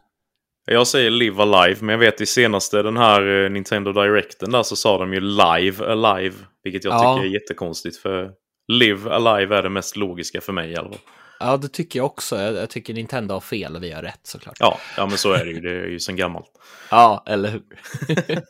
Jag 0.73 0.87
säger 0.87 1.11
live 1.11 1.43
alive, 1.43 1.77
men 1.81 1.89
jag 1.93 1.99
vet 1.99 2.21
i 2.21 2.27
senaste 2.27 2.83
den 2.83 2.97
här 2.97 3.45
eh, 3.45 3.51
Nintendo 3.51 3.93
Directen 3.93 4.53
där 4.53 4.63
så 4.63 4.77
sa 4.77 4.99
de 4.99 5.15
ju 5.15 5.21
live 5.21 5.87
alive. 5.93 6.35
Vilket 6.65 6.85
jag 6.85 6.95
Ja. 6.95 7.15
tycker 7.17 7.29
är 7.29 7.33
jättekonstigt 7.35 7.97
för 7.97 8.31
live 8.69 9.11
alive 9.11 9.57
är 9.57 9.63
det 9.63 9.71
mest 9.71 9.97
logiska 9.97 10.41
för 10.41 10.53
mig 10.53 10.71
i 10.71 10.77
alla 10.77 10.89
fall. 10.89 10.99
Ja, 11.41 11.57
det 11.57 11.69
tycker 11.69 11.99
jag 11.99 12.07
också. 12.07 12.37
Jag, 12.37 12.55
jag 12.55 12.71
tycker 12.71 12.95
Nintendo 12.95 13.35
har 13.35 13.41
fel 13.41 13.77
och 13.77 13.83
vi 13.83 13.93
har 13.93 14.03
rätt 14.03 14.21
såklart. 14.23 14.57
Ja, 14.61 14.79
ja 14.97 15.07
men 15.07 15.19
så 15.19 15.33
är 15.33 15.45
det 15.45 15.51
ju. 15.51 15.61
Det 15.61 15.71
är 15.71 15.87
ju 15.87 16.01
sen 16.01 16.17
gammalt. 16.17 16.51
Ja, 16.91 17.25
eller 17.27 17.49
hur? 17.51 17.63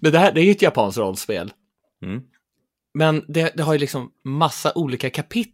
Men 0.00 0.12
det 0.12 0.18
här 0.18 0.32
det 0.32 0.40
är 0.40 0.44
ju 0.44 0.50
ett 0.50 0.62
japanskt 0.62 0.98
rollspel. 0.98 1.52
Mm. 2.02 2.20
Men 2.94 3.24
det, 3.28 3.52
det 3.56 3.62
har 3.62 3.72
ju 3.72 3.78
liksom 3.78 4.10
massa 4.24 4.72
olika 4.74 5.10
kapitel 5.10 5.52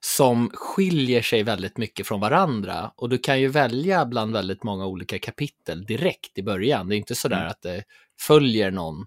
som 0.00 0.50
skiljer 0.54 1.22
sig 1.22 1.42
väldigt 1.42 1.76
mycket 1.76 2.06
från 2.06 2.20
varandra. 2.20 2.92
Och 2.96 3.08
du 3.08 3.18
kan 3.18 3.40
ju 3.40 3.48
välja 3.48 4.06
bland 4.06 4.32
väldigt 4.32 4.62
många 4.62 4.86
olika 4.86 5.18
kapitel 5.18 5.84
direkt 5.84 6.38
i 6.38 6.42
början. 6.42 6.88
Det 6.88 6.94
är 6.94 6.98
inte 6.98 7.14
sådär 7.14 7.36
Mm. 7.36 7.48
att 7.50 7.62
det 7.62 7.84
följer 8.20 8.70
någon. 8.70 9.06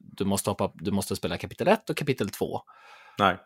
Du 0.00 0.24
måste, 0.24 0.50
hoppa, 0.50 0.72
du 0.74 0.90
måste 0.90 1.16
spela 1.16 1.36
kapitel 1.38 1.68
1 1.68 1.90
och 1.90 1.96
kapitel 1.96 2.28
2. 2.30 2.60
Nej. 3.18 3.36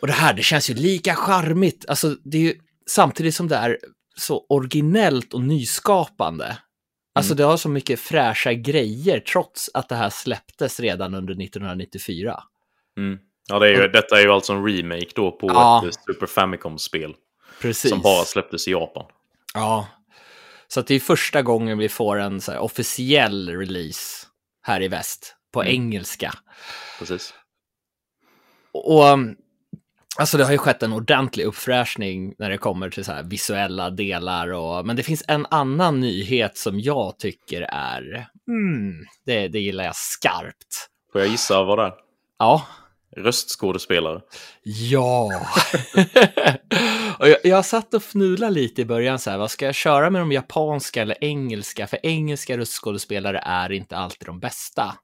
Och 0.00 0.06
det 0.06 0.12
här, 0.12 0.34
det 0.34 0.42
känns 0.42 0.70
ju 0.70 0.74
lika 0.74 1.14
charmigt. 1.14 1.84
Alltså, 1.88 2.16
det 2.24 2.38
är 2.38 2.42
ju 2.42 2.54
samtidigt 2.86 3.34
som 3.34 3.48
det 3.48 3.56
är 3.56 3.78
så 4.16 4.46
originellt 4.48 5.34
och 5.34 5.42
nyskapande. 5.42 6.58
Alltså, 7.14 7.32
Mm. 7.32 7.36
det 7.36 7.44
har 7.44 7.56
så 7.56 7.68
mycket 7.68 8.00
fräscha 8.00 8.52
grejer 8.52 9.20
trots 9.20 9.70
att 9.74 9.88
det 9.88 9.94
här 9.96 10.10
släpptes 10.10 10.80
redan 10.80 11.14
under 11.14 11.34
1994. 11.34 12.42
Mm. 12.98 13.18
Ja, 13.48 13.58
det 13.58 13.68
är 13.68 13.82
ju, 13.82 13.88
detta 13.88 14.18
är 14.18 14.22
ju 14.22 14.30
alltså 14.32 14.52
en 14.52 14.66
remake 14.66 15.08
då 15.14 15.30
på 15.32 15.46
Ja. 15.48 15.78
ett 15.78 15.84
eh, 15.84 16.00
Super 16.06 16.26
Famicom-spel. 16.26 17.14
Precis. 17.60 17.90
Som 17.90 18.00
bara 18.00 18.24
släpptes 18.24 18.68
i 18.68 18.70
Japan. 18.70 19.04
Ja. 19.54 19.88
Så 20.68 20.80
att 20.80 20.86
det 20.86 20.94
är 20.94 21.00
första 21.00 21.42
gången 21.42 21.78
vi 21.78 21.88
får 21.88 22.18
en 22.18 22.40
så 22.40 22.52
här, 22.52 22.58
officiell 22.58 23.48
release 23.58 24.26
här 24.62 24.82
i 24.82 24.88
väst 24.88 25.36
på 25.52 25.60
Mm. 25.62 25.74
engelska. 25.74 26.32
Precis. 26.98 27.34
Och 28.72 29.04
um, 29.04 29.36
alltså 30.18 30.38
det 30.38 30.44
har 30.44 30.52
ju 30.52 30.58
skett 30.58 30.82
en 30.82 30.92
ordentlig 30.92 31.44
uppfräschning 31.44 32.34
när 32.38 32.50
det 32.50 32.58
kommer 32.58 32.90
till 32.90 33.04
så 33.04 33.12
här 33.12 33.22
visuella 33.22 33.90
delar. 33.90 34.48
Och, 34.52 34.86
men 34.86 34.96
det 34.96 35.02
finns 35.02 35.24
en 35.28 35.46
annan 35.50 36.00
nyhet 36.00 36.56
som 36.56 36.80
jag 36.80 37.18
tycker 37.18 37.62
är, 37.62 38.26
mm, 38.48 39.04
det, 39.26 39.48
det 39.48 39.58
gillar 39.60 39.84
jag 39.84 39.96
skarpt. 39.96 40.88
Får 41.12 41.20
jag 41.20 41.30
gissa 41.30 41.62
vad 41.64 41.78
det 41.78 41.84
är? 41.84 41.92
Ja. 42.38 42.66
Röstskådespelare. 43.16 44.20
Ja. 44.62 45.30
och 47.18 47.28
jag, 47.28 47.38
jag 47.44 47.64
satt 47.64 47.94
och 47.94 48.02
fnulade 48.02 48.52
lite 48.52 48.82
i 48.82 48.84
början 48.84 49.18
så 49.18 49.30
här, 49.30 49.38
vad 49.38 49.50
ska 49.50 49.66
jag 49.66 49.74
köra 49.74 50.10
med 50.10 50.22
de 50.22 50.32
japanska 50.32 51.02
eller 51.02 51.24
engelska? 51.24 51.86
För 51.86 51.98
engelska 52.02 52.58
röstskådespelare 52.58 53.38
är 53.38 53.72
inte 53.72 53.96
alltid 53.96 54.26
de 54.26 54.40
bästa. 54.40 54.94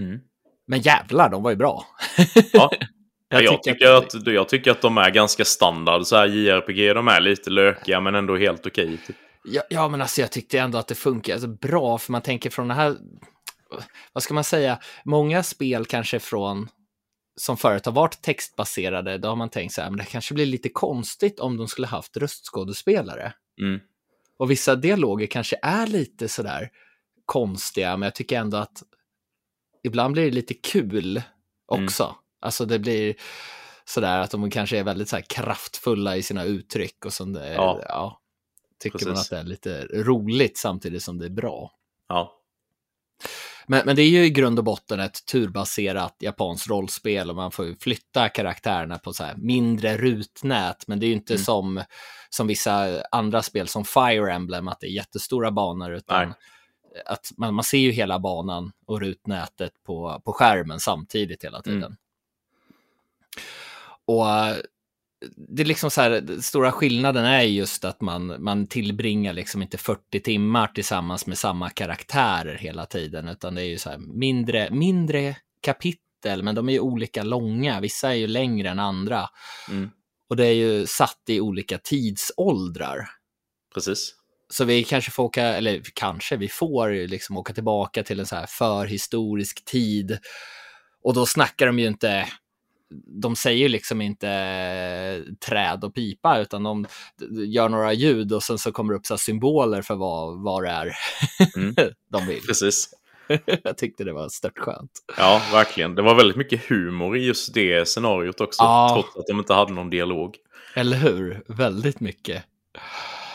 Mm. 0.00 0.20
Men 0.66 0.80
jävlar, 0.80 1.28
de 1.30 1.42
var 1.42 1.50
ju 1.50 1.56
bra. 1.56 1.86
Ja. 2.52 2.70
Jag, 3.28 3.42
jag, 3.44 3.62
tycker 3.62 3.72
tycker 3.72 3.92
att, 3.92 4.26
jag 4.26 4.48
tycker 4.48 4.70
att 4.70 4.80
de 4.80 4.98
är 4.98 5.10
ganska 5.10 5.44
standard. 5.44 6.06
Så 6.06 6.16
här 6.16 6.26
JRPG, 6.26 6.94
de 6.94 7.08
är 7.08 7.20
lite 7.20 7.50
lökiga 7.50 8.00
men 8.00 8.14
ändå 8.14 8.36
helt 8.36 8.66
okej. 8.66 8.98
typ. 9.06 9.16
Ja, 9.44 9.62
ja, 9.70 9.88
men 9.88 10.00
alltså 10.00 10.20
jag 10.20 10.32
tyckte 10.32 10.58
ändå 10.58 10.78
att 10.78 10.88
det 10.88 10.94
funkar 10.94 11.32
alltså, 11.32 11.48
bra, 11.48 11.98
för 11.98 12.12
man 12.12 12.22
tänker 12.22 12.50
från 12.50 12.68
det 12.68 12.74
här, 12.74 12.96
vad 14.12 14.22
ska 14.22 14.34
man 14.34 14.44
säga, 14.44 14.78
många 15.04 15.42
spel 15.42 15.84
kanske 15.84 16.18
från, 16.18 16.68
som 17.36 17.56
förut 17.56 17.86
har 17.86 17.92
varit 17.92 18.22
textbaserade, 18.22 19.18
då 19.18 19.28
har 19.28 19.36
man 19.36 19.50
tänkt 19.50 19.72
så 19.72 19.82
här, 19.82 19.90
men 19.90 19.98
det 19.98 20.04
kanske 20.04 20.34
blir 20.34 20.46
lite 20.46 20.68
konstigt 20.68 21.40
om 21.40 21.56
de 21.56 21.68
skulle 21.68 21.86
haft 21.86 22.16
röstskådespelare. 22.16 23.32
Mm. 23.60 23.80
Och 24.38 24.50
vissa 24.50 24.76
dialoger 24.76 25.26
kanske 25.26 25.58
är 25.62 25.86
lite 25.86 26.28
sådär 26.28 26.70
konstiga, 27.26 27.96
men 27.96 28.06
jag 28.06 28.14
tycker 28.14 28.38
ändå 28.38 28.56
att 28.56 28.82
ibland 29.82 30.12
blir 30.12 30.24
det 30.24 30.30
lite 30.30 30.54
kul 30.54 31.22
också. 31.66 32.16
Alltså 32.40 32.64
det 32.64 32.78
blir 32.78 33.14
sådär 33.84 34.18
att 34.18 34.30
de 34.30 34.50
kanske 34.50 34.78
är 34.78 34.84
väldigt 34.84 35.08
så 35.08 35.16
här 35.16 35.24
kraftfulla 35.28 36.16
i 36.16 36.22
sina 36.22 36.44
uttryck 36.44 37.04
och 37.04 37.12
sånt 37.12 37.34
där. 37.34 37.54
Ja. 37.54 37.80
Ja. 37.88 38.20
Tycker 38.78 39.06
man 39.06 39.14
Precis. 39.14 39.24
att 39.24 39.30
det 39.30 39.40
är 39.40 39.44
lite 39.44 39.84
roligt 39.84 40.58
samtidigt 40.58 41.02
som 41.02 41.18
det 41.18 41.26
är 41.26 41.30
bra. 41.30 41.72
Ja. 42.08 42.38
Men, 43.66 43.82
men 43.86 43.96
det 43.96 44.02
är 44.02 44.08
ju 44.08 44.24
i 44.24 44.30
grund 44.30 44.58
och 44.58 44.64
botten 44.64 45.00
ett 45.00 45.26
turbaserat 45.26 46.16
japanskt 46.18 46.68
rollspel 46.68 47.30
och 47.30 47.36
man 47.36 47.50
får 47.50 47.76
flytta 47.80 48.28
karaktärerna 48.28 48.98
på 48.98 49.12
så 49.12 49.24
här 49.24 49.34
mindre 49.36 49.96
rutnät. 49.96 50.84
Men 50.86 51.00
det 51.00 51.06
är 51.06 51.08
ju 51.08 51.14
inte 51.14 51.32
Mm. 51.32 51.44
som, 51.44 51.82
som 52.30 52.46
vissa 52.46 53.02
andra 53.10 53.42
spel 53.42 53.68
som 53.68 53.84
Fire 53.84 54.32
Emblem, 54.32 54.68
att 54.68 54.80
det 54.80 54.86
är 54.86 54.90
jättestora 54.90 55.50
banor, 55.50 55.92
utan 55.92 56.28
Nej. 56.28 56.36
att 57.06 57.30
man, 57.36 57.54
man 57.54 57.64
ser 57.64 57.78
ju 57.78 57.90
hela 57.90 58.18
banan 58.18 58.72
och 58.86 59.00
rutnätet 59.00 59.72
på, 59.86 60.22
på 60.24 60.32
skärmen 60.32 60.80
samtidigt 60.80 61.44
hela 61.44 61.62
tiden. 61.62 61.82
Mm. 61.82 61.96
Och 64.04 64.26
det 65.36 65.62
är 65.62 65.66
liksom 65.66 65.90
så 65.90 66.00
här, 66.00 66.40
stora 66.40 66.72
skillnaden 66.72 67.24
är 67.24 67.42
just 67.42 67.84
att 67.84 68.00
man, 68.00 68.42
man 68.44 68.66
tillbringar 68.66 69.32
liksom 69.32 69.62
inte 69.62 69.78
40 69.78 70.20
timmar 70.20 70.66
tillsammans 70.66 71.26
med 71.26 71.38
samma 71.38 71.70
karaktärer 71.70 72.58
hela 72.58 72.86
tiden, 72.86 73.28
utan 73.28 73.54
det 73.54 73.62
är 73.62 73.66
ju 73.66 73.78
så 73.78 73.90
här 73.90 73.98
mindre, 73.98 74.70
mindre 74.70 75.36
kapitel, 75.60 76.42
men 76.42 76.54
de 76.54 76.68
är 76.68 76.72
ju 76.72 76.80
olika 76.80 77.22
långa. 77.22 77.80
Vissa 77.80 78.10
är 78.10 78.14
ju 78.14 78.26
längre 78.26 78.68
än 78.70 78.78
andra. 78.78 79.28
Mm. 79.68 79.90
Och 80.28 80.36
det 80.36 80.46
är 80.46 80.54
ju 80.54 80.86
satt 80.86 81.22
i 81.28 81.40
olika 81.40 81.78
tidsåldrar. 81.78 83.08
Precis. 83.74 84.14
Så 84.48 84.64
vi 84.64 84.84
kanske 84.84 85.10
får 85.10 85.22
åka, 85.22 85.42
eller 85.42 85.82
kanske, 85.94 86.36
vi 86.36 86.48
får 86.48 86.92
ju 86.92 87.06
liksom 87.06 87.36
åka 87.36 87.52
tillbaka 87.52 88.02
till 88.02 88.20
en 88.20 88.26
så 88.26 88.36
här 88.36 88.46
förhistorisk 88.46 89.64
tid. 89.64 90.18
Och 91.02 91.14
då 91.14 91.26
snackar 91.26 91.66
de 91.66 91.78
ju 91.78 91.86
inte, 91.86 92.28
de 93.06 93.36
säger 93.36 93.58
ju 93.58 93.68
liksom 93.68 94.00
inte 94.00 94.28
eh, 94.28 95.34
träd 95.48 95.84
och 95.84 95.94
pipa, 95.94 96.38
utan 96.38 96.62
de 96.62 96.86
gör 97.46 97.68
några 97.68 97.92
ljud 97.92 98.32
och 98.32 98.42
sen 98.42 98.58
så 98.58 98.72
kommer 98.72 98.92
det 98.92 98.98
upp 98.98 99.06
så 99.06 99.14
här 99.14 99.18
symboler 99.18 99.82
för 99.82 99.94
vad, 99.94 100.42
vad 100.42 100.62
det 100.62 100.68
är 100.70 100.92
Mm. 101.56 101.74
de 102.10 102.26
vill. 102.26 102.40
Precis. 102.46 102.88
jag 103.64 103.78
tyckte 103.78 104.04
det 104.04 104.12
var 104.12 104.28
stört 104.28 104.58
skönt. 104.58 104.90
Ja, 105.16 105.42
verkligen. 105.52 105.94
Det 105.94 106.02
var 106.02 106.14
väldigt 106.14 106.36
mycket 106.36 106.68
humor 106.68 107.16
i 107.16 107.24
just 107.26 107.54
det 107.54 107.88
scenariot 107.88 108.40
också, 108.40 108.62
Ja. 108.62 108.90
trots 109.02 109.16
att 109.16 109.26
de 109.26 109.38
inte 109.38 109.54
hade 109.54 109.72
någon 109.72 109.90
dialog. 109.90 110.36
Eller 110.74 110.96
hur? 110.96 111.42
Väldigt 111.48 112.00
mycket. 112.00 112.44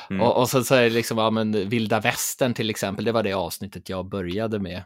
Mm. 0.10 0.22
Och, 0.22 0.38
och 0.38 0.50
så, 0.50 0.64
så 0.64 0.76
är 0.76 0.82
det 0.84 0.90
liksom, 0.90 1.18
ja 1.18 1.30
men 1.30 1.70
vilda 1.70 2.00
västern 2.00 2.54
till 2.54 2.70
exempel, 2.70 3.06
det 3.06 3.12
var 3.12 3.24
det 3.24 3.34
avsnittet 3.34 3.90
jag 3.90 4.06
började 4.10 4.60
med. 4.60 4.84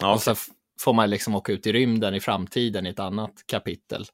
Ja, 0.00 0.14
Och 0.14 0.28
f- 0.28 0.46
får 0.84 0.92
man 0.92 1.10
liksom 1.10 1.34
åka 1.34 1.52
ut 1.52 1.66
i 1.66 1.72
rymden 1.72 2.14
i 2.14 2.20
framtiden 2.20 2.86
i 2.86 2.90
ett 2.90 2.98
annat 2.98 3.32
kapitel. 3.46 4.06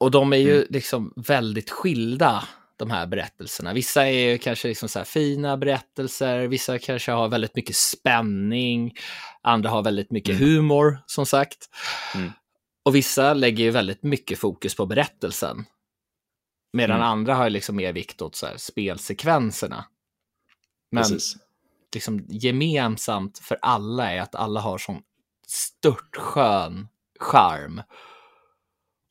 Och 0.00 0.10
de 0.10 0.32
är 0.32 0.36
ju 0.36 0.54
Mm. 0.56 0.66
liksom 0.70 1.12
väldigt 1.16 1.70
skilda, 1.70 2.44
de 2.76 2.90
här 2.90 3.06
berättelserna. 3.06 3.72
Vissa 3.72 4.06
är 4.08 4.30
ju 4.30 4.38
kanske 4.38 4.68
liksom 4.68 4.88
så 4.88 4.98
här 4.98 5.04
fina 5.04 5.56
berättelser, 5.56 6.46
vissa 6.46 6.78
kanske 6.78 7.12
har 7.12 7.28
väldigt 7.28 7.56
mycket 7.56 7.76
spänning, 7.76 8.94
andra 9.42 9.70
har 9.70 9.82
väldigt 9.82 10.10
mycket 10.10 10.34
Mm. 10.40 10.48
humor, 10.48 10.98
som 11.06 11.26
sagt. 11.26 11.68
Mm. 12.14 12.32
Och 12.84 12.94
vissa 12.94 13.34
lägger 13.34 13.64
ju 13.64 13.70
väldigt 13.70 14.02
mycket 14.02 14.38
fokus 14.38 14.74
på 14.76 14.86
berättelsen. 14.86 15.64
Medan 16.72 16.96
Mm. 16.96 17.08
andra 17.08 17.34
har 17.34 17.50
liksom 17.50 17.76
mer 17.76 17.92
vikt 17.92 18.22
åt 18.22 18.36
så 18.36 18.46
spelsekvenserna. 18.56 19.84
Men 20.92 21.02
precis. 21.02 21.36
Liksom 21.94 22.24
gemensamt 22.28 23.38
för 23.38 23.58
alla 23.62 24.12
är 24.12 24.20
att 24.20 24.34
alla 24.34 24.60
har 24.60 24.78
sån 24.78 25.02
störtskön 25.46 26.88
charm. 27.20 27.82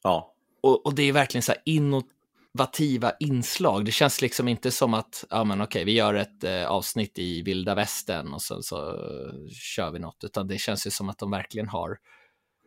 Ja, 0.04 0.34
Och, 0.62 0.86
och 0.86 0.96
det 0.96 1.04
är 1.04 1.14
verkligen 1.14 1.42
så 1.42 1.52
här 1.52 1.62
innovativa 1.66 3.12
inslag. 3.20 3.86
Det 3.86 3.92
känns 3.92 4.22
liksom 4.22 4.48
inte 4.48 4.72
som 4.72 4.94
att, 4.94 5.26
ja 5.30 5.44
men 5.44 5.62
okej, 5.62 5.86
vi 5.86 5.92
gör 5.92 6.14
ett 6.14 6.44
eh, 6.44 6.66
avsnitt 6.68 7.20
i 7.20 7.42
vilda 7.42 7.76
västern 7.76 8.34
och 8.34 8.42
sen 8.42 8.64
så 8.64 8.90
eh, 8.90 9.50
kör 9.52 9.92
vi 9.92 10.00
något, 10.00 10.24
utan 10.24 10.48
det 10.48 10.58
känns 10.58 10.88
ju 10.88 10.92
som 10.92 11.10
att 11.10 11.18
de 11.18 11.32
verkligen 11.32 11.68
har 11.68 11.98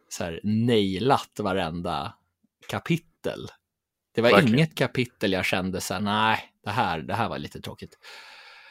så 0.08 0.24
här 0.24 0.40
nailat 0.42 1.40
varenda 1.40 2.14
kapitel. 2.68 3.46
Det 4.14 4.22
var 4.22 4.30
Verkligen. 4.30 4.54
inget 4.54 4.74
kapitel 4.74 5.32
jag 5.32 5.44
kände 5.44 5.80
så 5.80 5.94
här, 5.94 6.00
nej, 6.00 6.38
det 6.64 6.70
här, 6.70 6.98
det 6.98 7.14
här 7.14 7.28
var 7.28 7.38
lite 7.38 7.60
tråkigt. 7.60 7.98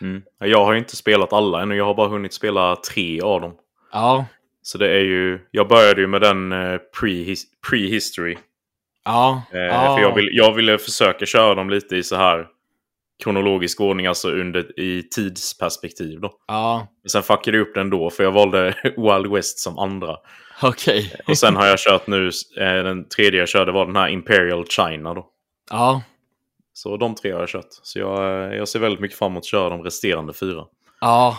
Mm. 0.02 0.22
Jag 0.40 0.66
har 0.66 0.74
inte 0.76 0.96
spelat 0.96 1.34
alla 1.34 1.62
ännu, 1.62 1.76
jag 1.76 1.86
har 1.86 1.94
bara 1.94 2.08
hunnit 2.08 2.34
spela 2.34 2.76
tre 2.76 3.22
av 3.22 3.42
dem. 3.42 3.54
Ja, 3.92 4.26
Så 4.62 4.78
det 4.78 4.90
är 4.90 5.00
ju, 5.04 5.40
jag 5.52 5.68
började 5.68 6.02
ju 6.02 6.08
med 6.08 6.22
den 6.22 6.52
eh, 6.52 6.80
pre-his- 7.02 7.44
pre-history. 7.72 8.38
ja, 9.06 9.42
Eh, 9.54 9.60
ja. 9.60 9.96
För 9.96 10.02
jag, 10.04 10.16
vill, 10.16 10.30
jag 10.32 10.54
ville 10.54 10.78
försöka 10.78 11.26
köra 11.26 11.56
dem 11.56 11.70
lite 11.70 11.96
i 11.96 12.04
så 12.04 12.16
här 12.16 12.48
kronologisk 13.24 13.82
ordning, 13.82 14.06
alltså 14.08 14.30
under, 14.32 14.80
i 14.80 15.04
tidsperspektiv 15.04 16.20
då. 16.22 16.34
Ja, 16.48 16.88
Men 17.04 17.10
sen 17.10 17.24
fuckade 17.24 17.58
jag 17.58 17.68
upp 17.68 17.76
den 17.76 17.90
då, 17.90 18.10
för 18.10 18.24
jag 18.24 18.32
valde 18.32 18.74
Wild 18.84 19.32
West 19.34 19.60
som 19.60 19.78
andra. 19.80 20.16
okej. 20.64 21.14
Och 21.28 21.38
sen 21.38 21.56
har 21.56 21.66
jag 21.66 21.80
kört 21.80 22.08
nu, 22.08 22.28
eh, 22.58 22.84
den 22.84 23.08
tredje 23.10 23.40
jag 23.40 23.50
körde 23.50 23.72
var 23.72 23.86
den 23.86 23.96
här 23.96 24.08
Imperial 24.08 24.66
China 24.66 25.14
då. 25.14 25.28
Ja, 25.72 26.02
Så 26.82 26.98
de 26.98 27.16
tre 27.16 27.32
har 27.32 27.40
jag 27.40 27.50
kört. 27.50 27.68
Så 27.70 28.00
jag, 28.00 28.18
eh, 28.20 28.58
jag 28.58 28.68
ser 28.68 28.80
väldigt 28.80 29.00
mycket 29.00 29.18
fram 29.18 29.32
emot 29.32 29.42
att 29.42 29.46
köra 29.46 29.70
de 29.70 29.84
resterande 29.84 30.34
fyra. 30.34 30.64
Ja, 31.02 31.38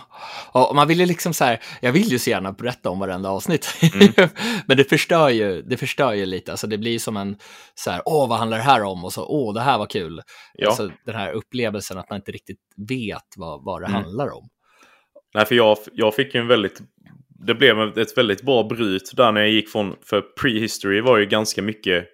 och 0.53 0.75
man 0.77 0.89
vill 0.89 1.01
ju 1.01 1.07
liksom 1.07 1.35
så 1.35 1.45
här, 1.45 1.61
jag 1.81 1.93
vill 1.93 2.09
ju 2.13 2.19
så 2.19 2.31
gärna 2.31 2.53
berätta 2.53 2.91
om 2.91 2.99
varenda 2.99 3.31
avsnitt, 3.31 3.69
Mm. 3.95 4.13
men 4.67 4.77
det 4.77 4.85
förstör 4.85 5.29
ju, 5.29 5.63
det 5.63 5.77
förstör 5.77 6.13
ju 6.13 6.27
lite, 6.27 6.51
alltså 6.51 6.67
det 6.67 6.79
blir 6.79 6.99
som 6.99 7.17
en 7.17 7.37
så 7.75 7.91
här, 7.91 8.03
åh 8.05 8.29
vad 8.29 8.39
handlar 8.39 8.57
det 8.59 8.65
här 8.65 8.83
om? 8.83 9.05
Och 9.05 9.13
så, 9.13 9.25
åh 9.29 9.55
det 9.55 9.61
här 9.61 9.79
var 9.79 9.87
kul. 9.87 10.23
Ja. 10.55 10.69
Alltså 10.69 10.91
den 11.07 11.15
här 11.15 11.33
upplevelsen 11.33 11.99
att 11.99 12.11
man 12.11 12.17
inte 12.17 12.33
riktigt 12.33 12.59
vet 12.89 13.35
vad, 13.37 13.65
vad 13.65 13.83
det 13.83 13.87
Mm. 13.87 14.03
handlar 14.03 14.37
om. 14.37 14.49
Nej, 15.35 15.47
för 15.47 15.55
jag, 15.55 15.77
jag 15.93 16.15
fick 16.15 16.35
ju 16.35 16.41
en 16.41 16.49
väldigt... 16.49 16.81
Det 17.47 17.55
blev 17.55 17.99
ett 17.99 18.19
väldigt 18.19 18.43
bra 18.43 18.63
bryt 18.63 19.17
där 19.17 19.33
när 19.33 19.41
jag 19.41 19.51
gick 19.51 19.69
från... 19.69 19.97
För 20.03 20.21
prehistory 20.41 21.01
var 21.01 21.19
ju 21.19 21.27
ganska 21.27 21.63
mycket... 21.63 22.05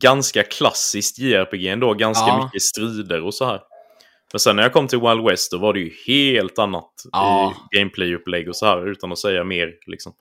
Ganska 0.00 0.42
klassiskt 0.42 1.18
JRPG 1.18 1.68
ändå. 1.68 1.94
Ganska 1.94 2.26
Ja. 2.26 2.44
mycket 2.44 2.62
strider 2.62 3.22
och 3.24 3.34
så 3.34 3.44
här. 3.44 3.60
Men 4.32 4.40
sen 4.40 4.56
när 4.56 4.62
jag 4.62 4.72
kom 4.72 4.88
till 4.88 5.00
Wild 5.00 5.24
West 5.24 5.50
då 5.52 5.58
var 5.58 5.72
det 5.72 5.80
ju 5.80 5.92
helt 6.06 6.58
annat 6.58 6.90
Ja. 7.12 7.54
i 7.72 7.76
gameplay-upplägg 7.78 8.48
och 8.48 8.56
så 8.56 8.66
här 8.66 8.88
utan 8.88 9.12
att 9.12 9.18
säga 9.18 9.44
mer. 9.44 9.72
Liksom. 9.86 10.12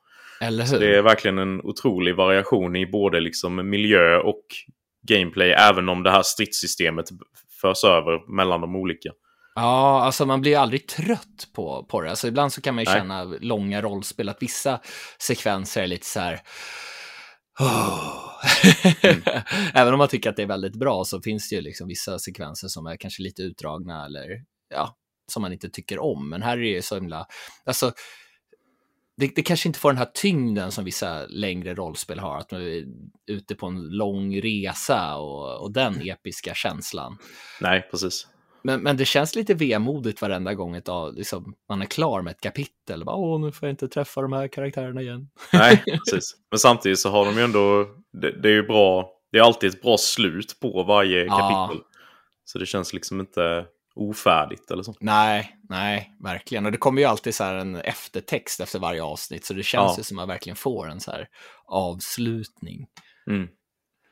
Det 0.79 0.95
är 0.95 1.01
verkligen 1.01 1.37
en 1.37 1.61
otrolig 1.61 2.15
variation 2.15 2.75
i 2.75 2.85
både 2.85 3.19
liksom 3.19 3.69
miljö 3.69 4.17
och 4.17 4.43
gameplay. 5.07 5.51
Även 5.51 5.89
om 5.89 6.03
det 6.03 6.11
här 6.11 6.21
stridssystemet 6.23 7.05
förs 7.61 7.83
över 7.83 8.35
mellan 8.35 8.61
de 8.61 8.75
olika. 8.75 9.09
Ja, 9.55 10.03
alltså 10.03 10.25
man 10.25 10.41
blir 10.41 10.57
aldrig 10.57 10.87
trött 10.87 11.47
på, 11.55 11.85
på 11.89 12.01
det. 12.01 12.09
Alltså 12.09 12.27
ibland 12.27 12.53
så 12.53 12.61
kan 12.61 12.75
man 12.75 12.83
ju 12.83 12.89
Nej. 12.89 12.99
känna 12.99 13.23
långa 13.23 13.81
rollspel, 13.81 14.29
att 14.29 14.41
vissa 14.41 14.79
sekvenser 15.19 15.83
är 15.83 15.87
lite 15.87 16.05
så 16.05 16.19
här... 16.19 16.39
Mm. 19.03 19.21
Även 19.73 19.93
om 19.93 19.97
man 19.97 20.07
tycker 20.07 20.29
att 20.29 20.35
det 20.35 20.41
är 20.41 20.47
väldigt 20.47 20.75
bra 20.75 21.03
så 21.03 21.21
finns 21.21 21.49
det 21.49 21.55
ju 21.55 21.61
liksom 21.61 21.87
vissa 21.87 22.19
sekvenser 22.19 22.67
som 22.67 22.87
är 22.87 22.97
kanske 22.97 23.23
lite 23.23 23.41
utdragna 23.41 24.05
eller 24.05 24.43
ja, 24.69 24.97
som 25.31 25.41
man 25.41 25.53
inte 25.53 25.69
tycker 25.69 25.99
om. 25.99 26.29
Men 26.29 26.41
här 26.41 26.57
är 26.57 26.61
det 26.61 26.67
ju 26.67 26.81
så 26.81 26.95
himla, 26.95 27.27
alltså 27.65 27.93
det, 29.17 29.35
det 29.35 29.41
kanske 29.41 29.69
inte 29.69 29.79
får 29.79 29.89
den 29.89 29.97
här 29.97 30.11
tyngden 30.13 30.71
som 30.71 30.85
vissa 30.85 31.25
längre 31.25 31.73
rollspel 31.73 32.19
har, 32.19 32.37
att 32.37 32.51
man 32.51 32.61
är 32.61 32.85
ute 33.27 33.55
på 33.55 33.67
en 33.67 33.81
lång 33.81 34.41
resa 34.41 35.15
och, 35.15 35.61
och 35.61 35.71
den 35.71 36.09
episka 36.09 36.53
känslan. 36.53 37.17
Nej, 37.61 37.87
precis. 37.91 38.27
Men, 38.63 38.81
men 38.83 38.97
det 38.97 39.05
känns 39.05 39.35
lite 39.35 39.53
vemodigt 39.53 40.21
varenda 40.21 40.53
gång 40.53 40.75
ett, 40.75 40.89
av- 40.89 41.13
liksom, 41.15 41.55
man 41.69 41.81
är 41.81 41.85
klar 41.85 42.21
med 42.21 42.31
ett 42.31 42.41
kapitel. 42.41 43.05
Bara, 43.05 43.15
Åh, 43.15 43.39
nu 43.41 43.51
får 43.51 43.67
jag 43.67 43.73
inte 43.73 43.87
träffa 43.87 44.21
de 44.21 44.33
här 44.33 44.47
karaktärerna 44.47 45.01
igen. 45.01 45.29
Nej, 45.53 45.83
precis. 46.11 46.35
Men 46.51 46.59
samtidigt 46.59 46.99
så 46.99 47.09
har 47.09 47.25
de 47.25 47.37
ju 47.37 47.43
ändå... 47.43 47.87
Det, 48.21 48.31
det 48.41 48.49
är 48.49 48.53
ju 48.53 48.63
bra... 48.67 49.09
Det 49.31 49.37
är 49.37 49.41
alltid 49.43 49.69
ett 49.69 49.81
bra 49.81 49.97
slut 49.97 50.57
på 50.61 50.83
varje 50.83 51.25
Ja. 51.25 51.37
kapitel. 51.67 51.83
Så 52.45 52.59
det 52.59 52.65
känns 52.65 52.93
liksom 52.93 53.19
inte 53.19 53.65
ofärdigt 53.95 54.71
eller 54.71 54.83
så. 54.83 54.95
Nej, 54.99 55.57
nej, 55.69 56.11
verkligen. 56.23 56.65
Och 56.65 56.71
det 56.71 56.77
kommer 56.77 57.01
ju 57.01 57.07
alltid 57.07 57.35
så 57.35 57.43
en 57.43 57.75
eftertext 57.75 58.59
efter 58.59 58.79
varje 58.79 59.03
avsnitt, 59.03 59.45
så 59.45 59.53
det 59.53 59.63
känns 59.63 59.91
Ja. 59.91 59.95
ju 59.97 60.03
som 60.03 60.17
att 60.17 60.21
man 60.21 60.27
verkligen 60.27 60.55
får 60.55 60.89
en 60.89 60.99
så 60.99 61.11
här 61.11 61.27
avslutning. 61.65 62.87
Mm. 63.29 63.47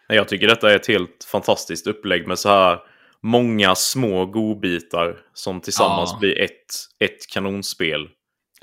Jag 0.08 0.28
tycker 0.28 0.48
detta 0.48 0.72
är 0.72 0.76
ett 0.76 0.88
helt 0.88 1.24
fantastiskt 1.32 1.88
upplägg 1.88 2.28
med 2.28 2.40
så 2.40 2.50
här 2.50 2.80
många 3.24 3.76
små 3.76 4.26
godbitar 4.26 5.18
som 5.34 5.62
tillsammans 5.62 6.10
Ja. 6.14 6.20
blir 6.20 6.40
ett, 6.40 6.76
ett 7.00 7.28
kanonspel. 7.34 8.08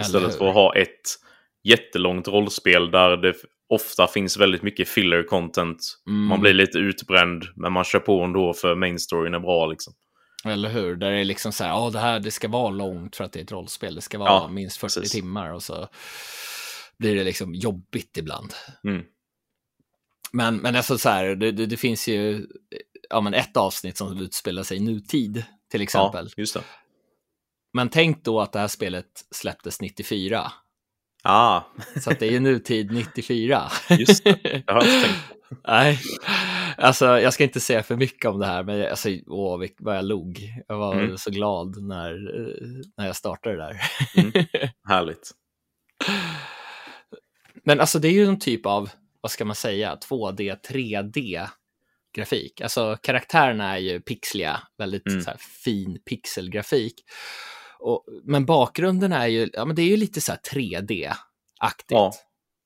Istället 0.00 0.34
för 0.38 0.48
att 0.48 0.54
ha 0.54 0.76
ett 0.76 1.00
jättelångt 1.64 2.28
rollspel 2.28 2.90
där 2.90 3.16
det 3.16 3.34
ofta 3.68 4.06
finns 4.06 4.36
väldigt 4.36 4.62
mycket 4.62 4.88
filler 4.88 5.22
content. 5.22 5.78
Mm. 6.08 6.24
Man 6.26 6.40
blir 6.40 6.54
lite 6.54 6.78
utbränd, 6.78 7.44
men 7.56 7.72
man 7.72 7.84
kör 7.84 7.98
på 8.00 8.22
ändå 8.22 8.54
för 8.54 8.74
main 8.74 8.98
storyn 8.98 9.34
är 9.34 9.38
bra 9.40 9.66
liksom. 9.66 9.92
Eller 10.44 10.68
hur? 10.68 10.96
Där 10.96 11.10
det 11.10 11.16
är 11.20 11.24
liksom 11.24 11.52
så 11.52 11.64
här, 11.64 11.70
ja, 11.70 11.90
det 11.90 11.98
här 11.98 12.20
det 12.20 12.30
ska 12.30 12.48
vara 12.48 12.70
långt 12.70 13.16
för 13.16 13.24
att 13.24 13.32
det 13.32 13.40
är 13.40 13.44
ett 13.44 13.52
rollspel. 13.52 13.94
Det 13.94 14.00
ska 14.00 14.18
vara 14.18 14.28
Ja, 14.30 14.48
minst 14.48 14.76
40 14.76 14.94
precis. 15.00 15.12
timmar 15.12 15.52
och 15.52 15.62
så 15.62 15.88
blir 16.98 17.14
det 17.14 17.24
liksom 17.24 17.54
jobbigt 17.54 18.16
ibland. 18.16 18.52
Mm. 18.84 19.02
Men, 20.32 20.56
men 20.56 20.76
alltså 20.76 20.98
så 20.98 21.08
här, 21.08 21.34
det, 21.34 21.52
det, 21.52 21.66
det 21.66 21.76
finns 21.76 22.08
ju 22.08 22.46
ja, 23.10 23.20
men 23.20 23.34
ett 23.34 23.56
avsnitt 23.56 23.96
som 23.96 24.18
utspelar 24.20 24.62
sig 24.62 24.76
i 24.76 24.80
nutid, 24.80 25.44
till 25.70 25.82
exempel. 25.82 26.26
Ja, 26.28 26.34
just 26.36 26.54
det. 26.54 26.62
Men 27.72 27.88
tänk 27.88 28.24
då 28.24 28.40
att 28.40 28.52
det 28.52 28.58
här 28.58 28.68
spelet 28.68 29.06
släpptes 29.30 29.80
94. 29.80 30.52
Ah, 31.22 31.60
Så 32.00 32.10
det 32.10 32.26
är 32.26 32.30
ju 32.30 32.40
nutid 32.40 32.92
94. 32.92 33.70
just 33.90 34.24
det. 34.24 34.62
Jag 34.66 34.74
har 34.74 34.80
inte 34.84 35.06
tänkt. 35.08 35.20
Nej, 35.66 35.98
alltså 36.76 37.06
jag 37.06 37.32
ska 37.34 37.44
inte 37.44 37.60
säga 37.60 37.82
för 37.82 37.96
mycket 37.96 38.24
om 38.30 38.38
det 38.38 38.46
här, 38.46 38.62
men 38.64 38.90
alltså, 38.90 39.08
åh, 39.26 39.64
vad 39.78 39.96
jag 39.96 40.04
log. 40.04 40.40
Jag 40.68 40.78
var 40.78 40.94
Mm. 40.94 41.18
så 41.18 41.30
glad 41.30 41.82
när, 41.82 42.12
när 42.96 43.06
jag 43.06 43.16
startade 43.16 43.56
det 43.56 43.62
där. 43.62 43.80
Härligt. 44.88 45.30
Men 47.64 47.80
alltså 47.80 47.98
det 47.98 48.08
är 48.08 48.12
ju 48.12 48.24
en 48.24 48.38
typ 48.38 48.66
av, 48.66 48.90
vad 49.20 49.30
ska 49.30 49.44
man 49.44 49.56
säga, 49.56 49.98
2D, 50.10 50.56
3D 50.68 51.46
grafik. 52.18 52.60
Alltså 52.60 52.96
karaktärerna 53.02 53.74
är 53.74 53.78
ju 53.78 54.00
pixliga, 54.00 54.60
väldigt 54.78 55.06
Mm. 55.06 55.24
här, 55.26 55.36
fin 55.64 55.98
pixelgrafik. 56.08 56.94
Och, 57.80 58.04
men 58.24 58.44
bakgrunden 58.46 59.12
är 59.12 59.26
ju, 59.26 59.50
ja 59.52 59.64
men 59.64 59.76
det 59.76 59.82
är 59.82 59.86
ju 59.86 59.96
lite 59.96 60.20
så 60.20 60.32
här 60.32 60.38
3D-aktigt. 60.54 61.14
Ja. 61.88 62.12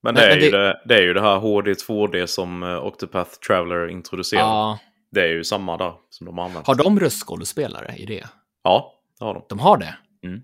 Men, 0.02 0.14
Men- 0.14 0.22
det, 0.22 0.26
är 0.32 0.36
men 0.36 0.44
ju 0.44 0.50
det- 0.50 0.58
det, 0.58 0.82
det 0.88 0.94
är 0.94 1.02
ju 1.02 1.12
det 1.14 1.20
här 1.20 1.38
HD 1.38 1.72
2D 1.72 2.26
som 2.26 2.62
eh, 2.62 2.84
Octopath 2.86 3.30
Traveler 3.46 3.88
introducerar. 3.88 4.40
Ja. 4.42 4.78
Det 5.10 5.20
är 5.20 5.28
ju 5.28 5.44
samma 5.44 5.76
där 5.76 5.94
som 6.10 6.26
de 6.26 6.38
har 6.38 6.44
använt. 6.44 6.66
Har 6.66 6.74
de 6.74 7.00
röstskådespelare 7.00 7.94
i 7.96 8.06
det? 8.06 8.26
Ja, 8.62 8.92
det 9.18 9.24
har 9.24 9.34
de. 9.34 9.44
De 9.48 9.58
har 9.58 9.76
det? 9.78 9.94
Mm. 10.24 10.40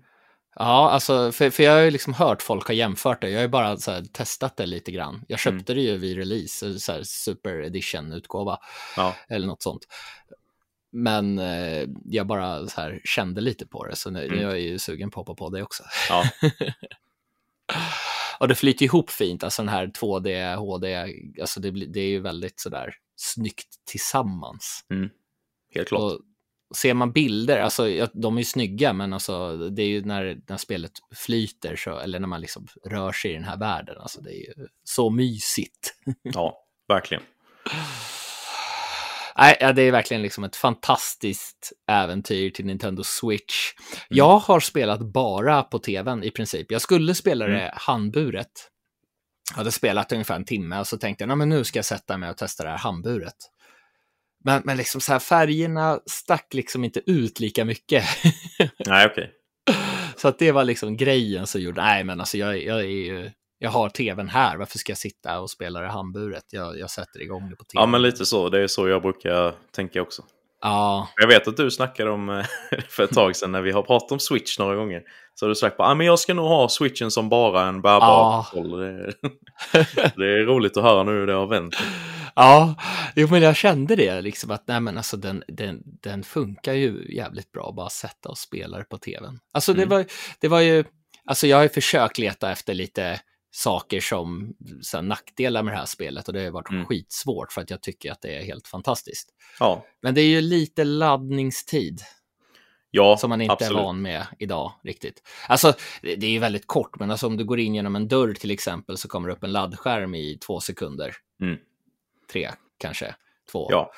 Ja, 0.61 0.89
alltså, 0.89 1.31
för, 1.31 1.49
för 1.49 1.63
jag 1.63 1.71
har 1.71 1.79
ju 1.79 1.91
liksom 1.91 2.13
hört 2.13 2.41
folk 2.41 2.67
ha 2.67 2.73
jämfört 2.73 3.21
det. 3.21 3.29
Jag 3.29 3.37
har 3.37 3.41
ju 3.41 3.47
bara 3.47 3.67
här, 3.67 4.13
testat 4.13 4.57
det 4.57 4.65
lite 4.65 4.91
grann. 4.91 5.25
Jag 5.27 5.39
Mm. 5.47 5.59
köpte 5.59 5.73
det 5.73 5.81
ju 5.81 5.97
vid 5.97 6.17
release, 6.17 6.79
så 6.79 6.91
här 6.91 7.03
super 7.03 7.61
edition-utgåva 7.63 8.57
Ja. 8.95 9.15
eller 9.29 9.47
något 9.47 9.61
sånt. 9.63 9.87
Men 10.91 11.39
eh, 11.39 11.85
jag 12.05 12.27
bara 12.27 12.67
så 12.67 12.81
här, 12.81 13.01
kände 13.03 13.41
lite 13.41 13.67
på 13.67 13.85
det, 13.85 13.95
så 13.95 14.09
nu, 14.09 14.23
Mm. 14.25 14.35
nu 14.37 14.43
är 14.43 14.47
jag 14.49 14.59
ju 14.59 14.79
sugen 14.79 15.11
på 15.11 15.21
att 15.21 15.27
hoppa 15.27 15.39
på 15.45 15.49
det 15.49 15.63
också. 15.63 15.83
Ja. 16.09 16.23
Och 18.39 18.47
det 18.47 18.55
flyter 18.55 18.85
ihop 18.85 19.09
fint, 19.09 19.43
alltså 19.43 19.61
den 19.61 19.69
här 19.69 19.87
2D, 19.87 20.55
HD, 20.55 20.95
alltså 21.41 21.59
det, 21.59 21.71
det 21.71 21.99
är 21.99 22.07
ju 22.09 22.19
väldigt 22.19 22.59
sådär 22.59 22.93
snyggt 23.15 23.67
tillsammans. 23.85 24.85
Helt 25.75 25.87
klart. 25.87 26.01
Och 26.01 26.19
ser 26.75 26.93
man 26.93 27.11
bilder, 27.11 27.59
alltså 27.59 27.89
ja, 27.89 28.07
de 28.13 28.35
är 28.35 28.41
ju 28.41 28.45
snygga, 28.45 28.93
men 28.93 29.13
alltså 29.13 29.57
det 29.57 29.81
är 29.81 29.87
ju 29.87 30.05
när, 30.05 30.37
när 30.47 30.57
spelet 30.57 30.91
flyter, 31.15 31.75
så, 31.75 31.99
eller 31.99 32.19
när 32.19 32.27
man 32.27 32.41
liksom 32.41 32.67
rör 32.85 33.11
sig 33.11 33.31
i 33.31 33.33
den 33.33 33.43
här 33.43 33.57
världen, 33.57 33.95
alltså 33.99 34.21
det 34.21 34.29
är 34.29 34.39
ju 34.39 34.67
så 34.83 35.09
mysigt. 35.09 35.93
Ja, 36.21 36.57
verkligen. 36.87 37.23
Nej, 39.37 39.57
ja, 39.59 39.73
det 39.73 39.81
är 39.81 39.91
verkligen 39.91 40.21
liksom 40.23 40.43
ett 40.43 40.55
fantastiskt 40.55 41.71
äventyr 41.91 42.49
till 42.49 42.65
Nintendo 42.65 43.03
Switch. 43.05 43.53
Jag 44.09 44.39
har 44.39 44.59
spelat 44.59 44.99
bara 44.99 45.63
på 45.63 45.79
tvn 45.79 46.23
i 46.23 46.31
princip. 46.31 46.71
Jag 46.71 46.81
skulle 46.81 47.15
spela 47.15 47.47
det 47.47 47.73
handburet. 47.75 48.51
Jag 49.51 49.57
hade 49.57 49.71
spelat 49.71 50.11
ungefär 50.11 50.35
en 50.35 50.45
timme 50.45 50.79
och 50.79 50.87
så 50.87 50.97
tänkte 50.97 51.21
jag, 51.21 51.27
"Nej, 51.27 51.37
men 51.37 51.49
nu 51.49 51.63
ska 51.63 51.77
jag 51.77 51.85
sätta 51.85 52.17
mig 52.17 52.29
och 52.29 52.37
testa 52.37 52.63
det 52.63 52.69
här 52.69 52.77
handburet. 52.77 53.35
Men, 54.43 54.61
men 54.65 54.77
liksom 54.77 55.01
så 55.01 55.11
här, 55.11 55.19
färgerna 55.19 55.99
stack 56.05 56.53
liksom 56.53 56.83
inte 56.83 57.01
ut 57.11 57.39
lika 57.39 57.65
mycket. 57.65 58.03
Nej, 58.85 59.05
okej. 59.11 59.31
så 60.15 60.27
att 60.27 60.39
det 60.39 60.51
var 60.51 60.63
liksom 60.63 60.97
grejen 60.97 61.47
som 61.47 61.61
gjorde, 61.61 61.81
nej 61.81 62.03
men 62.03 62.19
alltså 62.19 62.37
jag, 62.37 62.63
jag 62.63 62.79
är 62.79 62.83
ju, 62.83 63.31
jag 63.59 63.69
har 63.69 63.89
tvn 63.89 64.29
här, 64.29 64.57
varför 64.57 64.77
ska 64.77 64.91
jag 64.91 64.97
sitta 64.97 65.39
och 65.39 65.49
spela 65.49 65.79
det 65.81 65.87
handburet? 65.87 66.43
Jag, 66.51 66.79
jag 66.79 66.89
sätter 66.89 67.21
igång 67.21 67.49
det 67.49 67.55
på 67.55 67.63
tvn. 67.63 67.81
Ja, 67.81 67.85
men 67.85 68.01
lite 68.01 68.25
så. 68.25 68.49
Det 68.49 68.59
är 68.63 68.67
så 68.67 68.87
jag 68.87 69.01
brukar 69.01 69.53
tänka 69.75 70.01
också. 70.01 70.23
Ja, 70.61 71.09
Jag 71.15 71.27
vet 71.27 71.47
att 71.47 71.57
du 71.57 71.71
snackade 71.71 72.09
om 72.11 72.29
eh, 72.29 72.45
för 72.89 73.03
ett 73.03 73.11
tag 73.13 73.35
sedan 73.35 73.51
när 73.51 73.61
vi 73.61 73.71
har 73.71 73.81
pratat 73.81 74.11
om 74.11 74.19
Switch 74.19 74.59
några 74.59 74.75
gånger. 74.75 75.01
Så 75.35 75.45
har 75.45 75.49
du 75.49 75.55
sagt 75.55 75.79
att 75.79 75.87
ah, 75.87 75.95
men 75.95 76.05
jag 76.07 76.19
ska 76.19 76.33
nog 76.33 76.45
ha 76.47 76.69
Switchen 76.69 77.11
som 77.11 77.29
bara 77.29 77.65
en 77.67 77.81
bärbar 77.81 78.07
Ja. 78.07 78.47
konsol. 78.51 78.79
Det, 78.79 78.87
är- 78.87 79.13
det 80.19 80.25
är 80.41 80.45
roligt 80.45 80.77
att 80.77 80.83
höra 80.83 81.03
nu 81.03 81.11
hur 81.11 81.27
det 81.27 81.33
har 81.33 81.47
vänt. 81.47 81.75
Ja, 82.35 82.75
jo, 83.15 83.27
men 83.31 83.41
jag 83.41 83.55
kände 83.55 83.95
det 83.95 84.21
liksom 84.21 84.51
att 84.51 84.67
nej, 84.67 84.79
men 84.79 84.97
alltså 84.97 85.17
den, 85.17 85.43
den, 85.47 85.81
den 85.85 86.23
funkar 86.23 86.73
ju 86.73 87.15
jävligt 87.15 87.51
bra 87.51 87.71
bara 87.75 87.89
sätta 87.89 88.29
och 88.29 88.37
spela 88.37 88.77
det 88.77 88.83
på 88.83 88.97
tvn. 88.97 89.39
Alltså 89.53 89.73
det 89.73 89.83
Mm. 89.83 89.89
var, 89.89 90.05
det 90.39 90.47
var 90.47 90.59
ju, 90.59 90.83
alltså 91.25 91.47
jag 91.47 91.57
har 91.57 91.63
ju 91.63 91.69
försökt 91.69 92.17
leta 92.17 92.51
efter 92.51 92.73
lite 92.73 93.21
saker 93.51 93.99
som 93.99 94.53
så 94.81 94.97
här, 94.97 95.01
nackdelar 95.01 95.63
med 95.63 95.73
det 95.73 95.77
här 95.77 95.85
spelet 95.85 96.27
och 96.27 96.33
det 96.33 96.43
har 96.43 96.51
varit 96.51 96.69
Mm. 96.71 96.85
skitsvårt 96.85 97.51
för 97.51 97.61
att 97.61 97.69
jag 97.69 97.81
tycker 97.81 98.11
att 98.11 98.21
det 98.21 98.35
är 98.37 98.43
helt 98.43 98.67
fantastiskt. 98.67 99.29
Ja, 99.59 99.85
Men 100.01 100.15
det 100.15 100.21
är 100.21 100.27
ju 100.27 100.41
lite 100.41 100.83
laddningstid 100.83 102.01
ja 102.91 103.17
som 103.17 103.29
man 103.29 103.41
inte 103.41 103.53
absolut. 103.53 103.79
är 103.79 103.83
van 103.83 104.01
med 104.01 104.27
idag 104.39 104.71
riktigt. 104.83 105.23
Alltså, 105.47 105.73
det 106.01 106.25
är 106.25 106.31
ju 106.31 106.39
väldigt 106.39 106.67
kort, 106.67 106.99
men 106.99 107.11
alltså 107.11 107.27
om 107.27 107.37
du 107.37 107.45
går 107.45 107.59
in 107.59 107.75
genom 107.75 107.95
en 107.95 108.07
dörr 108.07 108.33
till 108.33 108.51
exempel 108.51 108.97
så 108.97 109.07
kommer 109.07 109.27
det 109.27 109.33
upp 109.35 109.43
en 109.43 109.51
laddskärm 109.51 110.15
i 110.15 110.37
två 110.37 110.59
sekunder. 110.59 111.15
Mm. 111.41 111.57
Tre, 112.31 112.49
kanske. 112.77 113.15
Två. 113.51 113.67
Ja, 113.71 113.91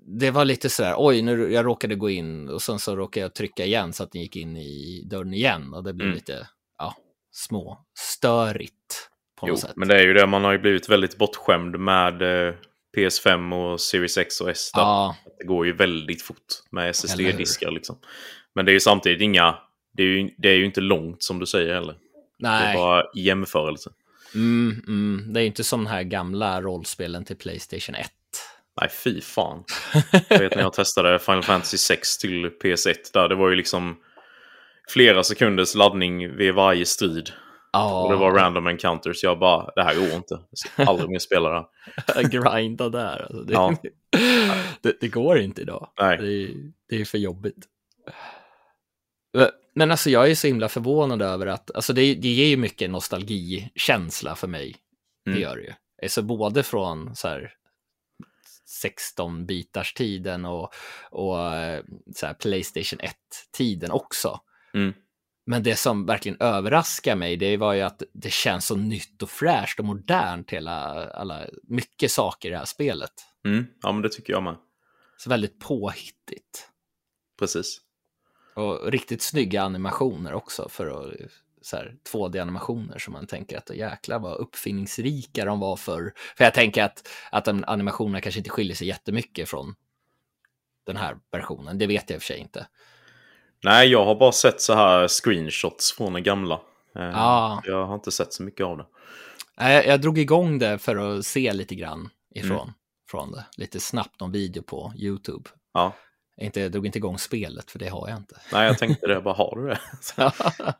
Det, 0.00 0.30
var 0.30 0.44
lite 0.44 0.70
sådär, 0.70 0.94
oj, 0.98 1.22
nu 1.22 1.52
jag 1.52 1.66
råkade 1.66 1.94
gå 1.94 2.10
in 2.10 2.48
och 2.48 2.62
sen 2.62 2.78
så 2.78 2.96
råkade 2.96 3.24
jag 3.24 3.34
trycka 3.34 3.64
igen 3.64 3.92
så 3.92 4.02
att 4.02 4.12
den 4.12 4.22
gick 4.22 4.36
in 4.36 4.56
i 4.56 5.02
dörren 5.10 5.34
igen 5.34 5.74
och 5.74 5.84
det 5.84 5.92
blev 5.92 6.06
Mm. 6.06 6.14
lite, 6.14 6.48
ja, 6.78 6.94
små 7.32 7.84
störigt 7.98 9.08
på 9.40 9.48
jo, 9.48 9.52
något 9.52 9.60
sätt. 9.60 9.72
men 9.76 9.88
det 9.88 9.98
är 9.98 10.02
ju 10.06 10.14
det. 10.14 10.26
Man 10.26 10.44
har 10.44 10.52
ju 10.52 10.58
blivit 10.58 10.88
väldigt 10.88 11.18
bortskämd 11.18 11.78
med 11.80 12.22
eh, 12.22 12.54
PS5 12.96 13.54
och 13.72 13.80
Series 13.80 14.18
X 14.18 14.40
och 14.40 14.50
S. 14.50 14.70
Ja, 14.74 15.16
Det 15.38 15.44
går 15.44 15.66
ju 15.66 15.72
väldigt 15.72 16.22
fort 16.22 16.46
med 16.70 16.88
SSD-diskar 16.90 17.70
liksom. 17.70 17.98
Men 18.54 18.64
det 18.64 18.70
är 18.72 18.74
ju 18.74 18.80
samtidigt 18.80 19.20
inga... 19.20 19.58
Det 19.92 20.02
är 20.02 20.06
ju, 20.06 20.30
det 20.38 20.48
är 20.48 20.54
ju 20.56 20.64
inte 20.64 20.80
långt 20.80 21.22
som 21.22 21.38
du 21.38 21.46
säger 21.46 21.74
heller. 21.74 21.94
Det 22.38 22.46
är 22.46 22.64
nej, 22.64 22.76
bara 22.76 23.04
i 23.14 23.20
jämförelse. 23.20 23.90
Mm, 24.34 24.82
mm, 24.86 25.32
det 25.32 25.42
är 25.42 25.44
inte 25.44 25.64
som 25.64 25.84
de 25.84 25.90
här 25.90 26.02
gamla 26.02 26.62
rollspelen 26.62 27.24
till 27.24 27.36
Playstation 27.36 27.94
1. 27.94 28.10
Nej, 28.80 28.90
fy 29.04 29.20
fan. 29.20 29.64
Jag 30.28 30.38
vet 30.38 30.54
när 30.54 30.62
jag 30.62 30.72
testade 30.72 31.18
Final 31.18 31.42
Fantasy 31.42 31.78
6 31.78 32.18
till 32.18 32.50
PS1 32.62 32.94
där. 33.12 33.28
Det 33.28 33.34
var 33.34 33.50
ju 33.50 33.56
liksom 33.56 33.96
flera 34.88 35.22
sekunders 35.22 35.74
laddning 35.74 36.36
vid 36.36 36.54
varje 36.54 36.86
strid. 36.86 37.30
Ja, 37.72 38.02
Och 38.02 38.10
det 38.10 38.16
var 38.16 38.32
random 38.32 38.66
encounters. 38.66 39.22
Jag 39.22 39.38
bara, 39.38 39.70
det 39.76 39.82
här 39.82 39.94
går 39.94 40.12
inte. 40.12 40.34
Jag 40.50 40.58
ska 40.58 40.84
aldrig 40.84 41.10
mer 41.10 41.18
spela 41.18 41.50
det 41.50 41.66
här. 42.14 42.22
grinda 42.58 42.88
där. 42.88 43.26
Alltså, 43.28 43.42
det, 43.42 43.52
Ja. 43.52 43.76
det, 44.80 44.96
det 45.00 45.08
går 45.08 45.38
inte 45.38 45.62
idag. 45.62 45.88
Nej. 46.00 46.18
Det 46.18 46.32
är, 46.32 46.72
det 46.88 47.00
är 47.00 47.04
för 47.04 47.18
jobbigt. 47.18 47.64
Men 49.74 49.90
alltså 49.90 50.10
jag 50.10 50.30
är 50.30 50.34
så 50.34 50.46
himla 50.46 50.68
förvånad 50.68 51.22
över 51.22 51.46
att, 51.46 51.70
alltså 51.74 51.92
det, 51.92 52.14
det 52.14 52.28
ger 52.28 52.46
ju 52.46 52.56
mycket 52.56 52.90
nostalgikänsla 52.90 54.36
för 54.36 54.48
mig. 54.48 54.76
Det 55.24 55.30
Mm. 55.30 55.42
gör 55.42 55.56
det 55.56 55.62
ju. 55.62 55.72
Alltså 56.02 56.22
både 56.22 56.62
från 56.62 57.16
så 57.16 57.28
här 57.28 57.52
16-bitars 58.84 59.94
tiden 59.94 60.44
och, 60.44 60.74
och 61.10 61.46
eh, 61.54 61.84
så 62.14 62.26
här 62.26 62.34
Playstation 62.34 62.98
1-tiden 63.00 63.90
också. 63.90 64.40
Mm. 64.74 64.92
Men 65.46 65.62
det 65.62 65.76
som 65.76 66.06
verkligen 66.06 66.40
överraskar 66.40 67.16
mig, 67.16 67.36
det 67.36 67.56
var 67.56 67.72
ju 67.72 67.80
att 67.80 68.02
det 68.12 68.32
känns 68.32 68.66
så 68.66 68.76
nytt 68.76 69.22
och 69.22 69.30
fräscht 69.30 69.78
och 69.78 69.84
modernt, 69.84 70.50
hela, 70.50 71.06
alla, 71.10 71.46
mycket 71.62 72.10
saker 72.10 72.48
i 72.48 72.52
det 72.52 72.58
här 72.58 72.64
spelet. 72.64 73.12
Mm. 73.44 73.66
Ja, 73.82 73.92
men 73.92 74.02
det 74.02 74.08
tycker 74.08 74.32
jag 74.32 74.42
med. 74.42 74.56
Så 75.16 75.30
väldigt 75.30 75.60
påhittigt. 75.60 76.68
Precis. 77.38 77.80
Och 78.54 78.92
riktigt 78.92 79.22
snygga 79.22 79.62
animationer 79.62 80.32
också 80.32 80.68
för 80.68 80.86
att, 80.86 81.14
så 81.62 81.76
här, 81.76 81.94
2D-animationer 82.12 82.98
som 82.98 83.12
man 83.12 83.26
tänker 83.26 83.58
att 83.58 83.70
jäklar 83.70 84.18
vad 84.18 84.36
uppfinningsrika 84.36 85.44
de 85.44 85.60
var 85.60 85.76
för. 85.76 86.12
För 86.36 86.44
jag 86.44 86.54
tänker 86.54 86.84
att, 86.84 87.08
att 87.30 87.48
animationerna 87.48 88.20
kanske 88.20 88.38
inte 88.40 88.50
skiljer 88.50 88.76
sig 88.76 88.86
jättemycket 88.86 89.48
från 89.48 89.74
den 90.86 90.96
här 90.96 91.16
versionen. 91.32 91.78
Det 91.78 91.86
vet 91.86 92.10
jag 92.10 92.16
i 92.16 92.18
och 92.18 92.22
för 92.22 92.26
sig 92.26 92.38
inte. 92.38 92.66
Nej, 93.64 93.88
jag 93.88 94.04
har 94.04 94.14
bara 94.14 94.32
sett 94.32 94.60
så 94.60 94.74
här 94.74 95.08
screenshots 95.08 95.92
från 95.92 96.12
den 96.12 96.22
gamla. 96.22 96.60
Ja. 96.94 97.62
Jag 97.64 97.86
har 97.86 97.94
inte 97.94 98.10
sett 98.10 98.32
så 98.32 98.42
mycket 98.42 98.66
av 98.66 98.76
det. 98.78 98.86
Jag, 99.56 99.86
jag 99.86 100.00
drog 100.00 100.18
igång 100.18 100.58
det 100.58 100.78
för 100.78 100.96
att 100.96 101.26
se 101.26 101.52
lite 101.52 101.74
grann 101.74 102.10
ifrån 102.34 102.72
från 103.10 103.32
det. 103.32 103.46
Lite 103.56 103.80
snabbt 103.80 104.20
någon 104.20 104.32
video 104.32 104.62
på 104.62 104.92
YouTube. 104.96 105.50
Ja. 105.74 105.92
Jag 106.40 106.46
inte, 106.46 106.60
jag 106.60 106.72
drog 106.72 106.86
inte 106.86 106.98
igång 106.98 107.18
spelet, 107.18 107.70
för 107.70 107.78
det 107.78 107.88
har 107.88 108.08
jag 108.08 108.16
inte. 108.18 108.40
Nej, 108.52 108.66
jag 108.66 108.78
tänkte 108.78 109.06
det. 109.06 109.20
Bara, 109.20 109.34
har 109.34 109.56
du 109.56 109.68
det? 109.68 109.80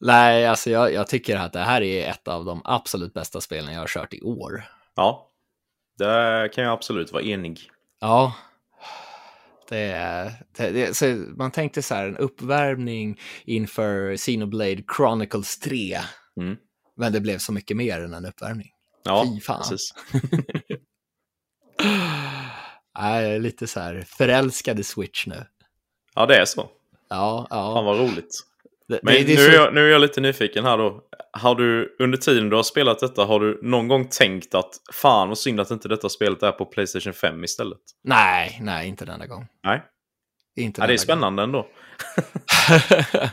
Nej, 0.00 0.46
alltså 0.46 0.70
jag, 0.70 0.92
jag 0.92 1.06
tycker 1.06 1.36
att 1.36 1.52
det 1.52 1.60
här 1.60 1.82
är 1.82 2.10
ett 2.10 2.28
av 2.28 2.44
de 2.44 2.62
absolut 2.64 3.14
bästa 3.14 3.40
spelen 3.40 3.72
jag 3.72 3.80
har 3.80 3.86
kört 3.86 4.14
i 4.14 4.22
år. 4.22 4.64
Ja, 4.96 5.30
det 5.98 6.50
kan 6.54 6.64
jag 6.64 6.72
absolut 6.72 7.12
vara 7.12 7.22
enig. 7.22 7.70
Ja, 8.00 8.34
det 9.68 9.78
är, 9.78 10.32
det, 10.56 10.70
det, 10.70 10.96
så 10.96 11.06
man 11.36 11.50
tänkte 11.50 11.82
så 11.82 11.94
här, 11.94 12.06
en 12.06 12.16
uppvärmning 12.16 13.20
inför 13.44 14.16
Xenoblade 14.16 14.82
Chronicles 14.96 15.58
3. 15.58 15.98
Mm. 16.40 16.56
Men 16.96 17.12
det 17.12 17.20
blev 17.20 17.38
så 17.38 17.52
mycket 17.52 17.76
mer 17.76 18.00
än 18.00 18.14
en 18.14 18.26
uppvärmning. 18.26 18.70
Ja, 19.02 19.24
Fy 19.34 19.40
fan. 19.40 19.58
precis. 19.58 19.94
Jag 23.00 23.24
är 23.24 23.38
lite 23.38 23.66
så 23.66 23.80
här 23.80 24.04
förälskad 24.08 24.80
i 24.80 24.84
Switch 24.84 25.26
nu. 25.26 25.44
Ja, 26.14 26.26
det 26.26 26.36
är 26.36 26.44
så. 26.44 26.68
Ja, 27.08 27.46
Fan 27.50 27.58
ja. 27.58 27.82
vad 27.82 27.98
roligt. 27.98 28.40
Det, 28.88 29.00
Men 29.02 29.14
det, 29.14 29.20
det 29.24 29.34
nu, 29.34 29.40
är 29.40 29.48
är 29.48 29.50
så, 29.50 29.56
jag, 29.56 29.74
nu 29.74 29.86
är 29.86 29.90
jag 29.90 30.00
lite 30.00 30.20
nyfiken 30.20 30.64
här 30.64 30.78
då. 30.78 31.02
Har 31.32 31.54
du 31.54 31.96
under 31.98 32.18
tiden 32.18 32.48
du 32.50 32.56
har 32.56 32.62
spelat 32.62 32.98
detta, 32.98 33.24
har 33.24 33.40
du 33.40 33.58
någon 33.62 33.88
gång 33.88 34.08
tänkt 34.08 34.54
att 34.54 34.70
fan 34.92 35.28
vad 35.28 35.38
synd 35.38 35.60
att 35.60 35.70
inte 35.70 35.88
detta 35.88 36.08
spelet 36.08 36.42
är 36.42 36.52
på 36.52 36.64
Playstation 36.64 37.12
5 37.12 37.44
istället? 37.44 37.78
Nej, 38.04 38.58
nej, 38.62 38.88
inte 38.88 39.04
denna 39.04 39.26
gång. 39.26 39.46
Nej, 39.64 39.82
Inte 40.56 40.80
ja, 40.80 40.86
det 40.86 40.92
är 40.92 40.96
denna 40.96 40.96
gång. 40.96 41.04
spännande 41.04 41.42
ändå. 41.42 41.68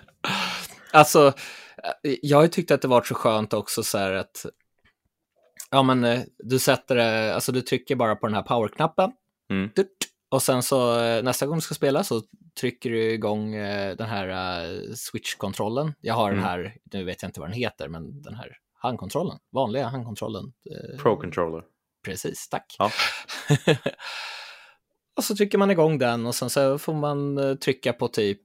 alltså, 0.91 1.33
jag 2.01 2.37
har 2.37 2.43
ju 2.43 2.49
tyckt 2.49 2.71
att 2.71 2.81
det 2.81 2.87
varit 2.87 3.07
så 3.07 3.15
skönt 3.15 3.53
också 3.53 3.83
så 3.83 3.97
här 3.97 4.11
att 4.11 4.45
ja, 5.71 5.83
men 5.83 6.03
eh, 6.03 6.21
du 6.37 6.59
sätter 6.59 6.95
det, 6.95 7.35
alltså 7.35 7.51
du 7.51 7.61
trycker 7.61 7.95
bara 7.95 8.15
på 8.15 8.27
den 8.27 8.35
här 8.35 8.41
powerknappen 8.43 9.11
Mm. 9.49 9.69
Och 10.31 10.41
sen 10.41 10.63
så 10.63 10.99
eh, 11.01 11.23
nästa 11.23 11.45
gång 11.45 11.55
du 11.57 11.61
ska 11.61 11.75
spela 11.75 12.03
så 12.03 12.21
trycker 12.59 12.89
du 12.89 13.11
igång 13.13 13.55
eh, 13.55 13.95
den 13.95 14.07
här 14.07 14.27
eh, 14.27 14.93
switch-kontrollen. 14.95 15.93
Jag 16.01 16.13
har 16.13 16.29
Mm. 16.31 16.35
den 16.41 16.49
här, 16.49 16.75
nu 16.93 17.03
vet 17.03 17.21
jag 17.21 17.29
inte 17.29 17.39
vad 17.39 17.49
den 17.49 17.57
heter, 17.57 17.87
men 17.89 18.21
den 18.21 18.35
här 18.35 18.57
handkontrollen, 18.79 19.37
vanliga 19.51 19.87
handkontrollen. 19.87 20.53
eh, 20.71 20.97
Pro 21.01 21.17
Controller. 21.17 21.63
Precis, 22.05 22.49
tack. 22.49 22.75
Ja. 22.79 22.91
och 25.17 25.23
så 25.23 25.35
trycker 25.35 25.57
man 25.57 25.71
igång 25.71 25.97
den 25.97 26.25
och 26.25 26.35
sen 26.35 26.49
så 26.49 26.77
får 26.77 26.93
man 26.93 27.37
trycka 27.57 27.93
på 27.93 28.07
typ 28.07 28.41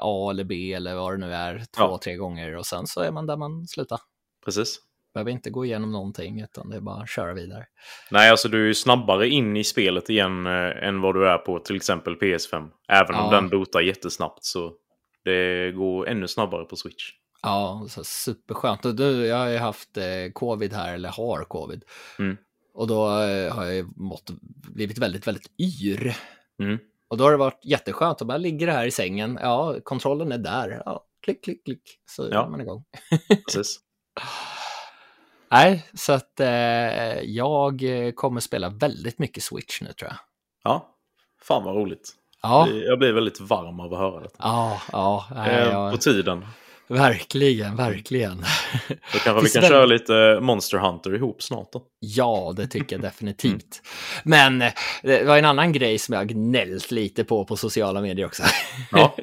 A 0.00 0.30
eller 0.30 0.44
B 0.44 0.72
eller 0.72 0.94
vad 0.94 1.12
det 1.12 1.26
nu 1.26 1.34
är 1.34 1.58
två, 1.58 1.64
Ja. 1.82 1.98
tre 2.04 2.16
gånger 2.16 2.56
och 2.56 2.66
sen 2.66 2.86
så 2.86 3.00
är 3.00 3.10
man 3.10 3.26
där 3.26 3.36
man 3.36 3.66
slutar. 3.66 4.00
Precis. 4.44 4.78
Behöver 5.14 5.30
inte 5.30 5.50
gå 5.50 5.64
igenom 5.64 5.92
någonting 5.92 6.40
utan 6.40 6.70
det 6.70 6.76
är 6.76 6.80
bara 6.80 7.02
att 7.02 7.08
köra 7.10 7.34
vidare. 7.34 7.66
Nej, 8.10 8.30
alltså 8.30 8.48
du 8.48 8.62
är 8.62 8.66
ju 8.66 8.74
snabbare 8.74 9.28
in 9.28 9.56
i 9.56 9.64
spelet 9.64 10.10
igen 10.10 10.46
eh, 10.46 10.52
än 10.88 11.00
vad 11.00 11.14
du 11.14 11.28
är 11.28 11.38
på 11.38 11.58
till 11.58 11.76
exempel 11.76 12.14
PS5. 12.14 12.68
Även 12.88 13.14
om 13.14 13.24
Ja. 13.24 13.30
den 13.40 13.48
botar 13.48 13.80
jättesnabbt 13.80 14.44
så 14.44 14.72
Det 15.24 15.72
går 15.72 16.08
ännu 16.08 16.28
snabbare 16.28 16.64
på 16.64 16.76
Switch. 16.76 17.10
Ja, 17.42 17.86
så 17.88 18.04
superskönt. 18.04 18.84
Och 18.84 18.94
du, 18.94 19.26
jag 19.26 19.36
har 19.36 19.48
ju 19.48 19.56
haft 19.58 19.96
eh, 19.96 20.04
covid 20.32 20.72
här, 20.72 20.94
eller 20.94 21.08
har 21.08 21.44
covid. 21.44 21.84
Mm. 22.18 22.36
Och 22.74 22.86
då 22.86 23.06
eh, 23.22 23.54
har 23.54 23.64
jag 23.64 23.96
mått, 23.96 24.30
blivit 24.74 24.98
väldigt, 24.98 25.26
väldigt 25.26 25.46
yr. 25.60 26.16
Mm. 26.62 26.78
Och 27.08 27.16
då 27.16 27.24
har 27.24 27.30
det 27.30 27.36
varit 27.36 27.64
jätteskönt 27.64 28.20
att 28.22 28.28
bara 28.28 28.38
ligga 28.38 28.72
här 28.72 28.86
i 28.86 28.90
sängen. 28.90 29.38
Ja, 29.42 29.76
kontrollen 29.84 30.32
är 30.32 30.38
där. 30.38 30.82
Ja, 30.86 31.04
klick, 31.22 31.44
klick, 31.44 31.64
klick. 31.64 31.82
Så 32.10 32.28
Ja. 32.30 32.44
är 32.46 32.50
man 32.50 32.60
igång. 32.60 32.84
Precis. 33.46 33.78
Nej, 35.50 35.86
så 35.94 36.12
att 36.12 36.40
eh, 36.40 37.20
jag 37.22 37.82
kommer 38.14 38.40
spela 38.40 38.68
väldigt 38.68 39.18
mycket 39.18 39.42
Switch 39.42 39.80
nu 39.80 39.92
tror 39.92 40.10
jag. 40.10 40.18
Ja, 40.64 40.88
fan 41.42 41.64
vad 41.64 41.76
roligt. 41.76 42.10
Ja, 42.42 42.68
Jag 42.68 42.98
blir 42.98 43.12
väldigt 43.12 43.40
varm 43.40 43.80
av 43.80 43.92
att 43.94 43.98
höra 43.98 44.20
detta. 44.20 44.36
ja, 44.38 44.80
ja, 44.92 45.26
nej, 45.34 45.50
Eh, 45.56 45.68
ja 45.68 45.90
På 45.90 45.96
tiden. 45.96 46.46
verkligen, 46.88 47.76
verkligen. 47.76 48.44
Då 49.12 49.18
kanske 49.24 49.42
vi 49.44 49.50
kan 49.50 49.62
köra 49.68 49.84
lite 49.86 50.38
Monster 50.42 50.78
Hunter 50.78 51.14
ihop 51.14 51.42
snart 51.42 51.72
då. 51.72 51.82
Ja, 52.00 52.52
det 52.56 52.66
tycker 52.66 52.96
jag 52.96 53.02
definitivt. 53.10 53.82
Men 54.24 54.62
eh, 54.62 54.72
det 55.02 55.24
var 55.24 55.36
en 55.38 55.44
annan 55.44 55.72
grej 55.72 55.98
som 55.98 56.14
jag 56.14 56.28
gnällt 56.28 56.90
lite 56.90 57.24
på 57.24 57.44
på 57.44 57.56
sociala 57.56 58.00
medier 58.00 58.26
också. 58.26 58.42
Ja. 58.92 59.16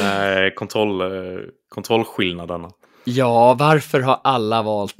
Med 0.00 0.54
kontroll, 0.54 1.00
eh, 1.00 1.40
kontrollskillnaderna. 1.68 2.70
Ja, 3.04 3.54
varför 3.54 4.00
har 4.00 4.20
alla 4.24 4.62
valt 4.62 4.94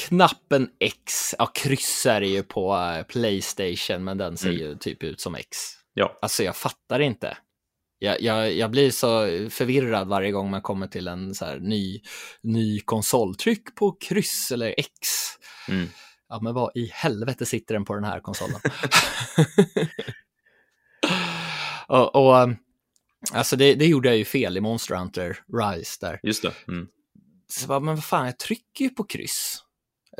knappen 0.00 0.68
X? 0.80 1.34
Ja, 1.38 1.46
kryss 1.46 2.06
är 2.06 2.20
det 2.20 2.26
ju 2.26 2.42
på 2.42 2.76
eh, 2.76 3.02
Playstation, 3.02 4.04
men 4.04 4.18
den 4.18 4.36
ser 4.36 4.48
Mm. 4.48 4.60
ju 4.60 4.76
typ 4.76 5.02
ut 5.02 5.20
som 5.20 5.34
X. 5.34 5.56
Ja. 5.94 6.18
Alltså, 6.22 6.42
jag 6.42 6.56
fattar 6.56 7.00
inte. 7.00 7.36
Jag, 7.98 8.20
jag, 8.22 8.52
jag 8.52 8.70
blir 8.70 8.90
så 8.90 9.08
förvirrad 9.50 10.08
varje 10.08 10.30
gång 10.30 10.50
man 10.50 10.62
kommer 10.62 10.86
till 10.86 11.08
en 11.08 11.34
så 11.34 11.54
ny, 11.54 12.00
ny 12.42 12.80
konsol. 12.80 13.34
Tryck 13.34 13.74
på 13.74 13.92
kryss 13.92 14.50
eller 14.52 14.74
X. 14.78 14.90
Mm. 15.68 15.88
Ja, 16.28 16.40
men 16.42 16.54
vad 16.54 16.70
i 16.76 16.90
helvete 16.92 17.46
sitter 17.46 17.74
den 17.74 17.84
på 17.84 17.94
den 17.94 18.04
här 18.04 18.20
konsolen? 18.20 18.60
och, 21.88 22.14
och 22.16 22.34
um, 22.42 22.56
alltså 23.32 23.56
det, 23.56 23.74
det 23.74 23.86
gjorde 23.86 24.08
jag 24.08 24.16
ju 24.18 24.24
fel 24.24 24.56
i 24.56 24.60
Monster 24.60 24.94
Hunter 24.94 25.38
Rise 25.58 25.96
där. 26.00 26.20
Just 26.22 26.42
det. 26.42 26.52
Mm. 26.68 26.86
Så 27.48 27.66
bara, 27.66 27.80
men 27.80 27.94
vad 27.94 28.04
fan, 28.04 28.26
jag 28.26 28.38
trycker 28.38 28.84
ju 28.84 28.90
på 28.90 29.04
kryss. 29.04 29.62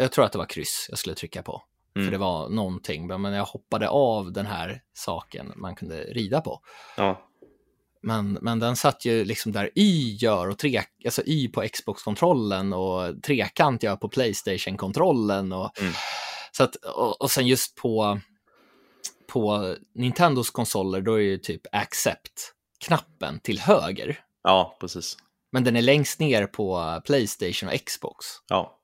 Jag 0.00 0.12
tror 0.12 0.24
att 0.24 0.32
det 0.32 0.38
var 0.38 0.46
kryss 0.46 0.86
jag 0.88 0.98
skulle 0.98 1.14
trycka 1.14 1.42
på. 1.42 1.62
Mm. 1.96 2.06
För 2.06 2.12
det 2.12 2.18
var 2.18 2.48
någonting, 2.48 3.06
men 3.06 3.32
jag 3.32 3.44
hoppade 3.44 3.88
av 3.88 4.32
den 4.32 4.46
här 4.46 4.82
saken 4.94 5.52
man 5.56 5.74
kunde 5.74 6.00
rida 6.04 6.40
på. 6.40 6.60
Ja. 6.96 7.26
Men, 8.02 8.32
men 8.32 8.58
den 8.58 8.76
satt 8.76 9.04
ju 9.04 9.24
liksom 9.24 9.52
där 9.52 9.70
Y 9.78 10.16
gör 10.20 10.48
och 10.48 10.58
tre, 10.58 10.82
alltså 11.04 11.22
Y 11.26 11.48
på 11.48 11.68
Xbox-kontrollen 11.72 12.72
och 12.72 13.22
trekant 13.22 13.82
gör 13.82 13.96
på 13.96 14.08
Playstation-kontrollen. 14.08 15.52
Och, 15.52 15.80
Mm. 15.80 15.92
så 16.52 16.62
att, 16.64 16.76
och, 16.76 17.22
och 17.22 17.30
sen 17.30 17.46
just 17.46 17.76
på, 17.76 18.20
på 19.32 19.74
Nintendos 19.94 20.50
konsoler, 20.50 21.00
då 21.00 21.14
är 21.14 21.20
ju 21.20 21.38
typ 21.38 21.62
accept-knappen 21.72 23.40
till 23.40 23.60
höger. 23.60 24.18
ja, 24.42 24.76
precis. 24.80 25.16
Men 25.52 25.64
den 25.64 25.76
är 25.76 25.82
längst 25.82 26.20
ner 26.20 26.46
på 26.46 27.00
Playstation 27.06 27.68
och 27.68 27.84
Xbox. 27.86 28.26
Ja. 28.48 28.76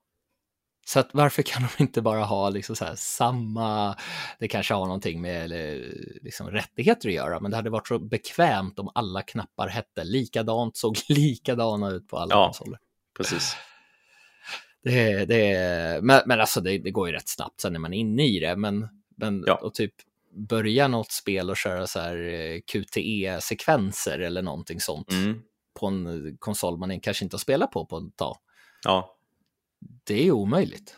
Så 0.89 1.01
att 1.01 1.09
varför 1.13 1.43
kan 1.43 1.63
de 1.63 1.83
inte 1.83 2.03
bara 2.03 2.25
ha 2.25 2.51
liksom 2.51 2.77
så 2.77 2.85
här 2.85 2.95
samma, 2.97 3.97
det 4.39 4.49
kanske 4.49 4.75
har 4.75 4.85
någonting 4.87 5.21
med 5.21 5.45
eller, 5.45 5.95
liksom 6.23 6.51
rättigheter 6.51 7.09
att 7.09 7.15
göra, 7.15 7.41
men 7.41 7.51
det 7.51 7.57
hade 7.57 7.71
varit 7.71 7.89
så 7.89 7.99
bekvämt 7.99 8.79
om 8.79 8.91
alla 8.95 9.23
knappar 9.23 9.69
hette 9.69 10.05
likadant, 10.05 10.77
såg 10.77 10.97
likadana 11.09 11.91
ut 11.91 12.09
på 12.09 12.19
alla 12.19 12.35
Ja. 12.35 12.45
konsoler. 12.47 12.79
Precis. 13.17 13.57
Det, 14.83 15.25
det, 15.25 16.01
men, 16.03 16.23
men 16.27 16.41
alltså 16.41 16.61
det, 16.61 16.79
det 16.79 16.91
går 16.91 17.09
ju 17.09 17.15
rätt 17.15 17.29
snabbt 17.29 17.61
sen 17.61 17.73
när 17.73 17.81
man 17.81 17.93
är 17.95 17.99
inne 17.99 18.27
i 18.27 18.41
det, 18.41 18.57
men, 18.57 18.89
men 19.17 19.45
Ja. 19.47 19.55
och 19.55 19.75
typ 19.75 19.95
börja 20.49 20.89
något 20.89 21.13
spel 21.13 21.51
och 21.51 21.57
köra 21.57 21.87
så 21.87 22.01
här 22.01 22.17
eh, 22.17 22.61
QTE-sekvenser 22.73 24.19
eller 24.19 24.43
någonting 24.43 24.81
sånt 24.81 25.13
Mm. 25.13 25.41
på 25.81 25.87
en 25.87 26.37
konsol 26.39 26.79
man 26.79 27.01
kanske 27.01 27.25
inte 27.25 27.35
har 27.35 27.39
spelat 27.39 27.71
på 27.71 27.87
på 27.87 27.99
ett 27.99 28.17
tag. 28.17 28.37
Ja. 28.85 29.16
Det 30.05 30.27
är 30.27 30.31
omöjligt. 30.31 30.97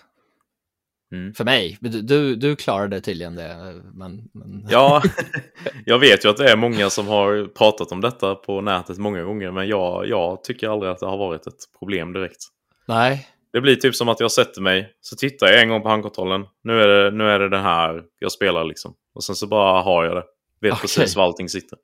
Mm. 1.12 1.34
För 1.34 1.44
mig. 1.44 1.78
Du, 1.80 2.36
du, 2.36 2.56
klarade 2.56 3.00
tydligen 3.00 3.34
det. 3.34 3.82
Men, 3.94 4.28
men... 4.34 4.66
Ja, 4.70 5.02
jag 5.84 5.98
vet 5.98 6.24
ju 6.24 6.28
att 6.28 6.36
det 6.36 6.50
är 6.50 6.56
många 6.56 6.90
som 6.90 7.08
har 7.08 7.46
pratat 7.46 7.92
om 7.92 8.00
detta 8.00 8.34
på 8.34 8.60
nätet 8.60 8.98
många 8.98 9.22
gånger, 9.22 9.50
men 9.50 9.68
jag, 9.68 10.08
jag 10.08 10.44
tycker 10.44 10.68
aldrig 10.68 10.92
att 10.92 10.98
det 10.98 11.06
har 11.06 11.18
varit 11.18 11.46
ett 11.46 11.78
problem 11.78 12.12
direkt. 12.12 12.40
Nej, 12.88 13.28
Det 13.52 13.60
blir 13.60 13.76
typ 13.76 13.94
som 13.94 14.08
att 14.08 14.20
jag 14.20 14.32
sätter 14.32 14.60
mig, 14.60 14.92
så 15.00 15.16
tittar 15.16 15.46
jag 15.46 15.62
en 15.62 15.68
gång 15.68 15.82
på 15.82 15.88
handkontrollen. 15.88 16.46
Nu 16.62 16.80
är 16.80 16.88
det, 16.88 17.10
nu 17.10 17.24
är 17.24 17.38
det 17.38 17.48
den 17.48 17.62
här 17.62 18.02
jag 18.18 18.32
spelar 18.32 18.64
liksom. 18.64 18.94
Och 19.14 19.24
sen 19.24 19.34
så 19.36 19.46
bara 19.46 19.82
har 19.82 20.04
jag 20.04 20.16
det. 20.16 20.24
Vet 20.60 20.72
Okej. 20.72 20.80
precis 20.80 21.16
var 21.16 21.24
allting 21.24 21.48
sitter. 21.48 21.78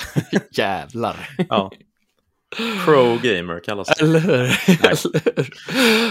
jävlar. 0.52 1.28
Ja. 1.48 1.70
Pro 2.84 3.18
gamer 3.22 3.60
kallas 3.64 3.88
det. 3.88 4.02
Eller 4.02 4.18
hur? 4.20 4.34
Eller 4.34 5.12
hur? 5.32 5.54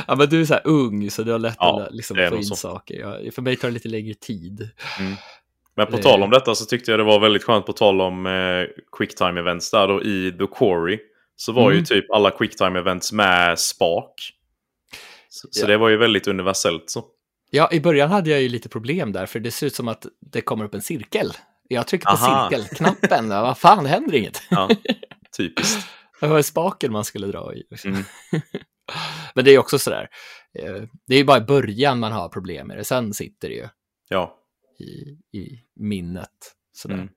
Ja, 0.07 0.15
men 0.15 0.29
du 0.29 0.41
är 0.41 0.45
så 0.45 0.53
här 0.53 0.61
ung 0.67 1.11
så 1.11 1.23
du 1.23 1.31
har 1.31 1.39
lätt 1.39 1.55
Ja, 1.59 1.81
att 1.87 1.93
liksom 1.95 2.17
få 2.29 2.35
in 2.37 2.45
så. 2.45 2.55
saker. 2.55 2.95
Jag, 2.99 3.33
för 3.33 3.41
mig 3.41 3.55
tar 3.55 3.67
det 3.67 3.73
lite 3.73 3.87
längre 3.89 4.13
tid. 4.13 4.69
Men 5.75 5.87
på 5.87 5.97
Det- 5.97 6.03
tal 6.03 6.23
om 6.23 6.29
detta 6.29 6.55
så 6.55 6.65
tyckte 6.65 6.91
jag 6.91 6.99
det 6.99 7.03
var 7.03 7.19
väldigt 7.19 7.43
skönt 7.43 7.65
på 7.65 7.73
tal 7.73 8.01
om 8.01 8.25
eh, 8.25 8.83
quicktime 8.97 9.39
events 9.39 9.71
där 9.71 9.87
då 9.87 10.03
i 10.03 10.31
The 10.39 10.45
Quarry. 10.57 10.99
Så 11.35 11.51
var 11.51 11.69
ju 11.71 11.75
Mm. 11.77 11.85
typ 11.85 12.11
alla 12.11 12.31
quicktime 12.31 12.79
events 12.79 13.11
med 13.11 13.59
spak. 13.59 14.33
Så, 15.29 15.47
så 15.51 15.63
Ja. 15.63 15.67
det 15.67 15.77
var 15.77 15.89
ju 15.89 15.97
väldigt 15.97 16.27
universellt 16.27 16.89
så. 16.89 17.03
Ja, 17.51 17.69
i 17.71 17.79
början 17.79 18.09
hade 18.11 18.29
jag 18.29 18.41
ju 18.41 18.49
lite 18.49 18.69
problem 18.69 19.11
där, 19.11 19.25
för 19.25 19.39
det 19.39 19.51
ser 19.51 19.67
ut 19.67 19.75
som 19.75 19.87
att 19.87 20.05
det 20.19 20.41
kommer 20.41 20.65
upp 20.65 20.73
en 20.73 20.81
cirkel. 20.81 21.31
Jag 21.67 21.87
trycker 21.87 22.05
på 22.05 22.11
Aha. 22.11 22.49
cirkelknappen, 22.49 23.29
vad 23.29 23.57
fan, 23.57 23.85
händer 23.85 24.15
inget. 24.15 24.41
Ja, 24.49 24.69
typiskt. 25.37 25.87
Det 26.19 26.27
var 26.27 26.41
spaken 26.41 26.91
man 26.91 27.03
skulle 27.05 27.27
dra 27.27 27.53
i. 27.55 27.63
liksom. 27.69 27.91
Mm. 27.91 28.03
Men 29.35 29.45
det 29.45 29.51
är 29.51 29.57
också 29.59 29.79
sådär, 29.79 30.09
eh, 30.59 30.83
det 31.07 31.13
är 31.13 31.17
ju 31.17 31.23
bara 31.23 31.37
i 31.37 31.41
början 31.41 31.99
man 31.99 32.11
har 32.11 32.29
problem 32.29 32.67
med 32.67 32.77
det, 32.77 32.83
sen 32.83 33.13
sitter 33.13 33.49
det 33.49 33.55
ju 33.55 33.67
Ja. 34.09 34.37
i, 34.79 34.93
i 35.39 35.63
minnet. 35.75 36.55
Sådär. 36.73 36.95
Mm. 36.95 37.09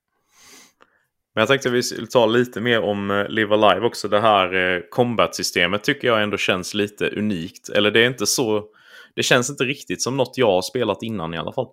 Men 1.35 1.43
jag 1.43 1.49
tänkte 1.49 1.71
vi 1.71 1.83
skulle 1.83 2.07
ta 2.07 2.27
lite 2.27 2.61
mer 2.61 2.81
om 2.81 3.11
eh, 3.11 3.29
Live 3.29 3.55
Alive 3.55 3.87
också. 3.87 4.09
Det 4.09 4.21
här 4.21 4.55
eh, 4.55 4.81
combat-systemet 4.91 5.85
tycker 5.85 6.09
jag 6.09 6.23
ändå 6.23 6.37
känns 6.37 6.75
lite 6.75 7.09
unikt. 7.11 7.69
Eller 7.69 7.91
det 7.91 8.01
är 8.01 8.07
inte 8.07 8.27
så... 8.27 8.65
Det 9.15 9.23
känns 9.23 9.51
inte 9.51 9.65
riktigt 9.65 10.03
som 10.03 10.17
något 10.17 10.39
jag 10.39 10.47
har 10.47 10.63
spelat 10.63 11.03
innan 11.03 11.35
i 11.35 11.39
alla 11.39 11.53
fall. 11.53 11.67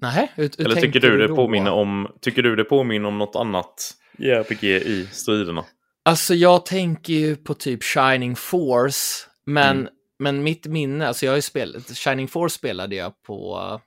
Nej, 0.00 0.32
hur, 0.34 0.50
hur 0.58 0.66
Eller 0.66 0.80
tycker 0.80 1.00
du 1.00 1.18
det 1.18 1.26
då? 1.26 1.36
påminner 1.36 1.70
om, 1.72 2.08
tycker 2.20 2.42
du 2.42 2.56
det 2.56 2.64
påminner 2.64 3.08
om 3.08 3.18
något 3.18 3.36
annat 3.36 3.90
JRPG 4.18 4.64
i 4.64 5.06
striderna? 5.12 5.64
Alltså 6.04 6.34
jag 6.34 6.66
tänker 6.66 7.12
ju 7.12 7.36
på 7.36 7.54
typ 7.54 7.82
Shining 7.84 8.36
Force, 8.36 9.26
men, 9.46 9.78
Mm. 9.78 9.92
men 10.18 10.42
mitt 10.42 10.66
minne, 10.66 11.08
alltså 11.08 11.26
jag 11.26 11.32
har 11.32 11.36
ju 11.36 11.42
spelat, 11.42 11.96
Shining 11.96 12.28
Force 12.28 12.54
spelade 12.58 12.96
jag 12.96 13.22
på 13.22 13.80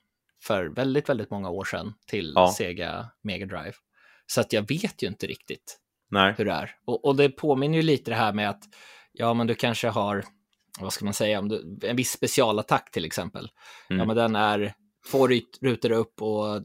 för 0.43 0.66
väldigt, 0.66 1.10
väldigt 1.10 1.30
många 1.32 1.49
år 1.49 1.64
sedan 1.64 1.93
till 2.07 2.32
Ja. 2.36 2.53
Sega 2.57 3.05
Mega 3.24 3.45
Drive. 3.45 3.74
Så 4.28 4.41
att 4.41 4.53
jag 4.53 4.68
vet 4.68 5.03
ju 5.03 5.07
inte 5.07 5.28
riktigt 5.28 5.78
Nej. 6.12 6.34
hur 6.38 6.45
det 6.45 6.51
är. 6.51 6.72
Och, 6.86 7.05
och 7.05 7.16
det 7.16 7.30
påminner 7.30 7.76
ju 7.78 7.82
lite 7.84 8.12
det 8.12 8.16
här 8.18 8.34
med 8.34 8.49
att, 8.49 8.64
ja 9.12 9.34
men 9.34 9.47
du 9.47 9.55
kanske 9.55 9.88
har, 9.88 10.24
vad 10.80 10.93
ska 10.93 11.05
man 11.05 11.14
säga, 11.14 11.39
om 11.39 11.49
du, 11.49 11.80
en 11.84 11.95
viss 11.95 12.12
specialattack 12.12 12.91
till 12.91 13.05
exempel. 13.05 13.49
Mm. 13.89 13.99
Ja 13.99 14.05
men 14.05 14.16
den 14.16 14.36
är 14.36 14.74
två 15.12 15.28
rut- 15.28 15.60
rutor 15.62 15.91
upp 15.91 16.22
och 16.22 16.64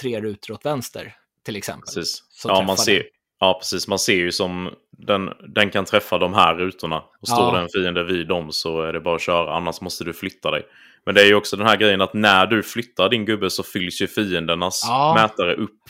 tre 0.00 0.20
rutor 0.20 0.54
åt 0.54 0.64
vänster 0.66 1.14
till 1.44 1.56
exempel. 1.56 1.94
Precis. 1.94 2.22
Ja, 2.44 2.62
man 2.66 2.76
ser, 2.76 2.94
den. 2.94 3.02
ja, 3.40 3.58
precis. 3.60 3.88
Man 3.88 3.98
ser 3.98 4.14
ju 4.14 4.32
som 4.32 4.70
den, 4.90 5.30
den 5.54 5.70
kan 5.70 5.84
träffa 5.84 6.18
de 6.18 6.34
här 6.34 6.54
rutorna. 6.54 7.02
Och 7.20 7.28
står 7.28 7.44
Ja. 7.44 7.52
det 7.52 7.58
en 7.60 7.68
fiende 7.68 8.04
vid 8.04 8.28
dem 8.28 8.52
så 8.52 8.82
är 8.82 8.92
det 8.92 9.00
bara 9.00 9.14
att 9.16 9.22
köra. 9.22 9.56
Annars 9.56 9.80
måste 9.80 10.04
du 10.04 10.12
flytta 10.12 10.50
dig. 10.50 10.62
Men 11.06 11.14
det 11.14 11.22
är 11.22 11.26
ju 11.26 11.34
också 11.34 11.56
den 11.56 11.66
här 11.66 11.76
grejen 11.76 12.00
att 12.00 12.14
när 12.14 12.46
du 12.46 12.62
flyttar 12.62 13.08
din 13.08 13.24
gubbe 13.24 13.50
så 13.50 13.62
fylls 13.62 14.02
ju 14.02 14.06
fiendernas 14.06 14.84
Ja. 14.88 15.14
mätare 15.14 15.54
upp. 15.54 15.80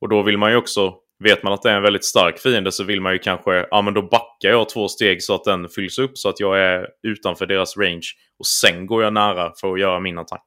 Och 0.00 0.08
då 0.08 0.22
vill 0.22 0.38
man 0.38 0.50
ju 0.50 0.56
också, 0.56 0.94
vet 1.18 1.42
man 1.42 1.52
att 1.52 1.62
det 1.62 1.70
är 1.70 1.76
en 1.76 1.82
väldigt 1.82 2.04
stark 2.04 2.38
fiende 2.38 2.72
så 2.72 2.84
vill 2.84 3.00
man 3.00 3.12
ju 3.12 3.18
kanske, 3.18 3.66
ja 3.70 3.82
men 3.82 3.94
då 3.94 4.02
backar 4.02 4.48
jag 4.48 4.68
två 4.68 4.88
steg 4.88 5.22
så 5.22 5.34
att 5.34 5.44
den 5.44 5.68
fylls 5.68 5.98
upp 5.98 6.18
så 6.18 6.28
att 6.28 6.40
jag 6.40 6.58
är 6.60 6.86
utanför 7.02 7.46
deras 7.46 7.76
range. 7.76 8.06
Och 8.38 8.46
sen 8.46 8.86
går 8.86 9.02
jag 9.02 9.12
nära 9.12 9.52
för 9.60 9.72
att 9.72 9.80
göra 9.80 10.00
min 10.00 10.18
attack. 10.18 10.46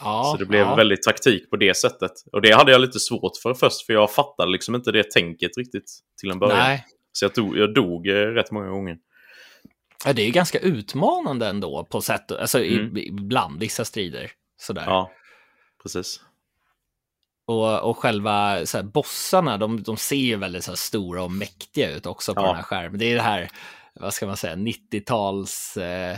Ja, 0.00 0.24
Så 0.32 0.36
det 0.38 0.46
blev 0.46 0.60
ja. 0.60 0.74
väldigt 0.74 1.02
taktik 1.02 1.50
på 1.50 1.56
det 1.56 1.76
sättet. 1.76 2.12
Och 2.32 2.42
det 2.42 2.52
hade 2.54 2.72
jag 2.72 2.80
lite 2.80 3.00
svårt 3.00 3.36
för 3.42 3.54
först, 3.54 3.86
för 3.86 3.92
jag 3.92 4.12
fattade 4.12 4.50
liksom 4.52 4.74
inte 4.74 4.92
det 4.92 5.10
tänket 5.10 5.50
riktigt 5.58 5.90
till 6.20 6.30
en 6.30 6.38
början. 6.38 6.58
Nej, 6.58 6.84
Så 7.12 7.24
jag 7.24 7.34
dog, 7.34 7.58
jag 7.58 7.74
dog 7.74 8.08
eh, 8.08 8.12
rätt 8.14 8.50
många 8.50 8.68
gånger. 8.68 8.96
Ja, 10.04 10.12
det 10.12 10.22
är 10.22 10.26
ju 10.26 10.32
ganska 10.32 10.58
utmanande 10.58 11.46
ändå 11.48 11.84
på 11.90 12.00
sätt, 12.00 12.32
alltså 12.32 12.64
Mm. 12.64 12.96
ibland, 12.96 13.60
vissa 13.60 13.84
strider. 13.84 14.30
Sådär. 14.60 14.84
Ja, 14.86 15.10
precis. 15.82 16.20
Och, 17.46 17.80
och 17.90 17.98
själva 17.98 18.66
så 18.66 18.78
här, 18.78 18.84
bossarna, 18.84 19.56
de, 19.58 19.82
de 19.82 19.96
ser 19.96 20.16
ju 20.16 20.36
väldigt 20.36 20.64
så 20.64 20.70
här, 20.70 20.76
stora 20.76 21.22
och 21.22 21.30
mäktiga 21.32 21.90
ut 21.96 22.06
också 22.06 22.34
på 22.34 22.40
Ja. 22.40 22.46
den 22.46 22.56
här 22.56 22.62
skärmen. 22.62 22.98
Det 22.98 23.04
är 23.04 23.14
det 23.14 23.22
här, 23.22 23.50
vad 23.94 24.14
ska 24.14 24.26
man 24.26 24.36
säga, 24.36 24.54
90-tals 24.56 25.76
eh, 25.76 26.16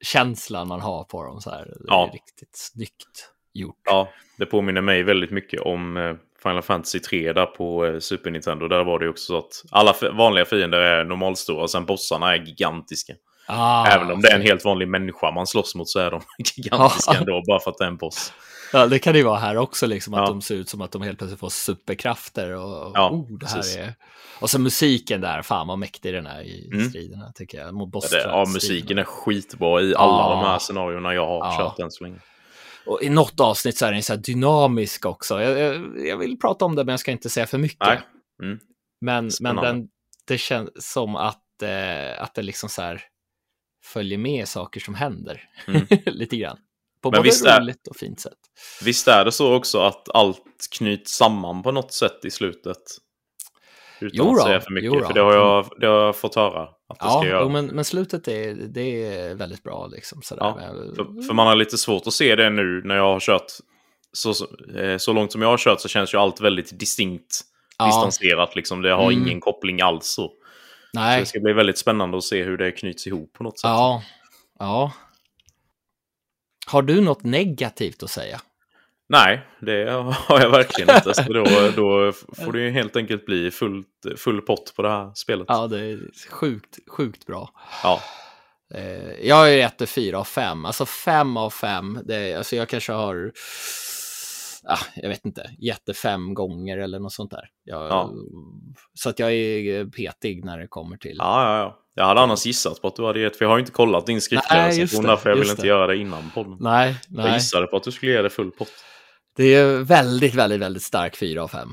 känslan 0.00 0.68
man 0.68 0.80
har 0.80 1.04
på 1.04 1.22
dem. 1.24 1.40
Så 1.40 1.50
här. 1.50 1.64
Det 1.64 1.84
Ja. 1.86 2.10
riktigt 2.12 2.50
snyggt 2.56 3.30
gjort. 3.54 3.76
Ja, 3.84 4.08
det 4.38 4.46
påminner 4.46 4.80
mig 4.80 5.02
väldigt 5.02 5.30
mycket 5.30 5.60
om 5.60 5.96
eh, 5.96 6.14
Final 6.42 6.62
Fantasy 6.62 6.98
3 7.00 7.32
där 7.32 7.46
på 7.46 7.86
eh, 7.86 7.98
Super 7.98 8.30
Nintendo. 8.30 8.68
Där 8.68 8.84
var 8.84 8.98
det 8.98 9.08
också 9.08 9.24
så 9.26 9.38
att 9.38 9.62
alla 9.70 9.94
vanliga 10.12 10.44
fiender 10.44 10.78
är 10.78 11.04
normalstora 11.04 11.62
och 11.62 11.70
sen 11.70 11.84
bossarna 11.86 12.34
är 12.34 12.38
gigantiska. 12.46 13.12
Ah, 13.48 13.86
Även 13.86 14.10
om 14.10 14.20
det 14.20 14.28
är 14.28 14.34
en 14.36 14.42
helt 14.42 14.64
vanlig 14.64 14.88
människa 14.88 15.30
man 15.30 15.46
slåss 15.46 15.74
mot 15.74 15.88
så 15.88 15.98
är 15.98 16.10
de 16.10 16.20
gigantiska 16.56 17.12
Ja. 17.12 17.18
ändå 17.20 17.42
bara 17.46 17.60
för 17.60 17.70
att 17.70 17.78
det 17.78 17.84
är 17.84 17.88
en 17.88 17.96
boss. 17.96 18.32
Ja, 18.72 18.86
det 18.86 18.98
kan 18.98 19.12
det 19.12 19.18
ju 19.18 19.24
vara 19.24 19.38
här 19.38 19.56
också, 19.56 19.86
liksom, 19.86 20.14
att 20.14 20.20
Ja. 20.20 20.26
de 20.26 20.42
ser 20.42 20.54
ut 20.54 20.68
som 20.68 20.80
att 20.80 20.92
de 20.92 21.02
helt 21.02 21.18
plötsligt 21.18 21.40
får 21.40 21.48
superkrafter. 21.48 22.50
Och, 22.56 22.90
Ja, 22.94 23.10
oh, 23.10 23.38
det 23.38 23.46
här 23.46 23.56
precis. 23.56 23.76
är... 23.76 23.94
och 24.40 24.50
så 24.50 24.58
musiken 24.60 25.20
där, 25.20 25.42
fan 25.42 25.66
vad 25.66 25.78
mäktig 25.78 26.14
den 26.14 26.26
är 26.26 26.42
i 26.42 26.70
Mm. 26.72 26.88
striderna, 26.88 27.32
tycker 27.34 27.58
jag. 27.58 27.74
Mot 27.74 27.90
Ja, 27.94 28.00
det, 28.10 28.22
ja, 28.22 28.40
boss 28.44 28.54
musiken 28.54 28.98
är 28.98 29.04
skitbra 29.04 29.82
i 29.82 29.94
alla 29.94 30.12
Ja. 30.12 30.30
de 30.30 30.50
här 30.50 30.58
scenarierna 30.58 31.14
jag 31.14 31.26
har 31.26 31.36
Ja. 31.38 31.56
kört 31.58 31.78
än 31.78 31.90
så 31.90 32.04
länge. 32.04 32.18
Och 32.86 33.02
i 33.02 33.08
något 33.08 33.40
avsnitt 33.40 33.76
så 33.76 33.86
är 33.86 33.92
den 33.92 34.02
så 34.02 34.12
här 34.12 34.20
dynamisk 34.20 35.06
också. 35.06 35.42
Jag, 35.42 35.58
jag, 35.58 36.06
jag 36.06 36.16
vill 36.16 36.38
prata 36.38 36.64
om 36.64 36.74
det, 36.76 36.84
men 36.84 36.92
jag 36.92 37.00
ska 37.00 37.10
inte 37.10 37.30
säga 37.30 37.46
för 37.46 37.58
mycket. 37.58 37.98
Mm. 38.42 38.58
Men, 39.00 39.30
men 39.40 39.56
den, 39.56 39.88
det 40.26 40.38
känns 40.38 40.70
som 40.92 41.16
att, 41.16 41.62
eh, 41.62 42.22
att 42.22 42.34
det 42.34 42.42
liksom 42.42 42.68
så 42.68 42.82
här 42.82 43.02
följer 43.84 44.18
med 44.18 44.48
saker 44.48 44.80
som 44.80 44.94
händer. 44.94 45.42
Mm. 45.68 45.86
Lite 46.06 46.36
grann. 46.36 46.56
På 47.10 47.10
Men 47.10 47.18
både 47.18 47.28
visst 47.28 47.46
är- 47.46 47.60
roligt 47.60 47.86
och 47.88 47.96
fint 47.96 48.20
sätt. 48.20 48.32
Visst 48.84 49.08
är 49.08 49.24
det 49.24 49.32
så 49.32 49.54
också 49.54 49.80
att 49.80 50.08
allt 50.14 50.42
knyts 50.78 51.12
samman 51.12 51.62
på 51.62 51.72
något 51.72 51.92
sätt 51.92 52.24
i 52.24 52.30
slutet? 52.30 52.76
Utan 54.00 54.10
Jo 54.26 54.32
att 54.36 54.42
säga 54.42 54.60
för 54.60 54.70
mycket, 54.70 54.86
jo 54.92 55.00
då. 55.00 55.06
för 55.06 55.14
det 55.14 55.20
har, 55.20 55.32
jag, 55.34 55.70
det 55.80 55.86
har 55.86 56.00
jag 56.04 56.16
fått 56.16 56.34
höra 56.34 56.62
att 56.62 56.98
det 57.00 57.06
Ja, 57.06 57.18
ska 57.20 57.28
göra. 57.28 57.48
men, 57.48 57.66
men 57.66 57.84
slutet 57.84 58.28
är, 58.28 58.54
det 58.54 59.04
är 59.06 59.34
väldigt 59.34 59.62
bra. 59.62 59.86
Liksom, 59.86 60.22
sådär. 60.22 60.42
Ja, 60.44 60.58
För, 60.96 61.26
för 61.26 61.34
man 61.34 61.46
har 61.46 61.54
lite 61.54 61.78
svårt 61.78 62.06
att 62.06 62.12
se 62.12 62.36
det 62.36 62.50
nu 62.50 62.82
när 62.84 62.96
jag 62.96 63.02
har 63.12 63.20
kört. 63.20 63.46
Så, 64.12 64.34
så, 64.34 64.46
eh, 64.78 64.96
så 64.98 65.12
långt 65.12 65.32
som 65.32 65.42
jag 65.42 65.48
har 65.48 65.58
kört 65.58 65.80
så 65.80 65.88
känns 65.88 66.14
ju 66.14 66.18
allt 66.18 66.40
väldigt 66.40 66.78
distinkt 66.78 67.40
Ja. 67.78 67.86
distanserat. 67.86 68.56
Liksom. 68.56 68.82
Det 68.82 68.90
har 68.92 69.12
Mm. 69.12 69.22
ingen 69.22 69.40
koppling 69.40 69.80
alls. 69.80 70.06
Så. 70.06 70.22
så 70.22 70.32
Nej, 70.92 71.20
det 71.20 71.26
ska 71.26 71.40
bli 71.40 71.52
väldigt 71.52 71.78
spännande 71.78 72.16
att 72.16 72.24
se 72.24 72.42
hur 72.44 72.56
det 72.58 72.72
knyts 72.72 73.06
ihop 73.06 73.32
på 73.32 73.44
något 73.44 73.58
sätt. 73.60 73.68
ja, 73.68 74.02
ja. 74.58 74.92
Har 76.76 76.82
du 76.82 77.00
något 77.00 77.24
negativt 77.24 78.02
att 78.02 78.10
säga? 78.10 78.40
Nej, 79.08 79.46
det 79.60 79.90
har 79.90 80.40
jag 80.40 80.50
verkligen 80.50 80.96
inte. 80.96 81.14
Så 81.14 81.32
då, 81.32 81.44
då 81.76 82.12
får 82.44 82.52
det 82.52 82.60
ju 82.60 82.70
helt 82.70 82.96
enkelt 82.96 83.26
bli 83.26 83.50
fullt, 83.50 83.86
full 84.16 84.40
pott 84.40 84.72
på 84.76 84.82
det 84.82 84.88
här 84.88 85.12
spelet. 85.14 85.46
Ja, 85.48 85.66
det 85.66 85.80
är 85.80 85.98
sjukt, 86.30 86.78
sjukt 86.90 87.26
bra. 87.26 87.50
Ja. 87.82 88.00
Eh, 88.74 89.26
jag 89.26 89.54
är 89.54 89.56
rätt 89.56 89.90
4 89.90 90.18
av 90.18 90.24
5. 90.24 90.64
Alltså 90.64 90.86
5 90.86 91.36
av 91.36 91.50
5. 91.50 91.98
Det, 92.04 92.34
alltså 92.34 92.56
jag 92.56 92.68
kanske 92.68 92.92
har, 92.92 93.32
ah, 94.64 94.84
jag 94.96 95.08
vet 95.08 95.26
inte, 95.26 95.50
det 95.86 95.94
fem 95.94 96.34
gånger 96.34 96.78
eller 96.78 96.98
något 96.98 97.12
sånt 97.12 97.30
där. 97.30 97.48
Jag, 97.64 97.86
Ja. 97.86 98.12
Så 98.94 99.08
att 99.08 99.18
jag 99.18 99.32
är 99.32 99.84
petig 99.84 100.44
när 100.44 100.58
det 100.58 100.66
kommer 100.66 100.96
till... 100.96 101.16
Ja, 101.18 101.42
ja, 101.42 101.58
ja. 101.58 101.85
Jag 101.98 102.04
hade 102.04 102.20
annars 102.20 102.46
gissat 102.46 102.82
på 102.82 102.88
att 102.88 102.96
du 102.96 103.04
hade 103.06 103.20
gett, 103.20 103.36
för 103.36 103.44
jag 103.44 103.50
har 103.50 103.56
ju 103.56 103.60
inte 103.60 103.72
kollat 103.72 104.06
din 104.06 104.20
skriftliga 104.20 104.60
Nej, 104.62 104.68
recension 104.82 105.04
därför 105.04 105.30
jag 105.30 105.36
ville 105.36 105.50
inte 105.50 105.62
det. 105.62 105.68
göra 105.68 105.86
det 105.86 105.96
innan 105.96 106.30
podden. 106.34 106.56
Nej, 106.60 106.94
Jag 107.08 107.24
nej. 107.24 107.34
gissade 107.34 107.66
på 107.66 107.76
att 107.76 107.82
du 107.82 107.92
skulle 107.92 108.12
ge 108.12 108.22
det 108.22 108.30
full 108.30 108.50
pott. 108.50 108.72
Det 109.36 109.54
är 109.54 109.76
väldigt, 109.84 110.34
väldigt, 110.34 110.60
väldigt 110.60 110.82
stark 110.82 111.16
4 111.16 111.42
av 111.42 111.48
5. 111.48 111.68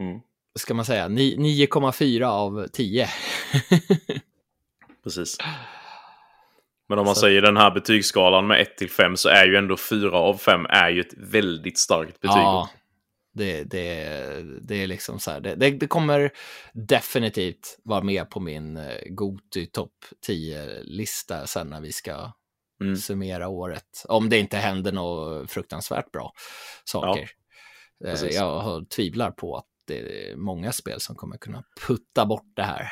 Mm, 0.00 0.20
Ska 0.58 0.74
man 0.74 0.84
säga. 0.84 1.08
Ni- 1.08 1.36
9,4 1.36 2.24
av 2.30 2.66
10. 2.72 3.08
precis. 5.04 5.36
Men 6.88 6.98
om 6.98 7.06
man 7.06 7.14
Så- 7.14 7.20
säger 7.20 7.42
den 7.42 7.56
här 7.56 7.70
betygsskalan 7.70 8.46
med 8.46 8.60
1 8.60 8.76
till 8.76 8.90
5 8.90 9.16
så 9.16 9.28
är 9.28 9.46
ju 9.46 9.56
ändå 9.56 9.76
4 9.76 10.16
av 10.18 10.34
5 10.36 10.66
är 10.68 10.90
ju 10.90 11.00
ett 11.00 11.14
väldigt 11.16 11.78
starkt 11.78 12.20
betyg. 12.20 12.36
Ja, 12.36 12.68
det, 13.32 13.64
det, 13.64 14.04
det 14.62 14.82
är 14.82 14.86
liksom 14.86 15.18
så 15.18 15.30
här. 15.30 15.40
Det, 15.40 15.54
det, 15.70 15.86
kommer 15.86 16.30
definitivt 16.72 17.78
vara 17.84 18.02
med 18.02 18.30
på 18.30 18.40
min 18.40 18.76
eh, 18.76 18.96
Goty 19.10 19.66
topp 19.66 19.92
10-lista 20.28 21.46
sen 21.46 21.70
när 21.70 21.80
vi 21.80 21.92
ska 21.92 22.32
Mm. 22.80 22.96
summera 22.96 23.48
året. 23.48 24.04
Om 24.08 24.28
det 24.28 24.38
inte 24.38 24.56
händer 24.56 24.92
något 24.92 25.50
fruktansvärt 25.50 26.12
bra 26.12 26.32
saker. 26.84 27.30
Eh, 28.04 28.10
precis. 28.10 28.34
jag 28.34 28.88
tvivlar 28.88 29.30
på 29.30 29.56
att 29.56 29.66
det 29.86 29.98
är 29.98 30.36
många 30.36 30.72
spel 30.72 31.00
som 31.00 31.16
kommer 31.16 31.36
kunna 31.36 31.64
putta 31.86 32.26
bort 32.26 32.52
det 32.56 32.62
här. 32.62 32.88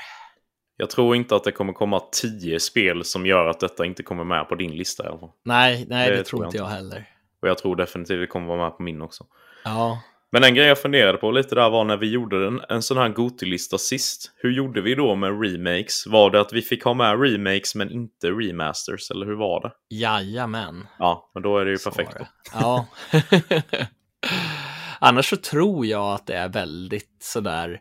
Jag 0.76 0.90
tror 0.90 1.16
inte 1.16 1.36
att 1.36 1.44
det 1.44 1.52
kommer 1.52 1.72
komma 1.72 2.00
10 2.12 2.60
spel 2.60 3.04
som 3.04 3.26
gör 3.26 3.46
att 3.46 3.60
detta 3.60 3.86
inte 3.86 4.02
kommer 4.02 4.24
med 4.24 4.48
på 4.48 4.54
din 4.54 4.76
lista 4.76 5.04
i 5.04 5.06
alla 5.06 5.18
fall. 5.18 5.30
Nej, 5.42 5.86
nej 5.88 6.10
Det 6.10 6.16
det, 6.16 6.24
tror 6.24 6.38
tror 6.38 6.42
jag 6.42 6.48
inte 6.48 6.58
jag 6.58 6.66
heller. 6.66 7.08
Och 7.42 7.48
jag 7.48 7.58
tror 7.58 7.76
definitivt 7.76 8.20
det 8.20 8.26
kommer 8.26 8.46
vara 8.46 8.64
med 8.68 8.76
på 8.76 8.82
min 8.82 9.02
också. 9.02 9.26
Ja, 9.64 10.02
Men 10.32 10.44
en 10.44 10.54
grej 10.54 10.66
jag 10.66 10.78
funderade 10.82 11.18
på 11.18 11.30
lite 11.30 11.54
där 11.54 11.70
var 11.70 11.84
när 11.84 11.96
vi 11.96 12.10
gjorde 12.10 12.46
en, 12.46 12.60
en 12.68 12.82
sån 12.82 12.96
här 12.96 13.08
Goty-lista 13.08 13.78
sist. 13.78 14.32
Hur 14.36 14.50
gjorde 14.50 14.80
vi 14.80 14.94
då 14.94 15.14
med 15.14 15.42
remakes? 15.42 16.06
Var 16.06 16.30
det 16.30 16.40
att 16.40 16.52
vi 16.52 16.62
fick 16.62 16.84
ha 16.84 16.94
med 16.94 17.20
remakes 17.22 17.74
men 17.74 17.90
inte 17.90 18.30
remasters? 18.30 19.10
Eller 19.10 19.26
hur 19.26 19.36
var 19.36 19.60
det? 19.60 19.72
jajamän. 19.96 20.86
Ja, 20.98 21.30
men 21.34 21.42
då 21.42 21.58
är 21.58 21.64
det 21.64 21.70
ju 21.70 21.78
Så 21.78 21.90
perfekt. 21.90 22.12
det. 22.18 22.26
Ja. 22.52 22.86
Annars 24.98 25.28
så 25.30 25.36
tror 25.36 25.86
jag 25.86 26.14
att 26.14 26.26
det 26.26 26.34
är 26.34 26.48
väldigt 26.48 27.16
sådär 27.22 27.80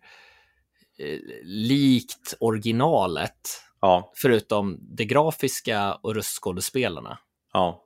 eh, 1.00 1.20
likt 1.44 2.34
originalet. 2.40 3.62
Ja, 3.82 4.12
Förutom 4.16 4.78
det 4.98 5.06
grafiska 5.06 5.94
och 5.94 6.16
röstskådespelarna. 6.16 7.18
ja. 7.54 7.86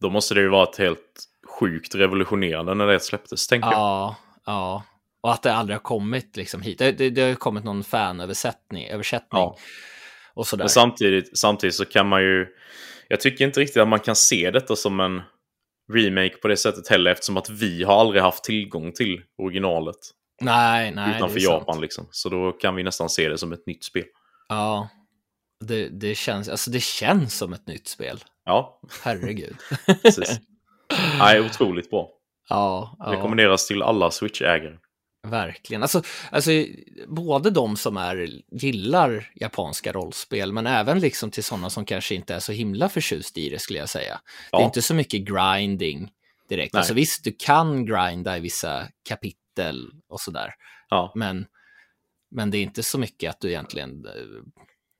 Då 0.00 0.10
måste 0.10 0.34
det 0.34 0.40
ju 0.40 0.48
vara 0.48 0.62
ett 0.68 0.76
helt 0.76 1.24
sjukt 1.60 1.94
revolutionerande 1.94 2.74
när 2.74 2.86
det 2.86 3.00
släpptes, 3.00 3.46
tänker 3.46 3.68
jag. 3.68 3.78
Ja, 3.78 4.16
ja. 4.46 4.84
Och 5.20 5.32
att 5.32 5.42
det 5.42 5.54
aldrig 5.54 5.76
har 5.76 5.82
kommit 5.82 6.36
liksom 6.36 6.62
hit. 6.62 6.78
Det, 6.78 6.92
det, 6.92 7.10
det 7.10 7.22
har 7.22 7.28
ju 7.28 7.36
kommit 7.36 7.64
någon 7.64 7.84
fanöversättning 7.84 8.86
översättning 8.86 9.42
Ja. 9.42 9.56
och 10.34 10.46
sådär. 10.46 10.64
Men 10.64 10.68
samtidigt, 10.68 11.38
samtidigt 11.38 11.74
så 11.74 11.84
kan 11.84 12.08
man 12.08 12.22
ju... 12.22 12.46
Jag 13.08 13.20
tycker 13.20 13.44
inte 13.44 13.60
riktigt 13.60 13.82
att 13.82 13.88
man 13.88 14.00
kan 14.00 14.16
se 14.16 14.50
detta 14.50 14.76
som 14.76 15.00
en 15.00 15.22
remake 15.92 16.36
på 16.36 16.48
det 16.48 16.56
sättet 16.56 16.88
heller 16.88 17.10
eftersom 17.10 17.36
att 17.36 17.50
vi 17.50 17.84
har 17.84 18.00
aldrig 18.00 18.22
haft 18.22 18.44
tillgång 18.44 18.92
till 18.92 19.22
originalet 19.38 19.96
nej, 20.40 20.90
nej. 20.90 21.16
utanför 21.16 21.36
är 21.36 21.40
sant. 21.40 21.60
Japan. 21.60 21.80
Liksom. 21.80 22.08
Så 22.10 22.28
då 22.28 22.52
kan 22.52 22.74
vi 22.74 22.82
nästan 22.82 23.08
se 23.08 23.28
det 23.28 23.38
som 23.38 23.52
ett 23.52 23.66
nytt 23.66 23.84
spel. 23.84 24.04
Ja. 24.48 24.88
Det, 25.64 25.88
det, 25.88 26.14
känns, 26.14 26.48
alltså 26.48 26.70
det 26.70 26.82
känns 26.82 27.38
som 27.38 27.52
ett 27.52 27.66
nytt 27.66 27.88
spel. 27.88 28.24
Ja, 28.44 28.80
Herregud. 29.02 29.56
precis. 30.02 30.40
Nej, 31.18 31.40
otroligt 31.40 31.90
bra. 31.90 32.08
ja, 32.48 32.96
ja. 32.98 33.12
Rekommenderas 33.12 33.66
till 33.66 33.82
alla 33.82 34.10
Switch-ägare. 34.10 34.78
Verkligen. 35.26 35.82
Alltså, 35.82 36.02
alltså, 36.30 36.50
både 37.08 37.50
de 37.50 37.76
som 37.76 37.96
är, 37.96 38.28
gillar 38.50 39.30
japanska 39.34 39.92
rollspel, 39.92 40.52
men 40.52 40.66
även 40.66 41.00
liksom 41.00 41.30
till 41.30 41.44
sådana 41.44 41.70
som 41.70 41.84
kanske 41.84 42.14
inte 42.14 42.34
är 42.34 42.38
så 42.40 42.52
himla 42.52 42.88
förtjust 42.88 43.38
i 43.38 43.48
det, 43.48 43.58
skulle 43.58 43.78
jag 43.78 43.88
säga. 43.88 44.20
Det 44.50 44.56
är 44.56 44.60
Ja. 44.60 44.64
inte 44.66 44.82
så 44.82 44.94
mycket 44.94 45.20
grinding 45.24 46.10
direkt. 46.48 46.72
Nej. 46.72 46.78
Alltså 46.80 46.94
visst, 46.94 47.24
du 47.24 47.32
kan 47.38 47.86
grinda 47.86 48.36
i 48.36 48.40
vissa 48.40 48.88
kapitel 49.08 49.90
och 50.08 50.20
sådär, 50.20 50.54
Ja, 50.88 51.12
men, 51.14 51.46
men 52.30 52.50
det 52.50 52.58
är 52.58 52.62
inte 52.62 52.82
så 52.82 52.98
mycket 52.98 53.30
att 53.30 53.40
du 53.40 53.48
egentligen 53.48 54.06
eh, 54.06 54.12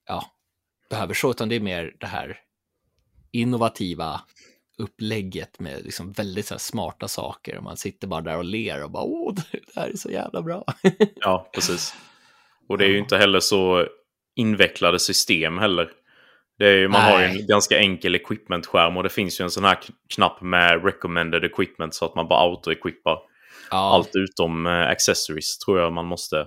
ja, 0.06 0.24
behöver 0.90 1.14
så, 1.14 1.30
utan 1.30 1.48
det 1.48 1.54
är 1.56 1.60
mer 1.60 1.96
det 2.00 2.06
här 2.06 2.38
innovativa 3.32 4.20
upplägget 4.78 5.60
med 5.60 5.84
liksom 5.84 6.12
väldigt 6.12 6.46
så 6.46 6.58
smarta 6.58 7.08
saker. 7.08 7.56
Och 7.56 7.62
man 7.62 7.76
sitter 7.76 8.06
bara 8.08 8.20
där 8.20 8.36
och 8.36 8.44
ler 8.44 8.84
och 8.84 8.90
bara 8.90 9.02
åh, 9.04 9.34
det 9.34 9.80
här 9.80 9.88
är 9.88 9.96
så 9.96 10.10
jävla 10.10 10.42
bra. 10.42 10.64
ja 11.16 11.50
precis. 11.54 11.94
Och 12.68 12.78
det 12.78 12.84
är 12.84 12.88
ju 12.88 12.98
inte 12.98 13.16
heller 13.16 13.40
så 13.40 13.86
invecklade 14.36 14.98
system 14.98 15.58
heller. 15.58 15.90
Det 16.58 16.66
är 16.66 16.76
ju, 16.76 16.88
man 16.88 17.00
har 17.02 17.20
ju 17.20 17.26
Nej. 17.28 17.40
en 17.40 17.46
ganska 17.46 17.78
enkel 17.78 18.14
equipment-skärm 18.14 18.96
och 18.96 19.02
det 19.02 19.08
finns 19.08 19.40
ju 19.40 19.42
en 19.42 19.50
sån 19.50 19.64
här 19.64 19.74
kn- 19.74 19.92
knapp 20.14 20.40
med 20.42 20.84
recommended 20.84 21.44
equipment 21.44 21.94
så 21.94 22.04
att 22.04 22.14
man 22.14 22.28
bara 22.28 22.40
auto-equippar 22.40 23.18
Ja, 23.70 23.76
allt 23.94 24.10
utom 24.14 24.66
eh, 24.66 24.72
accessories 24.72 25.58
tror 25.58 25.80
jag 25.80 25.92
man 25.92 26.06
måste 26.06 26.46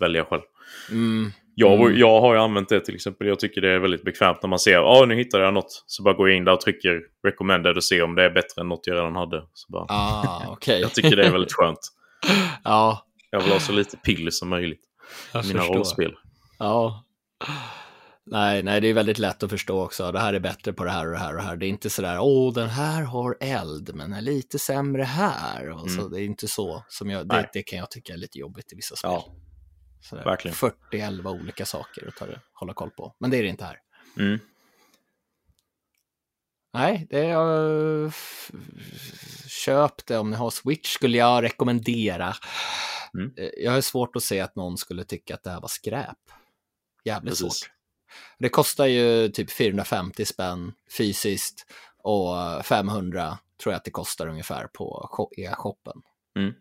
välja 0.00 0.24
själv. 0.24 0.42
mm, 0.90 1.32
Jag, 1.60 1.80
Mm. 1.80 1.98
jag 1.98 2.20
har 2.20 2.34
ju 2.34 2.40
använt 2.40 2.68
det 2.68 2.80
till 2.80 2.94
exempel. 2.94 3.26
Jag 3.26 3.40
tycker 3.40 3.60
det 3.60 3.70
är 3.70 3.78
väldigt 3.78 4.04
bekvämt 4.04 4.38
när 4.42 4.48
man 4.48 4.58
ser 4.58 4.72
ja 4.72 5.04
nu 5.08 5.14
hittade 5.14 5.44
jag 5.44 5.54
något. 5.54 5.84
Så 5.86 6.02
bara 6.02 6.14
går 6.14 6.28
jag 6.28 6.36
in 6.36 6.44
där 6.44 6.52
och 6.52 6.60
trycker 6.60 7.00
recommended 7.26 7.76
och 7.76 7.84
ser 7.84 8.02
om 8.02 8.14
det 8.14 8.24
är 8.24 8.30
bättre 8.30 8.60
än 8.60 8.68
något 8.68 8.86
jag 8.86 8.94
redan 8.96 9.16
hade. 9.16 9.42
Så 9.54 9.72
bara, 9.72 9.84
ah, 9.88 10.44
okej. 10.48 10.80
Jag 10.80 10.94
tycker 10.94 11.16
det 11.16 11.26
är 11.26 11.30
väldigt 11.32 11.52
skönt. 11.52 11.78
ja, 12.64 13.06
Jag 13.30 13.40
vill 13.40 13.52
ha 13.52 13.60
så 13.60 13.72
lite 13.72 13.96
pill 13.96 14.28
som 14.32 14.48
möjligt 14.48 14.80
jag 15.32 15.44
i 15.44 15.48
mina 15.48 15.58
förstår. 15.60 15.74
rollspel. 15.74 16.12
Ja. 16.58 17.04
Nej, 18.30 18.62
nej, 18.62 18.80
det 18.80 18.88
är 18.88 18.94
väldigt 18.94 19.18
lätt 19.18 19.42
att 19.42 19.50
förstå 19.50 19.82
också. 19.84 20.12
Det 20.12 20.18
här 20.18 20.34
är 20.34 20.40
bättre 20.40 20.72
på 20.72 20.84
det 20.84 20.90
här 20.90 21.06
och 21.06 21.12
det 21.12 21.18
här 21.18 21.30
och 21.30 21.36
det 21.36 21.42
här. 21.42 21.56
Det 21.56 21.66
är 21.66 21.68
inte 21.68 21.90
sådär, 21.90 22.18
åh, 22.20 22.52
den 22.54 22.68
här 22.68 23.02
har 23.02 23.36
eld, 23.40 23.90
men 23.94 24.12
är 24.12 24.20
lite 24.20 24.58
sämre 24.58 25.02
här. 25.02 25.70
Och 25.70 25.90
så, 25.90 26.00
Mm. 26.00 26.12
det 26.12 26.20
är 26.20 26.24
inte 26.24 26.48
så 26.48 26.84
som 26.88 27.10
jag, 27.10 27.28
det, 27.28 27.48
det 27.52 27.62
kan 27.62 27.78
jag 27.78 27.90
tycka 27.90 28.12
är 28.12 28.16
lite 28.16 28.38
jobbigt 28.38 28.72
i 28.72 28.76
vissa 28.76 28.96
spel. 28.96 29.10
Ja, 29.10 29.24
verkligen. 30.12 30.54
40-11 30.54 31.40
olika 31.40 31.66
saker 31.66 32.08
att 32.08 32.16
ta 32.16 32.26
hålla 32.52 32.74
koll 32.74 32.90
på. 32.90 33.14
Men 33.18 33.30
det 33.30 33.36
är 33.36 33.42
det 33.42 33.48
inte 33.48 33.64
här. 33.64 33.78
Mm. 34.18 34.38
Nej, 36.72 37.06
det 37.10 37.18
är... 37.26 37.36
Uh, 37.38 38.12
köp 39.48 40.06
det 40.06 40.18
om 40.18 40.30
ni 40.30 40.36
har 40.36 40.50
Switch 40.50 40.94
skulle 40.94 41.18
jag 41.18 41.42
rekommendera. 41.42 42.34
Mm. 43.14 43.32
Eh, 43.36 43.50
Jag 43.56 43.72
har 43.72 43.80
svårt 43.80 44.16
att 44.16 44.22
se 44.22 44.40
att 44.40 44.56
någon 44.56 44.78
skulle 44.78 45.04
tycka 45.04 45.34
att 45.34 45.42
det 45.42 45.50
här 45.50 45.60
var 45.60 45.68
skräp. 45.68 46.18
Jävligt 47.04 47.30
Precis. 47.32 47.54
svårt. 47.58 47.70
Det 48.38 48.48
kostar 48.48 48.86
ju 48.86 49.28
typ 49.28 49.50
450 49.50 50.24
spänn 50.24 50.72
fysiskt 50.98 51.66
och 52.02 52.66
500 52.66 53.38
tror 53.62 53.72
jag 53.72 53.78
att 53.78 53.84
det 53.84 53.90
kostar 53.90 54.26
ungefär 54.26 54.66
på 54.66 55.08
shop- 55.12 55.32
e-shoppen. 55.36 56.02
Mm. 56.36 56.54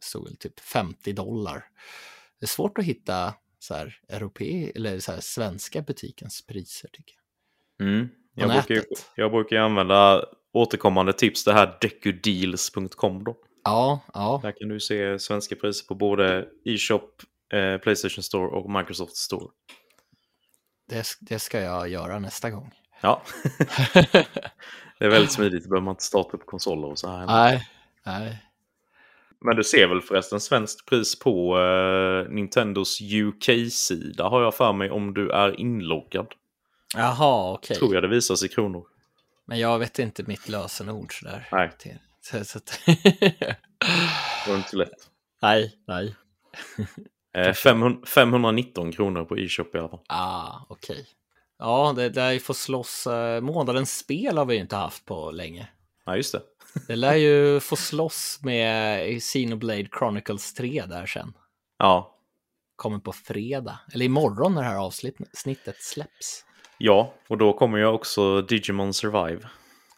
Stod 0.00 0.24
väl 0.24 0.36
typ 0.36 0.60
50 0.60 1.12
dollar. 1.12 1.64
Det 2.40 2.44
är 2.44 2.48
svårt 2.48 2.78
att 2.78 2.84
hitta 2.84 3.34
så 3.58 3.74
här 3.74 4.00
europe 4.08 4.72
eller 4.74 4.98
så 5.00 5.12
här 5.12 5.20
svenska 5.20 5.82
butikens 5.82 6.46
priser 6.46 6.88
tycker 6.92 7.14
jag. 7.78 7.88
Mm. 7.88 8.08
Jag, 8.34 8.48
brukar, 8.50 8.74
ju- 8.74 8.84
jag 9.14 9.30
brukar 9.30 9.56
ju 9.56 9.62
använda 9.62 10.24
återkommande 10.52 11.12
tips, 11.12 11.44
det 11.44 11.52
här 11.52 11.78
decudeals.com 11.80 13.24
då. 13.24 13.36
Ja, 13.64 14.00
ja, 14.14 14.40
Där 14.42 14.52
kan 14.52 14.68
du 14.68 14.80
se 14.80 15.18
svenska 15.18 15.56
priser 15.56 15.86
på 15.86 15.94
både 15.94 16.48
e-shop, 16.64 17.00
eh, 17.52 17.76
Playstation 17.78 18.22
Store 18.22 18.46
och 18.50 18.70
Microsoft 18.70 19.16
Store. 19.16 19.46
det, 20.88 21.06
det 21.20 21.38
ska 21.38 21.60
jag 21.60 21.88
göra 21.88 22.18
nästa 22.18 22.50
gång. 22.50 22.74
Ja, 23.02 23.22
det 24.98 25.04
är 25.04 25.08
väldigt 25.08 25.32
smidigt. 25.32 25.64
Då 25.64 25.68
behöver 25.70 25.84
man 25.84 25.92
inte 25.92 26.04
starta 26.04 26.36
upp 26.36 26.46
konsoler 26.46 26.88
och 26.88 26.98
så 26.98 27.08
här. 27.10 27.26
nej, 27.26 27.68
nej. 28.06 28.44
Men 29.40 29.56
du 29.56 29.64
ser 29.64 29.86
väl 29.86 30.00
förresten 30.00 30.40
svenskt 30.40 30.86
pris 30.86 31.18
på 31.18 31.58
eh, 31.58 32.32
Nintendos 32.32 33.00
UK-sida 33.00 34.28
har 34.28 34.42
jag 34.42 34.54
för 34.54 34.72
mig 34.72 34.90
om 34.90 35.14
du 35.14 35.30
är 35.30 35.60
inloggad. 35.60 36.26
Jaha, 36.96 37.52
okej. 37.52 37.76
Tror 37.76 37.94
jag 37.94 38.02
det 38.02 38.08
visas 38.08 38.44
i 38.44 38.48
kronor. 38.48 38.86
Men 39.44 39.58
jag 39.58 39.78
vet 39.78 39.98
inte 39.98 40.22
mitt 40.22 40.48
lösenord 40.48 41.18
sådär. 41.18 41.48
Nej. 41.52 41.70
Så, 42.20 42.44
så 42.44 42.58
att... 42.58 42.80
Det 44.44 44.50
var 44.50 44.56
inte 44.56 44.76
lätt. 44.76 45.10
nej, 45.42 45.76
nej. 45.86 46.14
Eh, 47.32 47.52
500, 47.52 48.06
519 48.06 48.92
kronor 48.92 49.24
på 49.24 49.38
e-shop 49.38 49.64
i 49.74 49.78
alla 49.78 49.88
fall. 49.88 50.00
Ah, 50.08 50.66
okej. 50.68 51.06
Ja, 51.58 51.92
det 51.96 52.08
där 52.08 52.38
får 52.38 52.54
slåss. 52.54 53.06
Eh, 53.06 53.40
månadens 53.40 53.98
spel 53.98 54.38
har 54.38 54.44
vi 54.44 54.56
inte 54.56 54.76
haft 54.76 55.04
på 55.04 55.30
länge. 55.30 55.68
Ja, 56.04 56.16
just 56.16 56.32
det. 56.32 56.42
Det 56.88 56.96
lär 56.96 57.14
ju 57.14 57.60
få 57.60 57.76
slåss 57.76 58.38
med 58.42 59.00
Xenoblade 59.22 59.88
Chronicles 59.98 60.54
3 60.54 60.84
där 60.86 61.06
sen. 61.06 61.32
Ja, 61.78 62.16
Kommer 62.76 62.98
på 62.98 63.12
fredag. 63.12 63.78
Eller 63.94 64.04
imorgon 64.04 64.54
när 64.54 64.62
det 64.62 64.68
här 64.68 64.76
avsnittet 64.76 65.76
släpps. 65.82 66.44
ja, 66.78 67.14
och 67.28 67.38
då 67.38 67.52
kommer 67.52 67.78
ju 67.78 67.86
också 67.86 68.42
Digimon 68.42 68.94
Survive. 68.94 69.48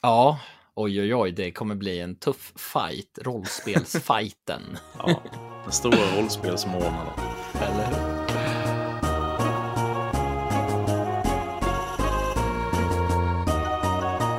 Ja, 0.02 0.38
oj 0.74 1.00
oj 1.00 1.14
oj, 1.14 1.32
det 1.32 1.50
kommer 1.50 1.74
bli 1.74 2.00
en 2.00 2.16
tuff 2.16 2.52
fight. 2.56 3.18
Rollspelsfighten. 3.22 4.62
Ja, 4.98 5.22
den 5.62 5.72
stora 5.72 6.16
rollspelsmånaden. 6.18 7.12
Eller 7.54 7.86
hur? 7.86 8.22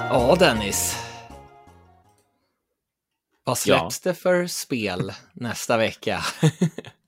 Ja, 0.10 0.36
Dennis. 0.40 1.03
Vad 3.44 3.58
släpps 3.58 4.02
det 4.02 4.14
för 4.14 4.48
spel 4.48 5.12
nästa 5.34 5.78
vecka? 5.78 6.20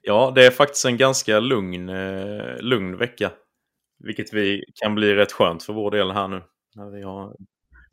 Ja, 0.07 0.31
det 0.35 0.45
är 0.45 0.51
faktiskt 0.51 0.85
en 0.85 0.97
ganska 0.97 1.39
lugn, 1.39 1.89
eh, 1.89 2.57
lugn 2.59 2.97
vecka. 2.97 3.31
Vilket 4.03 4.33
vi 4.33 4.63
kan 4.75 4.95
bli 4.95 5.15
rätt 5.15 5.31
skönt 5.31 5.63
för 5.63 5.73
vår 5.73 5.91
del 5.91 6.11
här 6.11 6.27
nu. 6.27 6.41
När 6.75 6.89
vi 6.89 7.01
har 7.03 7.35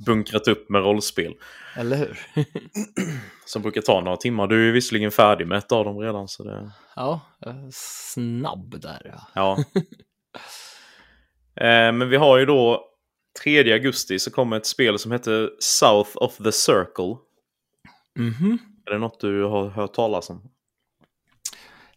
bunkrat 0.07 0.49
upp 0.49 0.69
med 0.69 0.83
rollspel. 0.83 1.35
Eller 1.77 1.97
hur? 1.97 2.19
Som 3.47 3.63
brukar 3.63 3.81
ta 3.81 4.01
några 4.01 4.17
timmar. 4.17 4.47
Du 4.47 4.69
är 4.69 4.73
visserligen 4.73 5.11
färdig 5.11 5.47
med 5.47 5.59
ett 5.59 5.73
av 5.73 5.85
dem 5.85 5.99
redan. 5.99 6.29
Så 6.29 6.45
det, 6.45 6.71
Ja, 6.97 7.21
snabb 7.73 8.81
där. 8.81 9.01
Ja. 9.05 9.29
ja. 9.35 9.65
eh, 11.65 11.93
men 11.93 12.09
vi 12.09 12.17
har 12.17 12.39
ju 12.39 12.47
då 12.47 12.85
3 13.43 13.73
augusti 13.73 14.19
så 14.19 14.31
kommer 14.31 14.57
ett 14.57 14.67
spel 14.67 14.99
som 14.99 15.13
heter 15.13 15.51
South 15.59 16.11
of 16.15 16.37
the 16.37 16.53
Circle. 16.53 17.17
Mhm. 18.19 18.59
Är 18.87 18.91
det 18.91 18.99
något 18.99 19.21
du 19.21 19.43
har 19.45 19.69
hört 19.69 19.95
talas 19.95 20.31
om? 20.31 20.51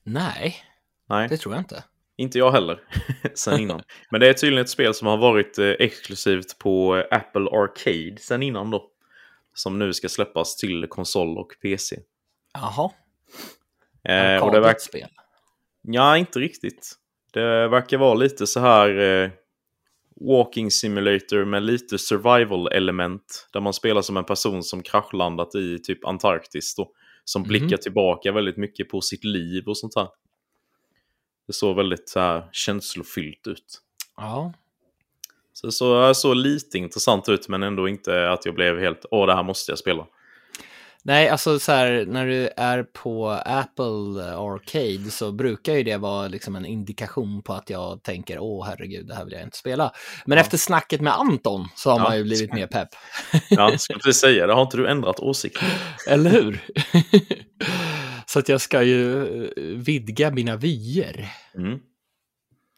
Nej, 0.04 0.56
Nej. 1.10 1.28
det 1.30 1.38
tror 1.38 1.54
jag 1.54 1.62
inte. 1.62 1.84
Inte 2.18 2.38
jag 2.38 2.52
heller, 2.52 2.80
sen 3.34 3.60
innan. 3.60 3.82
Men 4.12 4.20
det 4.22 4.30
är 4.30 4.34
tydligen 4.34 4.64
ett 4.64 4.70
spel 4.70 4.94
som 4.94 5.08
har 5.08 5.18
varit 5.18 5.58
eh, 5.60 5.68
exklusivt 5.70 6.58
på 6.60 6.98
eh, 6.98 7.18
Apple 7.18 7.50
Arcade 7.52 8.16
sen 8.20 8.44
innan 8.44 8.72
då. 8.72 8.92
Som 9.54 9.80
nu 9.80 9.94
ska 9.94 10.10
släppas 10.10 10.56
till 10.56 10.88
konsol 10.90 11.38
och 11.38 11.52
PC. 11.62 12.00
Jaha, 12.54 12.92
Eh, 14.04 14.44
och 14.44 14.52
det 14.52 14.60
verkar... 14.60 14.80
spel. 14.80 15.10
Ja, 15.82 16.18
inte 16.18 16.40
riktigt. 16.40 16.94
Det 17.34 17.68
verkar 17.68 17.98
vara 17.98 18.14
lite 18.14 18.48
så 18.48 18.60
här 18.60 19.00
eh, 19.00 19.30
walking 20.20 20.72
simulator 20.72 21.46
med 21.46 21.64
lite 21.64 21.98
survival 21.98 22.68
element. 22.68 23.48
Där 23.54 23.60
man 23.62 23.74
spelar 23.74 24.02
som 24.02 24.18
en 24.18 24.24
person 24.24 24.64
som 24.64 24.84
kraschlandat 24.84 25.56
i 25.56 25.80
typ 25.80 26.06
Antarktis 26.06 26.76
då. 26.76 26.92
Som 27.24 27.42
Mhm. 27.42 27.48
blickar 27.50 27.78
tillbaka 27.78 28.32
väldigt 28.32 28.58
mycket 28.58 28.90
på 28.90 29.02
sitt 29.02 29.24
liv 29.24 29.68
och 29.68 29.78
sånt 29.78 29.96
här. 29.96 30.08
Det 31.48 31.54
såg 31.54 31.76
väldigt 31.76 32.10
så 32.10 32.20
här 32.20 32.50
känslofyllt 32.52 33.48
ut. 33.48 33.82
Ja, 34.18 34.54
Så 35.54 35.68
det 35.68 35.72
såg 35.72 36.16
så 36.16 36.34
lite 36.34 36.78
intressant 36.78 37.30
ut 37.30 37.48
men 37.48 37.64
ändå 37.64 37.88
inte 37.90 38.30
att 38.32 38.46
jag 38.46 38.56
blev 38.56 38.80
helt 38.80 39.06
åh 39.12 39.28
det 39.28 39.36
här 39.36 39.44
måste 39.44 39.72
jag 39.72 39.80
spela. 39.80 40.08
Nej, 41.08 41.30
alltså 41.30 41.60
så 41.60 41.72
här, 41.72 42.06
när 42.06 42.28
du 42.28 42.50
är 42.58 42.84
på 42.84 43.30
Apple 43.30 44.24
Arcade 44.36 45.12
så 45.12 45.32
brukar 45.32 45.74
ju 45.74 45.84
det 45.84 45.98
vara 45.98 46.28
liksom 46.28 46.56
en 46.56 46.66
indikation 46.66 47.42
på 47.44 47.54
att 47.54 47.70
jag 47.70 48.04
tänker, 48.04 48.40
åh 48.40 48.66
herregud, 48.68 49.08
det 49.08 49.16
här 49.16 49.24
vill 49.26 49.34
jag 49.34 49.44
inte 49.44 49.58
spela. 49.58 49.92
Men 50.26 50.38
Ja. 50.38 50.42
efter 50.44 50.58
snacket 50.58 51.02
med 51.02 51.14
Anton 51.14 51.68
så 51.76 51.90
har 51.90 51.98
Ja. 52.00 52.04
man 52.04 52.18
ju 52.18 52.24
blivit 52.24 52.54
mer 52.54 52.68
pepp. 52.68 52.90
Ja, 53.50 53.78
skulle 53.78 54.00
precis 54.00 54.22
säga 54.22 54.48
det. 54.48 54.54
Har 54.54 54.62
inte 54.62 54.78
du 54.78 54.88
ändrat 54.88 55.20
åsikt? 55.20 55.60
Eller 56.08 56.30
hur? 56.30 56.64
så 58.26 58.40
att 58.40 58.50
jag 58.50 58.62
ska 58.62 58.84
ju 58.84 59.26
eh, 59.44 59.50
vidga 59.64 60.32
mina 60.32 60.56
vyer. 60.56 61.28
Mm. 61.56 61.80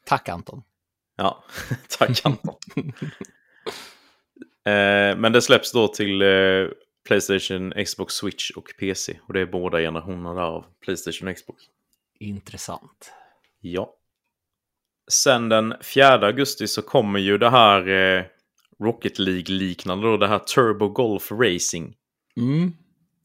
Tack 0.05 0.30
Anton. 0.30 0.61
Ja, 1.17 1.43
tack 1.99 2.21
Anton. 2.23 2.55
eh, 4.65 5.17
men 5.17 5.32
det 5.32 5.41
släpps 5.41 5.71
då 5.71 5.88
till 5.88 6.21
eh, 6.21 6.28
Playstation, 7.08 7.74
Xbox, 7.86 8.14
Switch 8.14 8.51
och 8.51 8.74
PC. 8.80 9.20
Och 9.28 9.34
det 9.34 9.41
är 9.41 9.45
båda 9.45 9.80
generationerna 9.80 10.34
där 10.34 10.41
av 10.41 10.66
Playstation 10.86 11.28
och 11.28 11.36
Xbox. 11.36 11.64
Intressant. 12.20 13.12
Ja. 13.62 13.93
Sen 15.12 15.49
den 15.49 15.74
4 15.93 16.08
augusti 16.08 16.68
så 16.68 16.82
kommer 16.82 17.20
ju 17.20 17.38
det 17.38 17.49
här 17.49 17.88
eh, 17.88 18.24
Rocket 18.80 19.20
League-liknande 19.20 20.08
då, 20.08 20.18
det 20.18 20.28
här 20.28 20.39
Turbo 20.39 20.88
Golf 20.89 21.32
Racing. 21.32 21.95
Mm. 22.38 22.74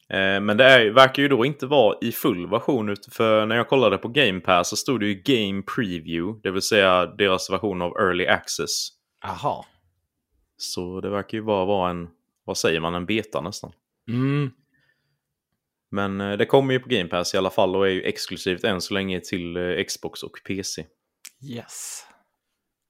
Eh, 0.09 0.41
Men 0.41 0.57
det 0.57 0.65
är, 0.65 0.91
verkar 0.91 1.23
ju 1.23 1.29
då 1.29 1.45
inte 1.45 1.67
vara 1.67 1.97
i 2.01 2.13
full 2.13 2.51
version. 2.51 2.97
För 3.11 3.47
när 3.47 3.57
jag 3.57 3.69
kollade 3.69 3.99
på 3.99 4.09
Game 4.09 4.41
Pass 4.41 4.69
så 4.69 4.77
stod 4.77 5.01
det 5.01 5.07
ju 5.07 5.15
Game 5.15 5.63
Preview. 5.77 6.41
Det 6.43 6.51
vill 6.51 6.63
säga 6.63 7.07
deras 7.07 7.51
version 7.51 7.83
av 7.83 7.93
Early 8.01 8.27
Access. 8.27 8.89
Aha. 9.25 9.67
Så 10.57 11.01
det 11.01 11.11
verkar 11.11 11.39
ju 11.39 11.45
bara 11.45 11.65
vara 11.65 11.91
en, 11.91 12.09
vad 12.45 12.59
säger 12.59 12.81
man, 12.81 12.95
en 12.95 13.07
beta 13.07 13.41
nästan. 13.41 13.73
Mm. 14.09 14.51
Men 15.91 16.21
eh, 16.21 16.33
det 16.37 16.47
kommer 16.47 16.73
ju 16.75 16.81
på 16.81 16.89
Game 16.89 17.09
Pass 17.09 17.35
i 17.35 17.39
alla 17.39 17.51
fall 17.51 17.77
och 17.77 17.87
är 17.87 17.91
ju 17.91 18.03
exklusivt 18.03 18.65
än 18.65 18.81
så 18.81 18.95
länge 18.95 19.21
till 19.21 19.57
eh, 19.57 19.85
Xbox 19.85 20.23
och 20.23 20.41
PC. 20.47 20.87
Yes. 21.51 22.07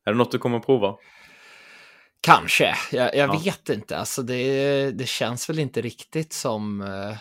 Är 0.04 0.12
det 0.12 0.18
något 0.18 0.32
du 0.32 0.38
kommer 0.38 0.56
att 0.58 0.66
prova? 0.66 0.96
Kanske, 2.20 2.74
jag, 2.92 3.16
jag 3.16 3.28
Ja. 3.28 3.40
vet 3.44 3.68
inte. 3.68 3.96
Alltså 3.98 4.22
det, 4.22 4.90
det 4.90 5.06
känns 5.08 5.48
väl 5.48 5.58
inte 5.58 5.80
riktigt 5.80 6.32
som... 6.32 6.80
eh, 6.80 7.16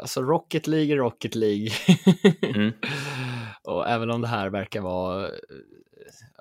Alltså 0.00 0.22
Rocket 0.22 0.66
League 0.66 0.92
är 0.92 0.96
Rocket 0.96 1.34
League. 1.34 1.70
Mm. 2.54 2.72
Och 3.62 3.88
även 3.88 4.10
om 4.10 4.20
det 4.20 4.28
här 4.28 4.50
verkar 4.50 4.80
vara, 4.80 5.30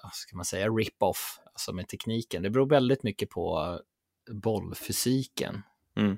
vad 0.04 0.14
ska 0.14 0.36
man 0.36 0.46
säga, 0.46 0.68
rip-off, 0.70 1.40
alltså 1.46 1.74
med 1.74 1.88
tekniken. 1.88 2.44
Det 2.44 2.50
beror 2.50 2.70
väldigt 2.70 3.04
mycket 3.04 3.30
på 3.30 3.80
bollfysiken. 4.30 5.62
Mm. 5.98 6.18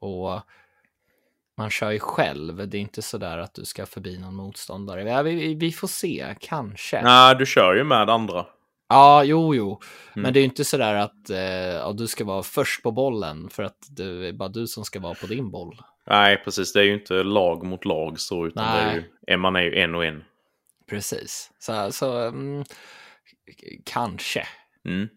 Och 0.00 0.40
man 1.56 1.70
kör 1.70 1.90
ju 1.90 1.98
själv, 1.98 2.68
det 2.68 2.78
är 2.78 2.80
inte 2.80 3.02
så 3.02 3.18
där 3.18 3.38
att 3.38 3.54
du 3.54 3.64
ska 3.64 3.86
förbi 3.86 4.18
någon 4.18 4.34
motståndare. 4.34 5.02
Ja, 5.02 5.22
vi, 5.22 5.54
vi 5.54 5.72
får 5.72 5.88
se, 5.88 6.34
kanske. 6.40 7.02
Nej, 7.02 7.36
du 7.36 7.46
kör 7.46 7.74
ju 7.74 7.84
med 7.84 8.10
andra. 8.10 8.46
Ja, 8.88 9.24
jo, 9.24 9.54
jo. 9.54 9.80
Men 10.14 10.24
Mm. 10.24 10.32
det 10.32 10.38
är 10.38 10.40
ju 10.40 10.44
inte 10.44 10.64
sådär 10.64 10.94
att 10.94 11.30
eh, 11.30 11.38
ja, 11.38 11.92
du 11.92 12.06
ska 12.06 12.24
vara 12.24 12.42
först 12.42 12.82
på 12.82 12.90
bollen 12.92 13.50
för 13.50 13.62
att 13.62 13.78
det 13.90 14.04
är 14.04 14.32
bara 14.32 14.48
du 14.48 14.66
som 14.66 14.84
ska 14.84 15.00
vara 15.00 15.14
på 15.14 15.26
din 15.26 15.50
boll. 15.50 15.76
Nej, 16.06 16.42
precis. 16.44 16.72
Det 16.72 16.80
är 16.80 16.84
ju 16.84 16.94
inte 16.94 17.14
lag 17.22 17.64
mot 17.66 17.84
lag 17.84 18.20
så, 18.20 18.46
utan 18.46 18.76
det 18.76 18.80
är 18.80 19.04
ju, 19.28 19.36
man 19.36 19.56
är 19.56 19.60
ju 19.62 19.78
en 19.78 19.94
och 19.94 20.04
en. 20.04 20.24
Precis. 20.90 21.50
Så, 21.58 21.92
så 21.92 22.18
mm, 22.18 22.64
kanske. 23.84 24.46
Mm. 24.84 25.08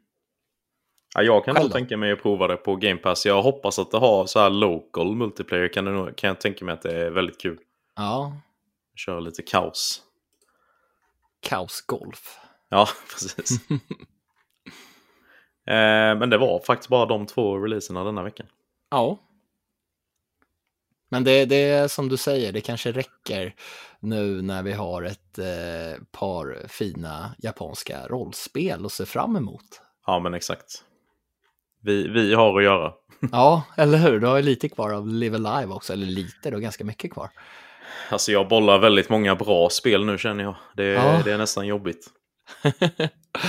Ja, 1.17 1.23
jag 1.23 1.45
kan 1.45 1.55
nog 1.55 1.71
tänka 1.71 1.97
mig 1.97 2.11
att 2.11 2.21
prova 2.21 2.47
det 2.47 2.57
på 2.57 2.75
Game 2.75 2.97
Pass. 2.97 3.25
Jag 3.25 3.41
hoppas 3.41 3.79
att 3.79 3.91
det 3.91 3.97
har 3.97 4.25
så 4.25 4.39
här 4.39 4.49
local 4.49 5.15
multiplayer. 5.15 5.67
Kan, 5.67 5.85
det 5.85 6.13
kan 6.13 6.27
jag 6.27 6.41
tänka 6.41 6.65
mig 6.65 6.73
att 6.73 6.81
det 6.81 7.05
är 7.05 7.09
väldigt 7.11 7.41
kul. 7.41 7.59
Ja, 7.95 8.33
Köra 8.95 9.19
lite 9.19 9.41
kaos. 9.41 10.01
kaosgolf. 11.41 12.39
Ja, 12.69 12.87
precis. 13.11 13.51
eh, 15.67 16.17
men 16.19 16.29
det 16.29 16.37
var 16.37 16.59
faktiskt 16.59 16.89
bara 16.89 17.05
de 17.05 17.25
två 17.25 17.57
releaserna 17.57 18.03
denna 18.03 18.23
veckan. 18.23 18.47
Ja. 18.91 19.17
Men 21.09 21.23
det, 21.23 21.45
det 21.45 21.69
är 21.69 21.87
som 21.87 22.09
du 22.09 22.17
säger, 22.17 22.51
det 22.51 22.61
kanske 22.61 22.91
räcker 22.91 23.55
nu 23.99 24.41
när 24.41 24.63
vi 24.63 24.71
har 24.71 25.03
ett 25.03 25.39
eh, 25.39 26.03
par 26.11 26.67
fina 26.67 27.35
japanska 27.37 28.07
rollspel 28.07 28.85
att 28.85 28.91
se 28.91 29.05
fram 29.05 29.35
emot. 29.35 29.81
Ja, 30.05 30.19
men 30.19 30.33
exakt. 30.33 30.83
Vi, 31.87 32.07
vi 32.07 32.33
har 32.33 32.57
att 32.57 32.63
göra. 32.63 32.93
Ja, 33.31 33.63
eller 33.77 33.97
hur? 33.97 34.19
Du 34.19 34.27
har 34.27 34.37
ju 34.37 34.43
lite 34.43 34.69
kvar 34.69 34.93
av 34.93 35.07
Live 35.07 35.35
Alive 35.35 35.73
också, 35.73 35.93
eller 35.93 36.05
lite, 36.05 36.49
har 36.49 36.59
ganska 36.59 36.83
mycket 36.83 37.13
kvar. 37.13 37.29
Alltså 38.09 38.31
jag 38.31 38.47
bollar 38.47 38.79
väldigt 38.79 39.09
många 39.09 39.35
bra 39.35 39.69
spel 39.69 40.05
nu 40.05 40.17
känner 40.17 40.43
jag. 40.43 40.55
Det, 40.75 40.83
Ja. 40.85 41.21
det 41.25 41.31
är 41.31 41.37
nästan 41.37 41.67
jobbigt. 41.67 42.07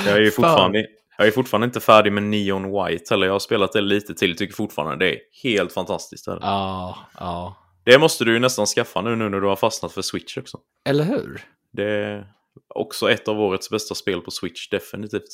Jag 0.07 0.17
är 0.17 0.21
ju 0.21 0.31
fortfarande, 0.37 0.87
jag 1.19 1.27
är 1.27 1.31
fortfarande 1.31 1.65
inte 1.65 1.81
färdig 1.81 2.13
med 2.13 2.23
Neon 2.23 2.63
White 2.63 3.05
heller. 3.11 3.27
Jag 3.27 3.35
har 3.35 3.39
spelat 3.39 3.73
det 3.73 3.81
lite 3.81 4.15
till. 4.15 4.37
Tycker 4.37 4.55
fortfarande 4.55 5.05
det 5.05 5.15
är 5.15 5.19
helt 5.43 5.73
fantastiskt. 5.73 6.27
Ja, 6.27 6.99
ja. 7.19 7.57
det 7.85 7.99
måste 7.99 8.25
du 8.25 8.33
ju 8.33 8.39
nästan 8.39 8.67
skaffa 8.67 9.01
nu, 9.01 9.17
nu 9.17 9.29
när 9.29 9.41
du 9.41 9.47
har 9.47 9.57
fastnat 9.57 9.93
för 9.93 10.03
Switch 10.03 10.39
också. 10.39 10.59
Eller 10.85 11.05
hur? 11.05 11.41
Det 11.73 11.91
är 11.91 12.27
också 12.75 13.11
ett 13.11 13.29
av 13.29 13.41
årets 13.41 13.71
bästa 13.71 13.95
spel 13.95 14.21
på 14.21 14.31
Switch, 14.31 14.69
definitivt. 14.69 15.29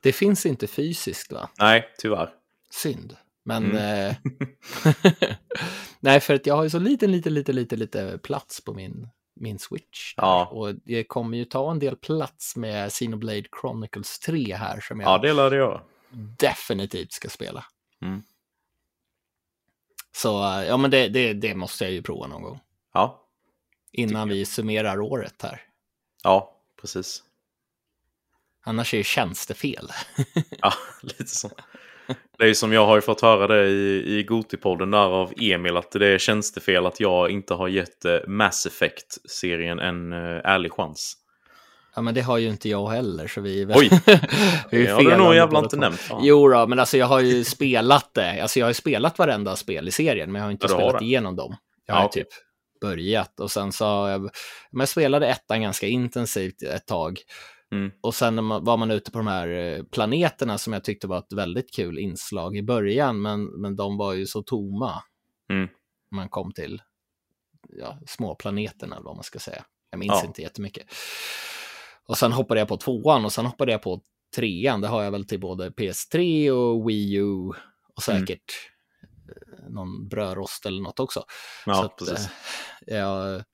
Det 0.00 0.12
finns 0.12 0.46
inte 0.46 0.66
fysiskt, 0.66 1.32
va? 1.32 1.48
Nej, 1.58 1.84
tyvärr. 1.98 2.28
Synd. 2.70 3.16
Men... 3.44 3.64
Mm. 3.70 4.08
Eh, 4.10 4.16
nej, 6.00 6.20
för 6.20 6.34
att 6.34 6.46
jag 6.46 6.56
har 6.56 6.62
ju 6.62 6.70
så 6.70 6.78
liten, 6.78 7.12
lite, 7.12 7.30
lite, 7.30 7.52
lite, 7.52 7.76
lite 7.76 8.18
plats 8.22 8.60
på 8.64 8.74
min, 8.74 9.08
min 9.34 9.58
Switch. 9.58 10.14
Ja. 10.16 10.46
Och 10.46 10.74
det 10.74 11.04
kommer 11.04 11.38
ju 11.38 11.44
ta 11.44 11.70
en 11.70 11.78
del 11.78 11.96
plats 11.96 12.56
med 12.56 12.90
Xenoblade 12.92 13.44
Chronicles 13.60 14.18
3 14.18 14.54
här 14.54 14.80
som 14.80 15.00
jag 15.00 15.10
Ja, 15.10 15.18
det 15.18 15.32
lär 15.32 15.50
det 15.50 15.56
göra. 15.56 15.82
definitivt 16.38 17.12
ska 17.12 17.28
spela. 17.28 17.64
Mm. 18.02 18.22
Så 20.12 20.44
eh, 20.44 20.64
ja, 20.64 20.76
men 20.76 20.90
det, 20.90 21.08
det, 21.08 21.32
det 21.32 21.54
måste 21.54 21.84
jag 21.84 21.92
ju 21.92 22.02
prova 22.02 22.26
någon 22.26 22.42
gång. 22.42 22.60
Ja, 22.94 23.26
Innan 23.92 24.28
vi 24.28 24.44
summerar 24.44 25.00
året 25.00 25.42
här. 25.42 25.62
ja 26.22 26.56
precis. 26.80 27.22
Annars 28.62 28.94
är 28.94 28.98
det 28.98 29.04
tjänstefel. 29.04 29.88
Ja, 30.62 30.72
lite 31.02 31.26
så. 31.26 31.50
Det 32.38 32.44
är 32.44 32.48
ju 32.48 32.54
som 32.54 32.72
jag 32.72 32.86
har 32.86 32.94
ju 32.96 33.00
fått 33.00 33.20
höra 33.20 33.46
det 33.46 33.66
i, 33.68 34.18
i 34.18 34.22
Gotipodden 34.22 34.90
där 34.90 34.98
av 34.98 35.32
Emil 35.40 35.76
att 35.76 35.90
det 35.92 36.06
är 36.06 36.18
tjänstefel 36.18 36.86
att 36.86 37.00
jag 37.00 37.30
inte 37.30 37.54
har 37.54 37.68
gett 37.68 38.04
eh, 38.04 38.16
Mass 38.26 38.66
Effect-serien 38.66 39.78
en 39.78 40.12
eh, 40.12 40.18
ärlig 40.44 40.72
chans. 40.72 41.16
Ja, 41.94 42.02
men 42.02 42.14
det 42.14 42.20
har 42.20 42.38
ju 42.38 42.48
inte 42.48 42.68
jag 42.68 42.88
heller, 42.88 43.26
så 43.28 43.40
vi. 43.40 43.66
Oj! 43.74 43.90
vi 44.70 44.84
Det 44.86 44.90
har 44.92 45.02
du 45.02 45.16
nog 45.16 45.34
jävla 45.34 45.58
inte 45.58 45.76
nämnt. 45.76 46.00
fan. 46.00 46.20
Jo 46.24 46.48
då, 46.48 46.66
men 46.66 46.78
alltså 46.78 46.96
jag 46.96 47.06
har 47.06 47.20
ju 47.20 47.44
spelat 47.44 48.10
det. 48.14 48.42
Alltså 48.42 48.58
jag 48.58 48.66
har 48.66 48.70
ju 48.70 48.74
spelat 48.74 49.18
varenda 49.18 49.56
spel 49.56 49.88
i 49.88 49.90
serien, 49.90 50.32
men 50.32 50.40
jag 50.40 50.46
har 50.46 50.52
inte 50.52 50.66
Ja, 50.66 50.74
har 50.74 50.80
spelat 50.80 50.98
det. 50.98 51.04
igenom 51.04 51.36
dem. 51.36 51.56
Jag 51.86 51.94
Ja, 51.96 52.00
har 52.00 52.06
okej. 52.08 52.22
typ 52.24 52.32
börjat 52.80 53.40
och 53.40 53.50
sen 53.50 53.72
så 53.72 53.84
har 53.84 54.08
jag, 54.08 54.20
men 54.70 54.80
jag 54.80 54.88
spelade 54.88 55.26
ettan 55.26 55.62
ganska 55.62 55.86
intensivt 55.86 56.62
ett 56.62 56.86
tag. 56.86 57.18
Mm. 57.72 57.90
Och 58.00 58.14
sen 58.14 58.48
var 58.48 58.76
man 58.76 58.90
ute 58.90 59.10
på 59.10 59.18
de 59.18 59.26
här 59.26 59.48
eh, 59.48 59.82
planeterna 59.84 60.58
som 60.58 60.72
jag 60.72 60.84
tyckte 60.84 61.06
var 61.06 61.18
ett 61.18 61.32
väldigt 61.32 61.74
kul 61.74 61.98
inslag 61.98 62.56
i 62.56 62.62
början, 62.62 63.22
men, 63.22 63.44
men 63.44 63.76
de 63.76 63.96
var 63.96 64.12
ju 64.12 64.26
så 64.26 64.42
tomma. 64.42 65.02
Mm. 65.52 65.68
Man 66.10 66.28
kom 66.28 66.52
till 66.52 66.82
ja, 67.68 67.98
små 68.06 68.34
planeterna, 68.34 68.96
eller 68.96 69.04
vad 69.04 69.14
man 69.16 69.24
ska 69.24 69.38
säga. 69.38 69.64
Jag 69.90 69.98
minns 69.98 70.12
Ja. 70.22 70.26
inte 70.26 70.42
jättemycket. 70.42 70.86
Och 72.04 72.18
sen 72.18 72.32
hoppade 72.32 72.60
jag 72.60 72.68
på 72.68 72.76
tvåan 72.76 73.24
och 73.24 73.32
sen 73.32 73.46
hoppade 73.46 73.72
jag 73.72 73.82
på 73.82 74.00
trean. 74.36 74.80
Det 74.80 74.88
har 74.88 75.02
jag 75.02 75.10
väl 75.10 75.24
till 75.26 75.40
både 75.40 75.70
PS3 75.70 76.50
och 76.50 76.88
Wii 76.90 77.14
U 77.14 77.24
och 77.94 78.08
Mm. 78.08 78.20
säkert 78.26 78.52
eh, 79.02 79.68
någon 79.70 80.08
brödrost 80.08 80.66
eller 80.66 80.82
något 80.82 81.00
också. 81.00 81.24
Ja, 81.66 81.74
Så 81.74 81.84
att, 81.84 81.96
precis. 81.96 82.28
eh, 82.86 82.96
jag 82.98 83.44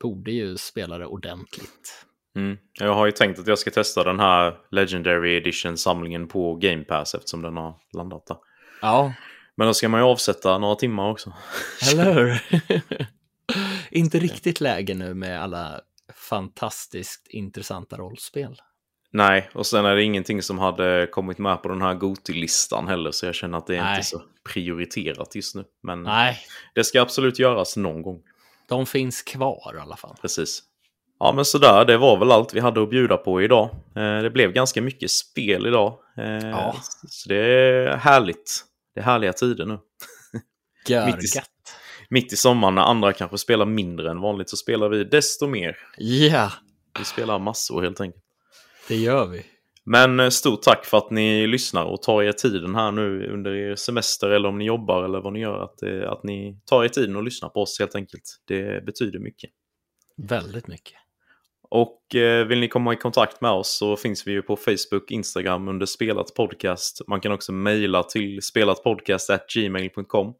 borde 0.00 0.32
ju 0.32 0.56
spela 0.56 0.98
det 0.98 1.06
ordentligt. 1.06 2.06
Mm. 2.36 2.58
Jag 2.72 2.94
har 2.94 3.06
ju 3.06 3.12
tänkt 3.12 3.38
att 3.38 3.46
jag 3.46 3.58
ska 3.58 3.70
testa 3.70 4.04
den 4.04 4.20
här 4.20 4.58
Legendary 4.70 5.36
Edition-samlingen 5.36 6.28
på 6.28 6.54
Game 6.54 6.84
Pass 6.84 7.14
eftersom 7.14 7.42
den 7.42 7.56
har 7.56 7.74
landat 7.96 8.26
där. 8.26 8.36
Ja, 8.80 9.12
Men 9.56 9.66
då 9.66 9.74
ska 9.74 9.88
man 9.88 10.00
ju 10.00 10.06
avsätta 10.06 10.58
några 10.58 10.74
timmar 10.74 11.10
också. 11.10 11.32
eller 11.92 12.12
hur? 12.12 12.42
Inte 13.90 14.18
riktigt 14.18 14.60
läge 14.60 14.94
nu 14.94 15.14
med 15.14 15.42
alla 15.42 15.80
fantastiskt 16.28 17.26
intressanta 17.30 17.96
rollspel. 17.96 18.56
Nej, 19.12 19.50
och 19.54 19.66
sen 19.66 19.84
är 19.84 19.96
det 19.96 20.02
ingenting 20.02 20.42
som 20.42 20.58
hade 20.58 21.08
kommit 21.12 21.38
med 21.38 21.62
på 21.62 21.68
den 21.68 21.82
här 21.82 21.94
Goti-listan 21.94 22.88
heller, 22.88 23.10
så 23.10 23.26
jag 23.26 23.34
känner 23.34 23.58
att 23.58 23.66
det 23.66 23.76
är 23.76 23.82
Nej. 23.82 23.96
inte 23.96 24.08
så 24.08 24.22
prioriterat 24.52 25.34
just 25.34 25.54
nu. 25.54 25.64
Men 25.82 26.02
Nej, 26.02 26.38
det 26.74 26.84
ska 26.84 27.02
absolut 27.02 27.38
göras 27.38 27.76
någon 27.76 28.02
gång. 28.02 28.20
de 28.68 28.86
finns 28.86 29.22
kvar 29.22 29.74
i 29.76 29.80
alla 29.80 29.96
fall. 29.96 30.16
Precis. 30.20 30.62
Ja, 31.24 31.32
men 31.32 31.44
sådär, 31.44 31.84
det 31.84 31.96
var 31.98 32.18
väl 32.18 32.32
allt 32.32 32.54
vi 32.54 32.60
hade 32.60 32.82
att 32.82 32.90
bjuda 32.90 33.16
på 33.16 33.42
idag. 33.42 33.70
Eh, 33.96 34.22
det 34.22 34.30
blev 34.30 34.52
ganska 34.52 34.82
mycket 34.82 35.10
spel 35.10 35.66
idag. 35.66 35.98
Eh, 36.18 36.48
Ja. 36.50 36.74
Så 37.08 37.28
det 37.28 37.36
är 37.36 37.96
härligt. 37.96 38.64
Det 38.94 39.00
är 39.00 39.04
härliga 39.04 39.32
tider 39.32 39.64
nu. 39.66 39.78
Mitt 41.06 41.24
i-. 41.24 41.40
Mitt 42.10 42.32
i 42.32 42.36
sommaren 42.36 42.74
när 42.74 42.82
andra 42.82 43.12
kanske 43.12 43.38
spelar 43.38 43.66
mindre 43.66 44.10
än 44.10 44.20
vanligt 44.20 44.50
så 44.50 44.56
spelar 44.56 44.88
vi 44.88 45.04
desto 45.04 45.46
mer. 45.46 45.76
Ja, 45.96 46.50
Vi 46.98 47.04
spelar 47.04 47.38
massor 47.38 47.82
helt 47.82 48.00
enkelt. 48.00 48.24
det 48.88 48.96
gör 48.96 49.26
vi. 49.26 49.46
Men 49.84 50.20
eh, 50.20 50.28
stort 50.28 50.62
tack 50.62 50.84
för 50.86 50.98
att 50.98 51.10
ni 51.10 51.46
lyssnar 51.46 51.84
och 51.84 52.02
tar 52.02 52.22
er 52.22 52.32
tiden 52.32 52.74
här 52.74 52.92
nu 52.92 53.26
under 53.32 53.54
er 53.54 53.76
semester 53.76 54.30
eller 54.30 54.48
om 54.48 54.58
ni 54.58 54.64
jobbar 54.64 55.04
eller 55.04 55.20
vad 55.20 55.32
ni 55.32 55.40
gör. 55.40 55.64
Att, 55.64 55.82
att 56.12 56.24
ni 56.24 56.60
tar 56.66 56.84
er 56.84 56.88
tiden 56.88 57.16
och 57.16 57.22
lyssnar 57.22 57.48
på 57.48 57.62
oss 57.62 57.78
helt 57.78 57.94
enkelt. 57.94 58.22
Det 58.48 58.86
betyder 58.86 59.18
mycket. 59.18 59.50
Väldigt 60.16 60.66
mycket. 60.66 60.94
Och 61.74 62.14
eh, 62.14 62.46
vill 62.46 62.60
ni 62.60 62.68
komma 62.68 62.92
i 62.92 62.96
kontakt 62.96 63.40
med 63.40 63.50
oss 63.50 63.78
så 63.78 63.96
finns 63.96 64.26
vi 64.26 64.32
ju 64.32 64.42
på 64.42 64.56
Facebook, 64.56 65.10
Instagram 65.10 65.68
under 65.68 65.86
Spelat 65.86 66.34
Podcast. 66.34 67.00
Man 67.08 67.20
kan 67.20 67.32
också 67.32 67.52
mejla 67.52 68.02
till 68.02 68.42
spelatpodcast.gmail.com. 68.42 70.34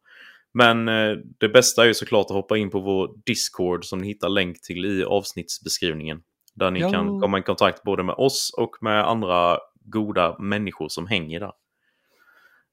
Men 0.55 0.89
eh, 0.89 1.17
det 1.41 1.49
bästa 1.49 1.83
är 1.83 1.87
ju 1.87 1.95
såklart 1.95 2.27
att 2.27 2.37
hoppa 2.37 2.57
in 2.57 2.71
på 2.71 2.81
vår 2.81 3.11
Discord 3.27 3.85
som 3.85 3.99
ni 3.99 4.07
hittar 4.07 4.29
länk 4.29 4.63
till 4.63 4.85
i 4.85 5.05
avsnittsbeskrivningen. 5.05 6.21
Där 6.55 6.71
ni 6.71 6.81
Ja. 6.81 6.91
kan 6.91 7.21
komma 7.21 7.39
i 7.39 7.43
kontakt 7.43 7.83
både 7.83 8.03
med 8.03 8.15
oss 8.15 8.55
och 8.59 8.71
med 8.81 9.09
andra 9.09 9.59
goda 9.85 10.37
människor 10.39 10.89
som 10.89 11.07
hänger 11.07 11.41
där. 11.41 11.53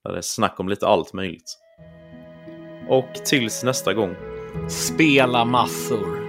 Där 0.04 0.12
det 0.12 0.18
är 0.18 0.22
snack 0.22 0.60
om 0.60 0.70
lite 0.70 0.88
allt 0.88 1.14
möjligt. 1.14 1.58
Och 2.90 3.14
tills 3.26 3.64
nästa 3.64 3.94
gång. 3.94 4.16
Spela 4.70 5.46
massor. 5.46 6.29